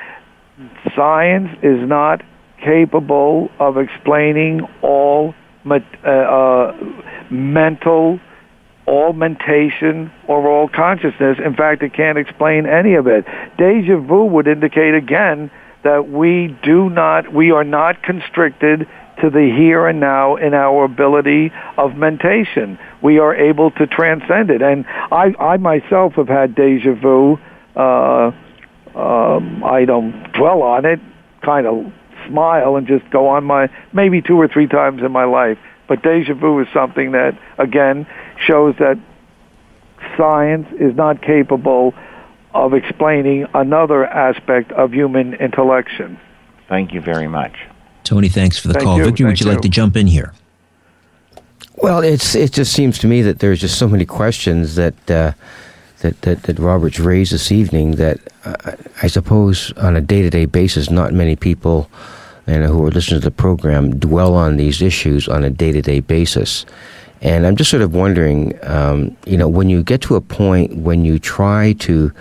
[0.96, 2.24] science is not
[2.64, 6.76] capable of explaining all uh, uh,
[7.30, 8.20] mental
[8.88, 11.38] augmentation or all consciousness.
[11.44, 13.26] In fact, it can't explain any of it.
[13.58, 15.50] Deja vu would indicate again
[15.84, 18.88] that we do not, we are not constricted
[19.22, 22.80] to the here and now in our ability of mentation.
[23.02, 24.62] We are able to transcend it.
[24.62, 27.40] And I, I myself have had deja vu.
[27.76, 28.32] Uh,
[28.96, 31.00] um, I don't dwell on it,
[31.42, 31.92] kind of
[32.28, 35.58] smile and just go on my, maybe two or three times in my life.
[35.88, 38.98] But deja vu is something that, again, shows that
[40.18, 41.94] science is not capable
[42.54, 46.20] of explaining another aspect of human intellection.
[46.70, 47.54] Thank you very much.
[48.04, 48.98] Tony, thanks for the Thank call.
[48.98, 49.06] you.
[49.06, 50.34] Victor, would Thank you like to jump in here?
[51.78, 55.34] Well, it's it just seems to me that there's just so many questions that uh,
[56.04, 60.30] that, that that Robert's raised this evening that uh, I suppose on a day to
[60.30, 61.90] day basis, not many people
[62.48, 65.82] know, who are listening to the program dwell on these issues on a day to
[65.82, 66.66] day basis.
[67.22, 70.76] And I'm just sort of wondering, um, you know, when you get to a point
[70.76, 72.12] when you try to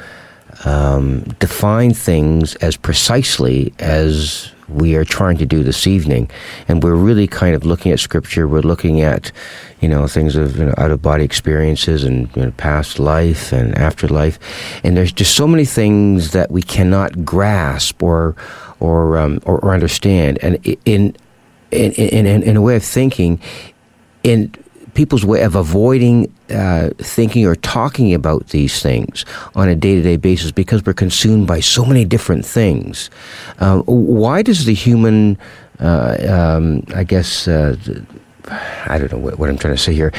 [0.64, 6.30] um, define things as precisely as we are trying to do this evening,
[6.68, 8.48] and we're really kind of looking at scripture.
[8.48, 9.30] We're looking at,
[9.80, 13.52] you know, things of you know, out of body experiences and you know, past life
[13.52, 14.38] and afterlife,
[14.84, 18.34] and there's just so many things that we cannot grasp or
[18.80, 20.38] or um, or, or understand.
[20.42, 21.16] And in
[21.70, 23.40] in, in in in a way of thinking,
[24.22, 24.54] in
[24.94, 29.24] people's way of avoiding uh, thinking or talking about these things
[29.54, 33.10] on a day to day basis because we're consumed by so many different things.
[33.58, 35.38] Um, why does the human,
[35.80, 37.76] uh, um, I guess, uh,
[38.86, 40.12] I don't know what, what, I'm trying to say here.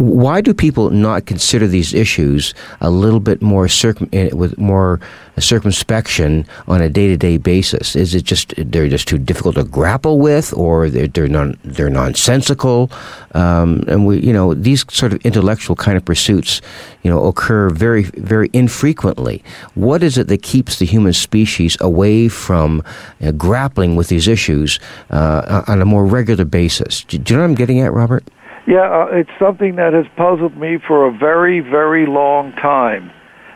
[0.00, 4.98] Why do people not consider these issues a little bit more circum- with more
[5.38, 7.94] circumspection on a day-to-day basis?
[7.94, 11.90] Is it just they're just too difficult to grapple with, or they're they're, non, they're
[11.90, 12.90] nonsensical?
[13.34, 16.62] Um, and we, you know, these sort of intellectual kind of pursuits,
[17.02, 19.44] you know, occur very very infrequently.
[19.74, 22.82] What is it that keeps the human species away from
[23.22, 27.04] uh, grappling with these issues uh, on a more regular basis?
[27.04, 28.24] Do, do you know what I'm getting at, Robert?
[28.70, 33.10] Yeah, uh, it's something that has puzzled me for a very, very long time.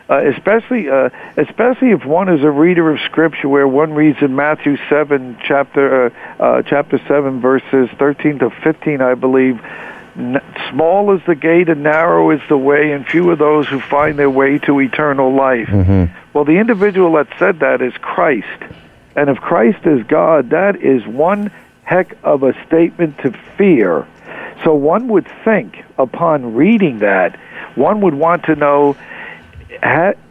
[0.09, 4.35] Uh, especially, uh, especially if one is a reader of Scripture, where one reads in
[4.35, 6.09] Matthew seven, chapter uh,
[6.43, 9.59] uh, chapter seven, verses thirteen to fifteen, I believe.
[10.17, 13.79] N- small is the gate and narrow is the way, and few are those who
[13.79, 15.69] find their way to eternal life.
[15.69, 16.15] Mm-hmm.
[16.33, 18.61] Well, the individual that said that is Christ,
[19.15, 21.51] and if Christ is God, that is one
[21.83, 24.05] heck of a statement to fear.
[24.65, 27.39] So one would think, upon reading that,
[27.75, 28.97] one would want to know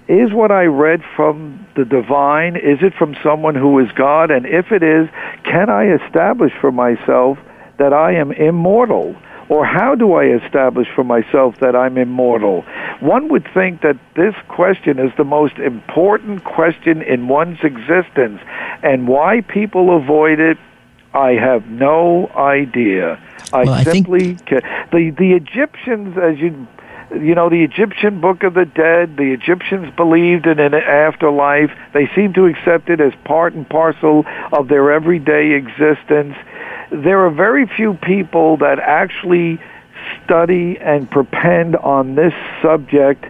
[0.08, 2.56] is what I read from the divine?
[2.56, 4.30] Is it from someone who is God?
[4.30, 5.08] And if it is,
[5.44, 7.38] can I establish for myself
[7.78, 9.16] that I am immortal?
[9.48, 12.62] Or how do I establish for myself that I'm immortal?
[13.00, 18.40] One would think that this question is the most important question in one's existence.
[18.82, 20.58] And why people avoid it,
[21.14, 23.18] I have no idea.
[23.52, 24.60] I Well, I think- simply ca-
[24.92, 26.66] the the Egyptians, as you
[27.14, 31.70] you know, the Egyptian Book of the Dead, the Egyptians believed in an afterlife.
[31.92, 36.34] They seem to accept it as part and parcel of their everyday existence.
[36.90, 39.60] There are very few people that actually
[40.24, 43.26] study and propend on this subject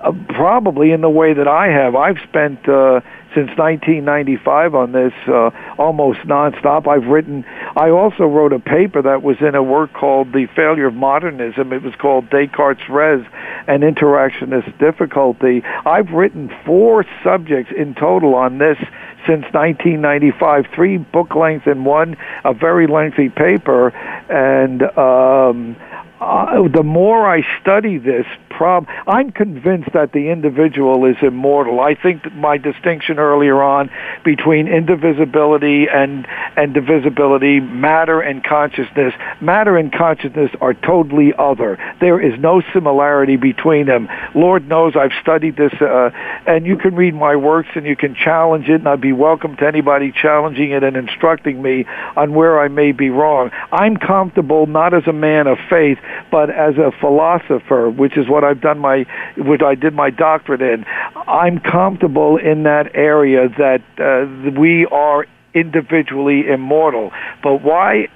[0.00, 1.94] uh, probably in the way that I have.
[1.94, 3.00] I've spent uh,
[3.38, 6.88] since 1995 on this uh, almost nonstop.
[6.88, 7.44] I've written.
[7.76, 11.72] I also wrote a paper that was in a work called "The Failure of Modernism."
[11.72, 13.24] It was called Descartes' Res
[13.68, 15.62] and Interactionist Difficulty.
[15.86, 18.78] I've written four subjects in total on this
[19.26, 23.90] since 1995, three book length and one a very lengthy paper,
[24.28, 24.82] and.
[24.98, 25.76] Um,
[26.20, 31.80] uh, the more I study this problem, I'm convinced that the individual is immortal.
[31.80, 33.90] I think my distinction earlier on
[34.24, 36.26] between indivisibility and
[36.56, 41.78] and divisibility, matter and consciousness, matter and consciousness are totally other.
[42.00, 44.08] There is no similarity between them.
[44.34, 46.10] Lord knows I've studied this, uh,
[46.46, 49.56] and you can read my works and you can challenge it, and I'd be welcome
[49.56, 51.84] to anybody challenging it and instructing me
[52.16, 53.50] on where I may be wrong.
[53.70, 55.98] I'm comfortable not as a man of faith,
[56.30, 59.06] but as a philosopher, which is what I've done my,
[59.36, 60.84] which I did my doctorate in.
[61.14, 67.10] I'm comfortable in that area that uh, we are individually immortal.
[67.42, 68.08] But why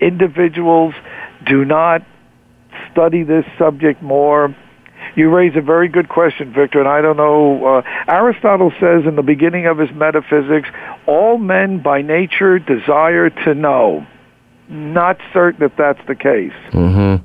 [0.00, 0.94] individuals
[1.46, 2.02] do not
[2.92, 4.54] study this subject more?
[5.16, 7.64] You raise a very good question, Victor, and I don't know.
[7.64, 10.68] Uh, Aristotle says in the beginning of his Metaphysics,
[11.06, 14.06] all men by nature desire to know.
[14.68, 16.52] Not certain if that's the case.
[16.72, 17.16] hmm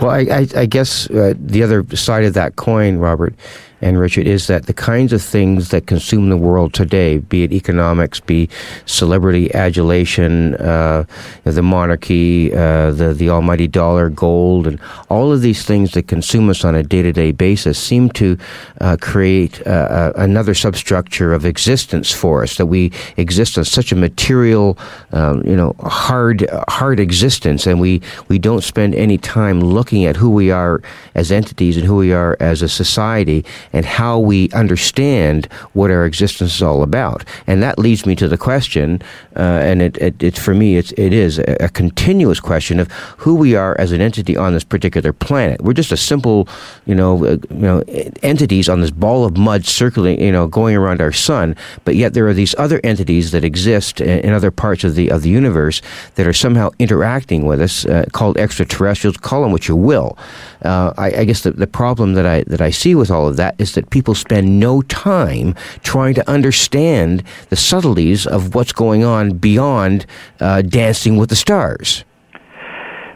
[0.00, 3.34] Well, I, I, I guess uh, the other side of that coin, Robert
[3.80, 7.52] and Richard, is that the kinds of things that consume the world today, be it
[7.52, 8.48] economics, be
[8.84, 11.04] celebrity adulation, uh,
[11.44, 14.78] the monarchy, uh, the the almighty dollar, gold, and
[15.08, 18.36] all of these things that consume us on a day to day basis, seem to
[18.80, 22.56] uh, create uh, uh, another substructure of existence for us.
[22.56, 24.76] That we exist on such a material,
[25.12, 30.16] um, you know, hard hard existence, and we we don't spend any time looking at
[30.16, 30.82] who we are
[31.14, 36.04] as entities and who we are as a society and how we understand what our
[36.04, 37.24] existence is all about.
[37.46, 39.02] And that leads me to the question,
[39.36, 42.90] uh, and it, it, it for me it's it is a, a continuous question of
[43.18, 45.60] who we are as an entity on this particular planet.
[45.60, 46.48] We're just a simple,
[46.86, 47.82] you know, uh, you know,
[48.22, 51.56] entities on this ball of mud circling, you know, going around our sun.
[51.84, 55.10] But yet there are these other entities that exist in, in other parts of the
[55.10, 55.82] of the universe
[56.14, 59.16] that are somehow interacting with us, uh, called extraterrestrials.
[59.16, 60.18] Call them what you will.
[60.62, 63.36] Uh, I, I guess the, the problem that I that I see with all of
[63.36, 69.04] that is that people spend no time trying to understand the subtleties of what's going
[69.04, 70.06] on beyond
[70.40, 72.04] uh, Dancing with the Stars.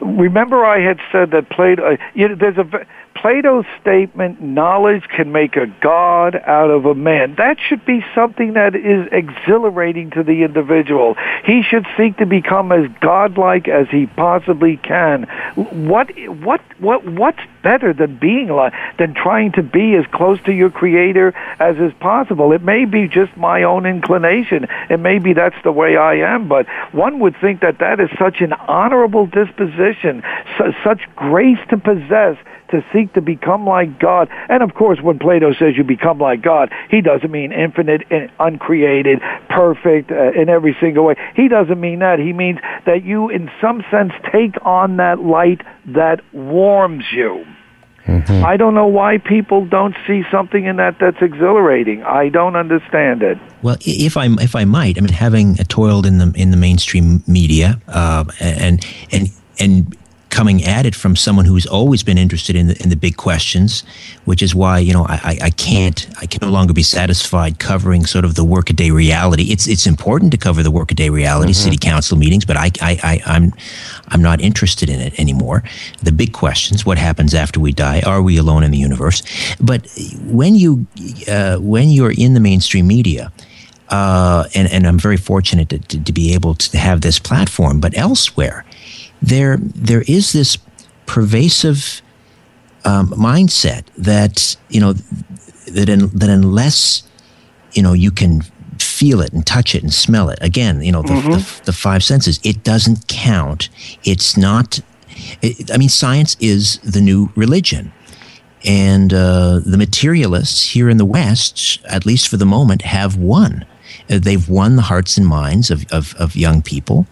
[0.01, 1.81] Remember, I had said that played.
[1.81, 2.87] Uh, you know, there's a
[3.25, 8.53] Plato's statement: "Knowledge can make a god out of a man." That should be something
[8.53, 11.17] that is exhilarating to the individual.
[11.43, 15.23] He should seek to become as godlike as he possibly can.
[15.55, 16.11] What
[16.43, 20.69] what what what's better than being like than trying to be as close to your
[20.69, 22.53] creator as is possible?
[22.53, 24.67] It may be just my own inclination.
[24.91, 28.11] It may be that's the way I am, but one would think that that is
[28.19, 30.23] such an honorable disposition,
[30.59, 32.37] su- such grace to possess
[32.75, 34.29] to seek to become like God.
[34.49, 38.31] And of course, when Plato says you become like God, he doesn't mean infinite, and
[38.39, 41.17] uncreated, perfect uh, in every single way.
[41.35, 42.19] He doesn't mean that.
[42.19, 47.45] He means that you, in some sense, take on that light that warms you.
[48.07, 52.03] I don't know why people don't see something in that that's exhilarating.
[52.03, 53.39] I don't understand it.
[53.63, 57.23] Well, if I if I might, I mean, having toiled in the in the mainstream
[57.27, 59.97] media uh, and and and
[60.35, 63.85] coming at it from someone who's always been interested in the in the big questions,
[64.25, 67.59] which is why you know I, I, I can't I can no longer be satisfied
[67.59, 69.45] covering sort of the workaday reality.
[69.55, 71.63] It's it's important to cover the workaday reality, Mhm.
[71.65, 73.53] city council meetings, but I, I, I I'm
[74.13, 75.63] I'm not interested in it anymore.
[76.03, 78.01] The big questions: What happens after we die?
[78.07, 79.23] Are we alone in the universe?
[79.61, 79.81] But
[80.41, 80.87] when you
[81.29, 83.31] uh, when you're in the mainstream media,
[83.91, 87.81] uh, and and I'm very fortunate to, to, to be able to have this platform.
[87.81, 88.65] But elsewhere,
[89.23, 90.59] there there is this
[91.07, 92.03] pervasive
[92.85, 94.93] um, mindset that you know
[95.73, 97.03] that in, that unless
[97.73, 98.43] you know you can
[98.79, 101.59] feel it and touch it and smell it again you know the, Mhm.
[101.59, 103.69] the, the five senses it doesn't count
[104.05, 104.81] it's not
[105.43, 107.93] It, I mean, science is the new religion.
[108.65, 113.65] And uh, the materialists here in the West, at least for the moment, have won.
[114.11, 117.07] Uh, they've won the hearts and minds of, of, of young people.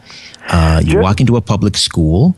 [0.49, 2.37] Uh, you walk into a public school,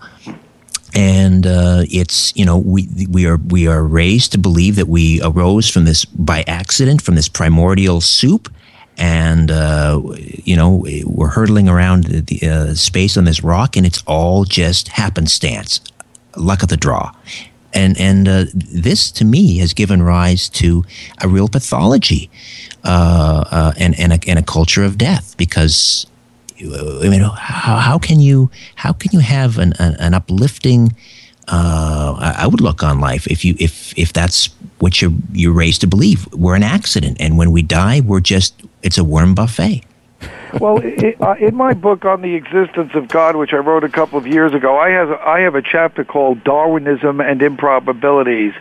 [0.94, 5.20] and uh, it's you know we we are we are raised to believe that we
[5.22, 8.52] arose from this by accident from this primordial soup,
[8.96, 10.00] and uh,
[10.44, 14.88] you know we're hurtling around the uh, space on this rock, and it's all just
[14.88, 15.80] happenstance,
[16.36, 17.10] luck of the draw.
[17.74, 20.84] And and uh, this to me has given rise to
[21.20, 22.30] a real pathology,
[22.84, 26.06] uh, uh, and and a, and a culture of death because
[26.60, 30.94] I mean, how, how can you how can you have an, an, an uplifting
[31.48, 36.32] uh, outlook on life if you if if that's what you're you're raised to believe?
[36.32, 39.82] We're an accident, and when we die, we're just it's a worm buffet.
[40.60, 43.88] Well, it, uh, in my book on the existence of God, which I wrote a
[43.88, 48.54] couple of years ago, I have I have a chapter called Darwinism and Improbabilities.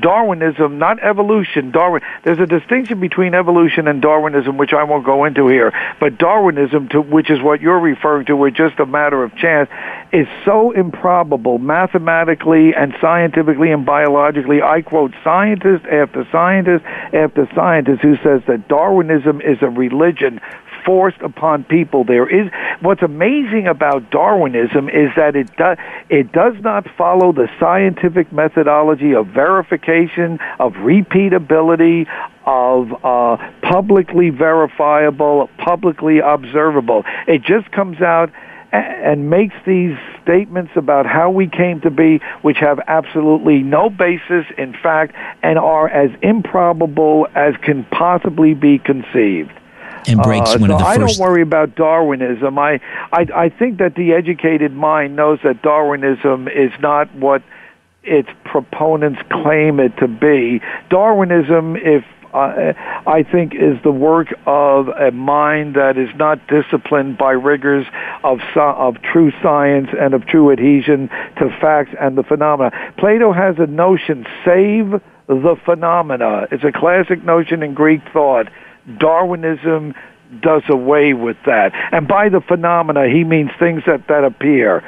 [0.00, 1.70] Darwinism, not evolution.
[1.70, 2.02] Darwin.
[2.22, 5.72] There's a distinction between evolution and Darwinism, which I won't go into here.
[6.00, 9.70] But Darwinism, to, which is what you're referring to, which just a matter of chance,
[10.12, 14.62] is so improbable mathematically and scientifically and biologically.
[14.62, 20.40] I quote scientist after scientist after scientist who says that Darwinism is a religion
[20.86, 22.04] forced upon people.
[22.04, 22.50] There is
[22.80, 25.76] what's amazing about Darwinism is that it does
[26.08, 32.06] it does not follow the scientific methodology of verification, of repeatability,
[32.46, 37.04] of uh, publicly verifiable, publicly observable.
[37.26, 38.30] It just comes out
[38.72, 44.44] and makes these statements about how we came to be, which have absolutely no basis
[44.58, 49.52] in fact and are as improbable as can possibly be conceived
[50.08, 51.18] and breaks uh, one so of the I first.
[51.18, 52.58] don't worry about Darwinism.
[52.58, 52.80] I,
[53.12, 57.42] I I think that the educated mind knows that Darwinism is not what
[58.02, 60.60] its proponents claim it to be.
[60.90, 62.74] Darwinism, if uh,
[63.06, 67.86] I think is the work of a mind that is not disciplined by rigors
[68.24, 71.08] of of true science and of true adhesion
[71.38, 72.70] to facts and the phenomena.
[72.98, 76.46] Plato has a notion: save the phenomena.
[76.50, 78.48] It's a classic notion in Greek thought.
[78.98, 79.94] Darwinism
[80.40, 81.72] does away with that.
[81.92, 84.82] And by the phenomena, he means things that, that appear.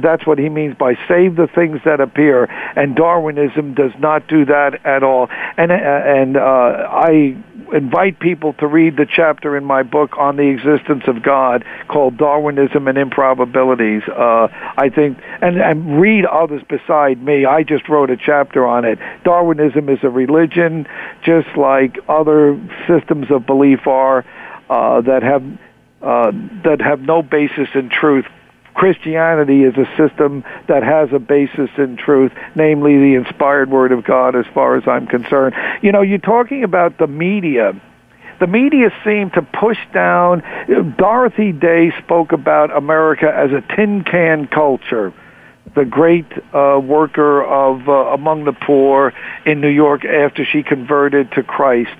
[0.00, 2.44] That's what he means by save the things that appear.
[2.76, 5.28] And Darwinism does not do that at all.
[5.56, 7.36] And, uh, and uh, I
[7.72, 12.16] invite people to read the chapter in my book on the existence of God called
[12.16, 14.02] Darwinism and Improbabilities.
[14.08, 17.44] Uh, I think, and, and read others beside me.
[17.44, 18.98] I just wrote a chapter on it.
[19.24, 20.86] Darwinism is a religion,
[21.22, 24.24] just like other systems of belief are
[24.70, 25.44] uh, that have
[26.02, 26.32] uh,
[26.64, 28.26] that have no basis in truth.
[28.74, 34.04] Christianity is a system that has a basis in truth, namely the inspired Word of
[34.04, 35.54] God, as far as I'm concerned.
[35.82, 37.80] You know, you're talking about the media.
[38.40, 40.42] The media seem to push down.
[40.98, 45.12] Dorothy Day spoke about America as a tin can culture
[45.74, 49.12] the great uh, worker of uh, among the poor
[49.46, 51.96] in New York after she converted to Christ.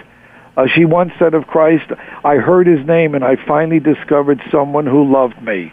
[0.57, 1.91] Uh, she once said of Christ,
[2.25, 5.73] I heard his name and I finally discovered someone who loved me.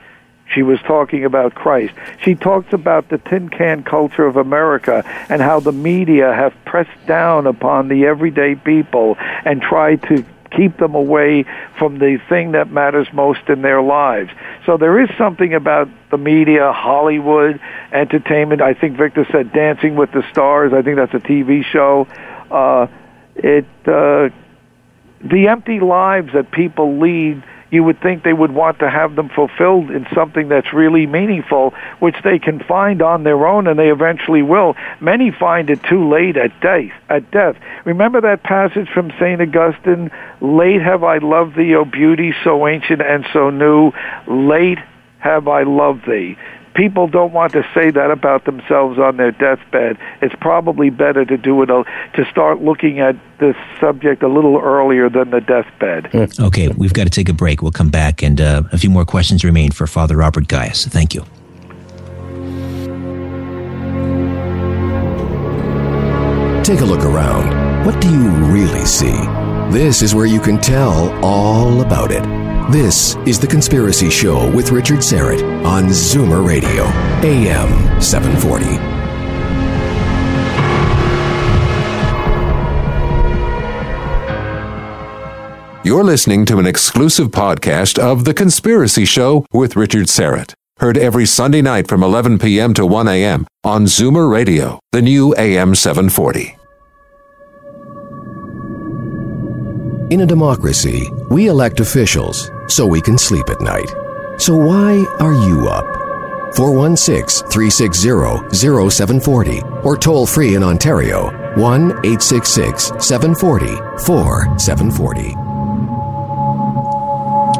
[0.54, 1.94] She was talking about Christ.
[2.24, 7.06] She talks about the tin can culture of America and how the media have pressed
[7.06, 11.46] down upon the everyday people and tried to keep them away
[11.78, 14.32] from the thing that matters most in their lives.
[14.66, 17.60] So there is something about the media, Hollywood,
[17.92, 18.62] entertainment.
[18.62, 20.74] I think Victor said Dancing with the Stars.
[20.74, 22.08] I think that's a TV show.
[22.50, 22.88] Uh,
[23.36, 24.30] it uh,
[25.22, 29.30] the empty lives that people lead you would think they would want to have them
[29.30, 33.90] fulfilled in something that's really meaningful, which they can find on their own, and they
[33.90, 34.76] eventually will.
[35.00, 36.91] Many find it too late at death.
[37.10, 37.56] At death,
[37.86, 43.02] remember that passage from Saint Augustine: "Late have I loved thee, O beauty, so ancient
[43.02, 43.91] and so new.
[44.28, 44.80] Late
[45.20, 46.38] have I loved thee."
[46.80, 49.97] People don't want to say that about themselves on their deathbed.
[50.22, 55.10] It's probably better to do it to start looking at this subject a little earlier
[55.10, 56.07] than the deathbed.
[56.07, 56.43] Hmm.
[56.45, 57.61] Okay, we've got to take a break.
[57.61, 60.85] We'll come back, and uh, a few more questions remain for Father Robert Gaius.
[60.88, 61.22] Thank you.
[66.64, 67.85] Take a look around.
[67.85, 69.19] What do you really see?
[69.69, 72.49] This is where you can tell all about it.
[72.70, 76.84] This is The Conspiracy Show with Richard Syrett on Zoomer Radio,
[77.24, 78.66] AM 740.
[85.84, 90.54] You're listening to an exclusive podcast of The Conspiracy Show with Richard Syrett.
[90.78, 92.76] Heard every Sunday night from 11 p.m.
[92.76, 93.48] to 1 a.m.
[93.64, 96.59] on Zoomer Radio, the new AM 740.
[100.10, 103.94] In a democracy, we elect officials so we can sleep at night.
[104.40, 105.86] So why are you up?
[106.56, 113.68] 416 360 0740 or toll free in Ontario 1 866 740
[114.03, 115.36] 4740.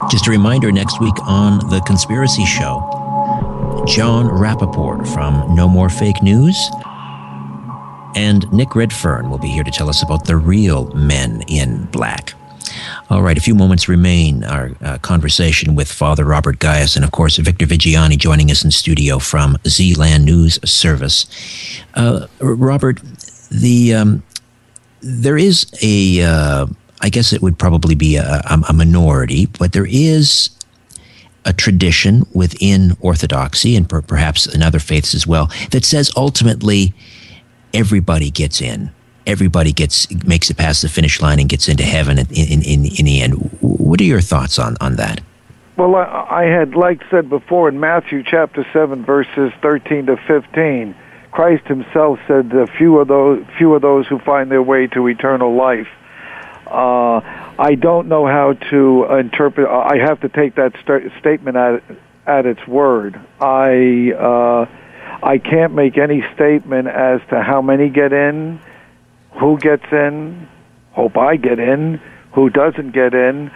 [0.10, 2.82] Just a reminder next week on The Conspiracy Show,
[3.88, 6.58] Jon Rappoport from No More Fake News
[8.16, 12.34] and Nick Redfern will be here to tell us about the real men in black.
[13.10, 17.12] All right, a few moments remain our uh, conversation with Father Robert Gaius and, of
[17.12, 21.26] course, Victor Viggiani joining us in studio from Zealand News Service.
[21.96, 23.02] Uh, Robert,
[23.50, 24.24] the um,
[25.02, 26.68] there is a, uh,
[27.02, 30.50] I guess it would probably be a, a minority, but there is
[31.46, 36.94] a tradition within Orthodoxy and per- perhaps in other faiths as well that says ultimately
[37.74, 38.92] everybody gets in
[39.26, 42.86] everybody gets makes it past the finish line and gets into heaven in, in, in,
[42.86, 43.34] in the end.
[43.62, 45.22] What are your thoughts on, on that?
[45.78, 50.94] Well, I had, like said before, in Matthew chapter 7, verses 13 to 15,
[51.32, 55.56] Christ himself said, few are those, few of those who find their way to eternal
[55.56, 55.88] life.
[56.68, 57.22] Uh,
[57.58, 59.68] I don't know how to interpret.
[59.70, 61.82] I have to take that st- statement at
[62.28, 63.20] at its word.
[63.42, 64.66] I uh,
[65.24, 68.62] I can't make any statement as to how many get in
[69.40, 70.48] who gets in,
[70.92, 72.02] hope I get in,
[72.34, 73.52] who doesn't get in.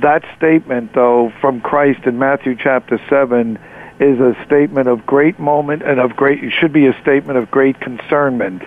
[0.00, 3.58] That statement, though, from Christ in Matthew chapter 7
[3.98, 7.50] is a statement of great moment and of great, it should be a statement of
[7.50, 8.62] great concernment.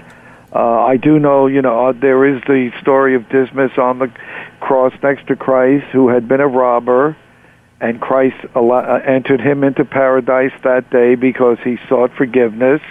[0.54, 4.12] Uh, I do know, you know, uh, there is the story of Dismas on the
[4.60, 7.16] cross next to Christ who had been a robber,
[7.80, 8.60] and Christ uh,
[9.06, 12.82] entered him into paradise that day because he sought forgiveness.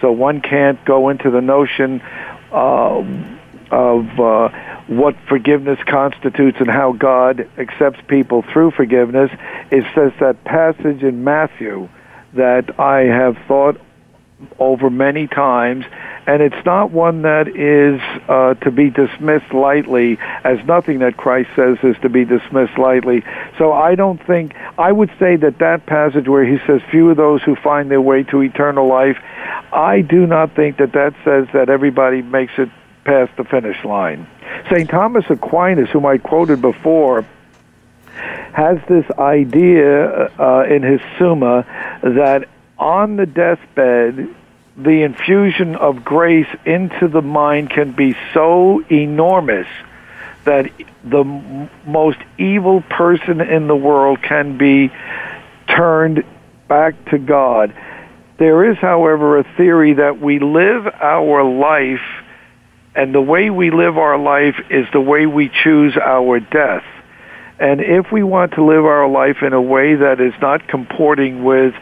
[0.00, 2.00] So one can't go into the notion
[2.54, 4.48] of uh,
[4.86, 9.30] what forgiveness constitutes and how God accepts people through forgiveness,
[9.70, 11.88] it says that passage in Matthew
[12.34, 13.80] that I have thought
[14.58, 15.84] over many times,
[16.26, 21.50] and it's not one that is uh, to be dismissed lightly, as nothing that Christ
[21.54, 23.22] says is to be dismissed lightly.
[23.58, 27.16] So I don't think, I would say that that passage where he says, Few of
[27.16, 29.18] those who find their way to eternal life,
[29.72, 32.70] I do not think that that says that everybody makes it
[33.04, 34.26] past the finish line.
[34.70, 34.88] St.
[34.88, 37.26] Thomas Aquinas, whom I quoted before,
[38.54, 41.66] has this idea uh, in his Summa
[42.02, 42.48] that
[42.78, 44.34] on the deathbed,
[44.76, 49.68] the infusion of grace into the mind can be so enormous
[50.44, 50.70] that
[51.04, 51.24] the
[51.86, 54.90] most evil person in the world can be
[55.68, 56.24] turned
[56.68, 57.74] back to God.
[58.36, 62.02] There is, however, a theory that we live our life,
[62.94, 66.84] and the way we live our life is the way we choose our death.
[67.58, 71.44] And if we want to live our life in a way that is not comporting
[71.44, 71.74] with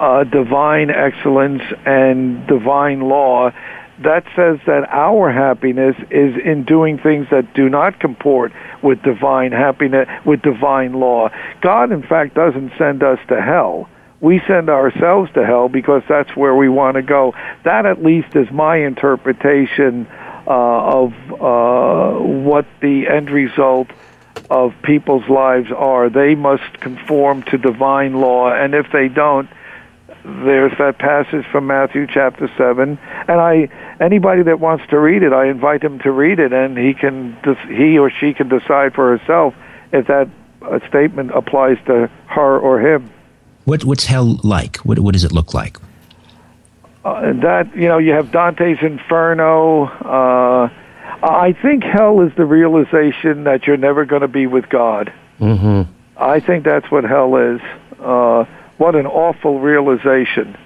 [0.00, 3.52] uh, divine excellence and divine law,
[3.98, 8.50] that says that our happiness is in doing things that do not comport
[8.82, 11.28] with divine happiness, with divine law.
[11.60, 13.90] God, in fact, doesn't send us to hell.
[14.22, 17.34] We send ourselves to hell because that's where we want to go.
[17.64, 20.06] That, at least, is my interpretation
[20.46, 23.88] uh, of uh, what the end result
[24.48, 26.08] of people's lives are.
[26.08, 29.48] They must conform to divine law, and if they don't,
[30.24, 32.98] there's that passage from Matthew chapter seven,
[33.28, 33.68] and I
[34.00, 37.36] anybody that wants to read it, I invite him to read it, and he can
[37.68, 39.54] he or she can decide for herself
[39.92, 40.28] if that
[40.62, 43.10] uh, statement applies to her or him.
[43.64, 44.76] What what's hell like?
[44.78, 45.78] What what does it look like?
[47.04, 49.84] Uh, that you know, you have Dante's Inferno.
[49.84, 50.68] Uh,
[51.22, 55.12] I think hell is the realization that you're never going to be with God.
[55.38, 55.90] Mm-hmm.
[56.16, 57.60] I think that's what hell is.
[57.98, 58.44] Uh,
[58.80, 60.56] what an awful realization,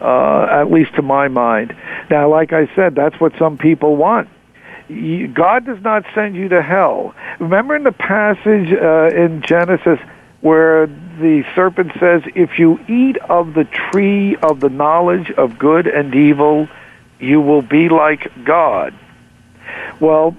[0.00, 1.74] uh, at least to my mind.
[2.08, 4.28] Now, like I said, that's what some people want.
[4.88, 7.16] God does not send you to hell.
[7.40, 9.98] Remember in the passage uh, in Genesis
[10.40, 15.88] where the serpent says, If you eat of the tree of the knowledge of good
[15.88, 16.68] and evil,
[17.18, 18.94] you will be like God.
[19.98, 20.36] Well,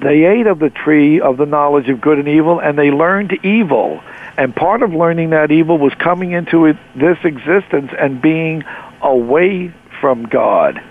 [0.00, 3.44] they ate of the tree of the knowledge of good and evil, and they learned
[3.44, 4.02] evil.
[4.36, 8.64] And part of learning that evil was coming into it, this existence and being
[9.02, 10.82] away from God.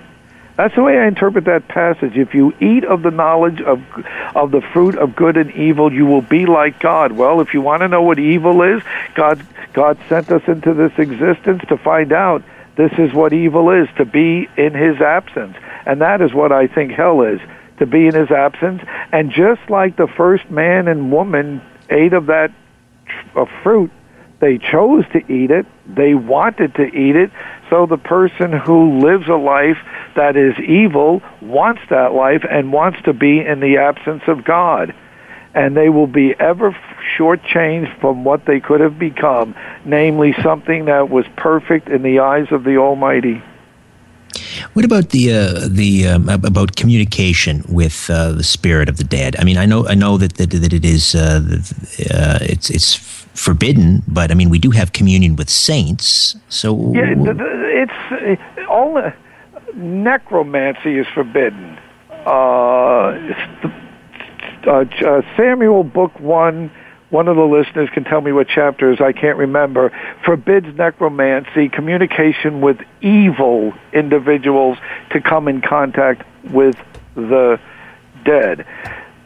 [0.55, 2.17] That's the way I interpret that passage.
[2.17, 3.81] If you eat of the knowledge of
[4.35, 7.13] of the fruit of good and evil, you will be like God.
[7.13, 8.83] Well, if you want to know what evil is,
[9.15, 12.43] God God sent us into this existence to find out
[12.75, 15.55] this is what evil is, to be in his absence.
[15.85, 17.39] And that is what I think hell is,
[17.79, 18.81] to be in his absence.
[19.11, 22.51] And just like the first man and woman ate of that
[23.35, 23.91] uh, fruit,
[24.39, 27.31] they chose to eat it, they wanted to eat it,
[27.69, 29.77] so the person who lives a life
[30.15, 34.95] that is evil wants that life and wants to be in the absence of God.
[35.53, 36.75] And they will be ever
[37.17, 42.47] shortchanged from what they could have become, namely something that was perfect in the eyes
[42.51, 43.41] of the Almighty.
[44.73, 49.35] What about the uh, the um, about communication with uh, the spirit of the dead?
[49.39, 51.41] I mean, I know I know that that, that it is uh,
[52.11, 52.95] uh it's it's
[53.33, 56.35] forbidden, but I mean, we do have communion with saints.
[56.49, 59.11] So yeah, it's all
[59.75, 61.77] necromancy is forbidden.
[62.25, 63.17] Uh,
[64.67, 64.85] uh,
[65.37, 66.71] Samuel book one
[67.09, 69.91] one of the listeners can tell me what chapters I can't remember,
[70.25, 74.77] forbids necromancy, communication with evil individuals
[75.11, 76.77] to come in contact with
[77.15, 77.59] the
[78.23, 78.65] dead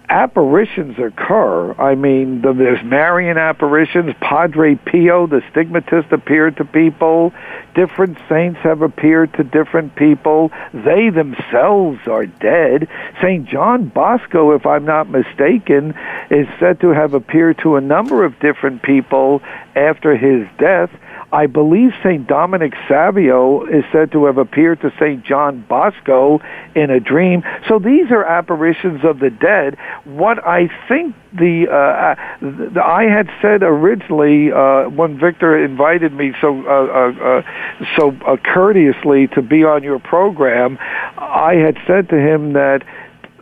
[0.09, 1.73] apparitions occur.
[1.73, 4.13] I mean, the, there's Marian apparitions.
[4.19, 7.33] Padre Pio, the stigmatist, appeared to people.
[7.75, 10.51] Different saints have appeared to different people.
[10.73, 12.87] They themselves are dead.
[13.21, 13.47] St.
[13.47, 15.95] John Bosco, if I'm not mistaken,
[16.29, 19.41] is said to have appeared to a number of different people
[19.75, 20.91] after his death.
[21.33, 22.27] I believe St.
[22.27, 25.25] Dominic Savio is said to have appeared to St.
[25.25, 26.39] John Bosco
[26.75, 27.41] in a dream.
[27.67, 29.75] So these are apparitions of the dead.
[30.05, 36.33] What I think the, uh, the I had said originally uh, when Victor invited me
[36.39, 37.41] so uh, uh, uh
[37.97, 40.77] so uh, courteously to be on your program,
[41.17, 42.83] I had said to him that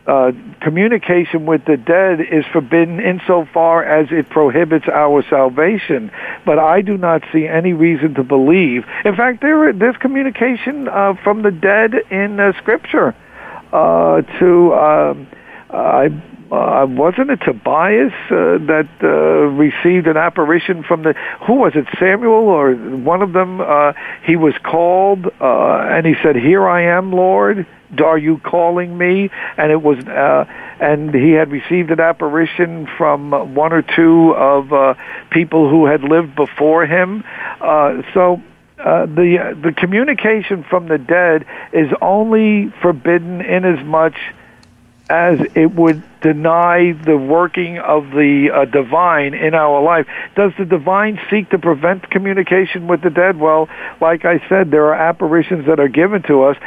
[0.07, 6.11] uh, communication with the dead is forbidden insofar as it prohibits our salvation.
[6.45, 8.83] But I do not see any reason to believe.
[9.05, 13.15] In fact, there there's communication uh, from the dead in uh, Scripture.
[13.71, 15.27] Uh, to um,
[15.69, 16.09] I
[16.51, 21.13] uh, wasn't it Tobias uh, that uh, received an apparition from the
[21.47, 23.61] who was it Samuel or one of them?
[23.61, 23.93] Uh,
[24.25, 27.65] he was called uh, and he said, "Here I am, Lord."
[27.99, 29.29] are you calling me?
[29.57, 30.45] And it was, uh,
[30.79, 34.93] and he had received an apparition from one or two of uh,
[35.29, 37.23] people who had lived before him.
[37.59, 38.41] Uh, so
[38.79, 44.15] uh, the the communication from the dead is only forbidden in as much
[45.11, 50.07] as it would deny the working of the uh, divine in our life.
[50.38, 53.38] Does the divine seek to prevent communication with the dead?
[53.38, 53.67] Well,
[53.99, 56.57] like I said, there are apparitions that are given to us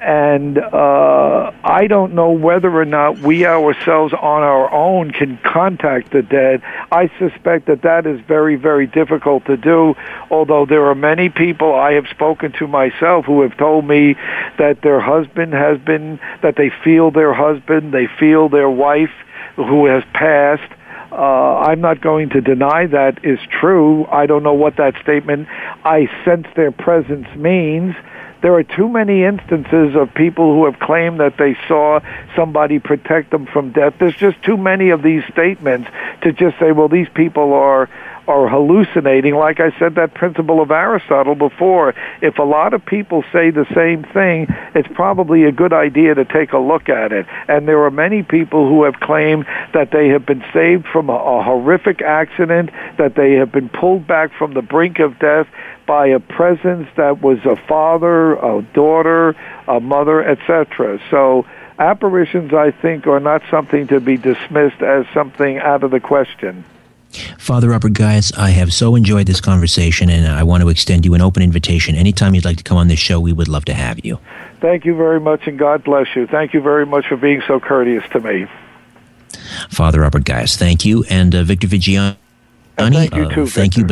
[0.00, 6.12] and uh, I don't know whether or not we ourselves on our own can contact
[6.12, 6.62] the dead.
[6.92, 9.96] I suspect that that is very, very difficult to do,
[10.30, 14.14] although there are many people I have spoken to myself who have told me
[14.58, 19.12] that their husband has been, that they feel their husband, they feel their wife
[19.56, 20.72] who has passed.
[21.10, 24.06] Uh, I'm not going to deny that is true.
[24.06, 25.48] I don't know what that statement,
[25.84, 27.96] I sense their presence means
[28.42, 32.00] there are too many instances of people who have claimed that they saw
[32.36, 33.94] somebody protect them from death.
[33.98, 35.88] There's just too many of these statements
[36.22, 37.88] to just say, well, these people are
[38.28, 39.34] are hallucinating.
[39.34, 41.94] Like I said, that principle of Aristotle before.
[42.20, 46.24] If a lot of people say the same thing, it's probably a good idea to
[46.26, 47.26] take a look at it.
[47.48, 51.14] And there are many people who have claimed that they have been saved from a,
[51.14, 55.48] a horrific accident, that they have been pulled back from the brink of death
[55.86, 59.34] by a presence that was a father, a daughter,
[59.66, 61.00] a mother, etc.
[61.10, 61.46] So
[61.78, 66.64] apparitions, I think, are not something to be dismissed as something out of the question.
[67.38, 71.14] Father Robert Gaius, I have so enjoyed this conversation, and I want to extend you
[71.14, 71.94] an open invitation.
[71.94, 74.18] Anytime you'd like to come on this show, we would love to have you.
[74.60, 76.26] Thank you very much, and God bless you.
[76.26, 78.46] Thank you very much for being so courteous to me.
[79.70, 81.04] Father Robert Gaius, thank you.
[81.08, 82.16] And uh, Victor Viggiani,
[82.76, 83.80] thank you, too, uh, thank Victor.
[83.80, 83.86] you,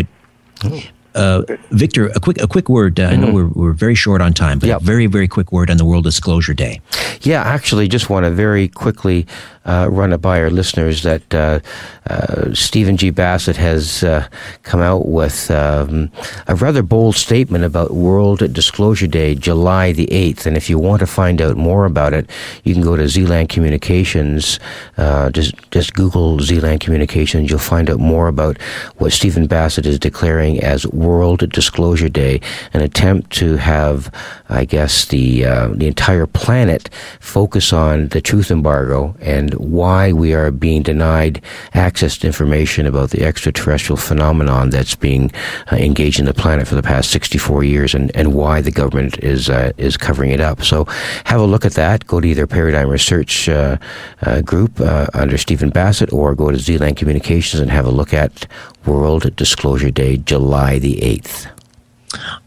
[0.62, 3.00] but uh, Victor, a quick a quick word.
[3.00, 3.12] Uh, mm-hmm.
[3.12, 3.58] I know mm-hmm.
[3.58, 4.82] we're, we're very short on time, but yep.
[4.82, 6.80] a very very quick word on the World Disclosure Day.
[7.22, 9.26] Yeah, actually, just want to very quickly
[9.66, 11.60] uh, run it by our listeners that uh,
[12.08, 13.10] uh, Stephen G.
[13.10, 14.26] Bassett has uh,
[14.62, 16.10] come out with um,
[16.46, 20.46] a rather bold statement about World Disclosure Day, July the 8th.
[20.46, 22.30] And if you want to find out more about it,
[22.64, 24.60] you can go to Zealand Communications.
[24.96, 27.50] Uh, just, just Google Zealand Communications.
[27.50, 28.60] You'll find out more about
[28.98, 32.40] what Stephen Bassett is declaring as World Disclosure Day,
[32.72, 34.12] an attempt to have,
[34.48, 36.88] I guess, the uh, the entire planet
[37.20, 41.42] focus on the truth embargo and why we are being denied
[41.74, 45.30] access to information about the extraterrestrial phenomenon that's being
[45.72, 49.18] uh, engaged in the planet for the past 64 years, and, and why the government
[49.22, 50.62] is uh, is covering it up.
[50.62, 50.84] So,
[51.24, 52.06] have a look at that.
[52.06, 53.78] Go to either Paradigm Research uh,
[54.22, 58.12] uh, Group uh, under Stephen Bassett, or go to Zealand Communications and have a look
[58.12, 58.46] at
[58.84, 61.48] World Disclosure Day, July the 8th.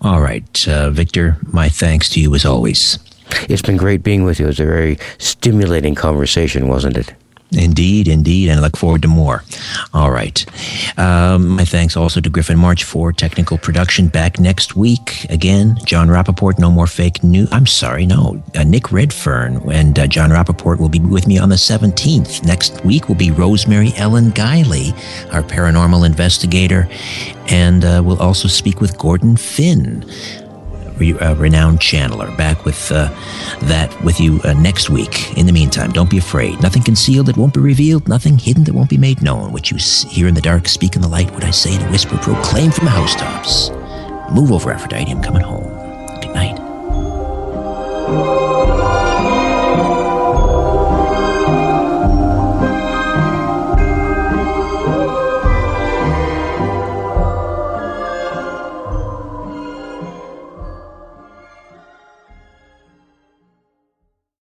[0.02, 3.00] All right, uh, Victor, my thanks to you as always.
[3.50, 4.46] It's been great being with you.
[4.46, 7.14] It was a very stimulating conversation, wasn't it?
[7.52, 9.44] Indeed, indeed, and I look forward to more.
[9.92, 10.46] All right.
[11.00, 14.08] Um, my thanks also to Griffin March for technical production.
[14.08, 15.76] Back next week again.
[15.84, 17.50] Jon Rappoport, no more fake news.
[17.52, 18.44] I'm sorry, no.
[18.54, 22.46] Uh, Nick Redfern and uh, Jon Rappoport will be with me on the 17th.
[22.46, 24.94] Next week will be Rosemary Ellen Guiley,
[25.34, 26.88] our paranormal investigator,
[27.48, 30.06] and uh, we'll also speak with Gordon Finn
[31.02, 32.36] uh, renowned channeler.
[32.38, 33.10] Back with uh,
[33.64, 35.38] that with you uh, next week.
[35.38, 36.62] In the meantime, don't be afraid.
[36.62, 38.08] Nothing concealed that won't be revealed.
[38.08, 39.52] Nothing hidden that won't be made known.
[39.52, 39.78] What you
[40.10, 41.32] hear in the dark, speak in the light.
[41.32, 43.70] What I say in a whisper, proclaim from the housetops.
[44.34, 45.12] Move over, Aphrodite.
[45.12, 45.70] I'm coming home.
[46.22, 46.58] Good night.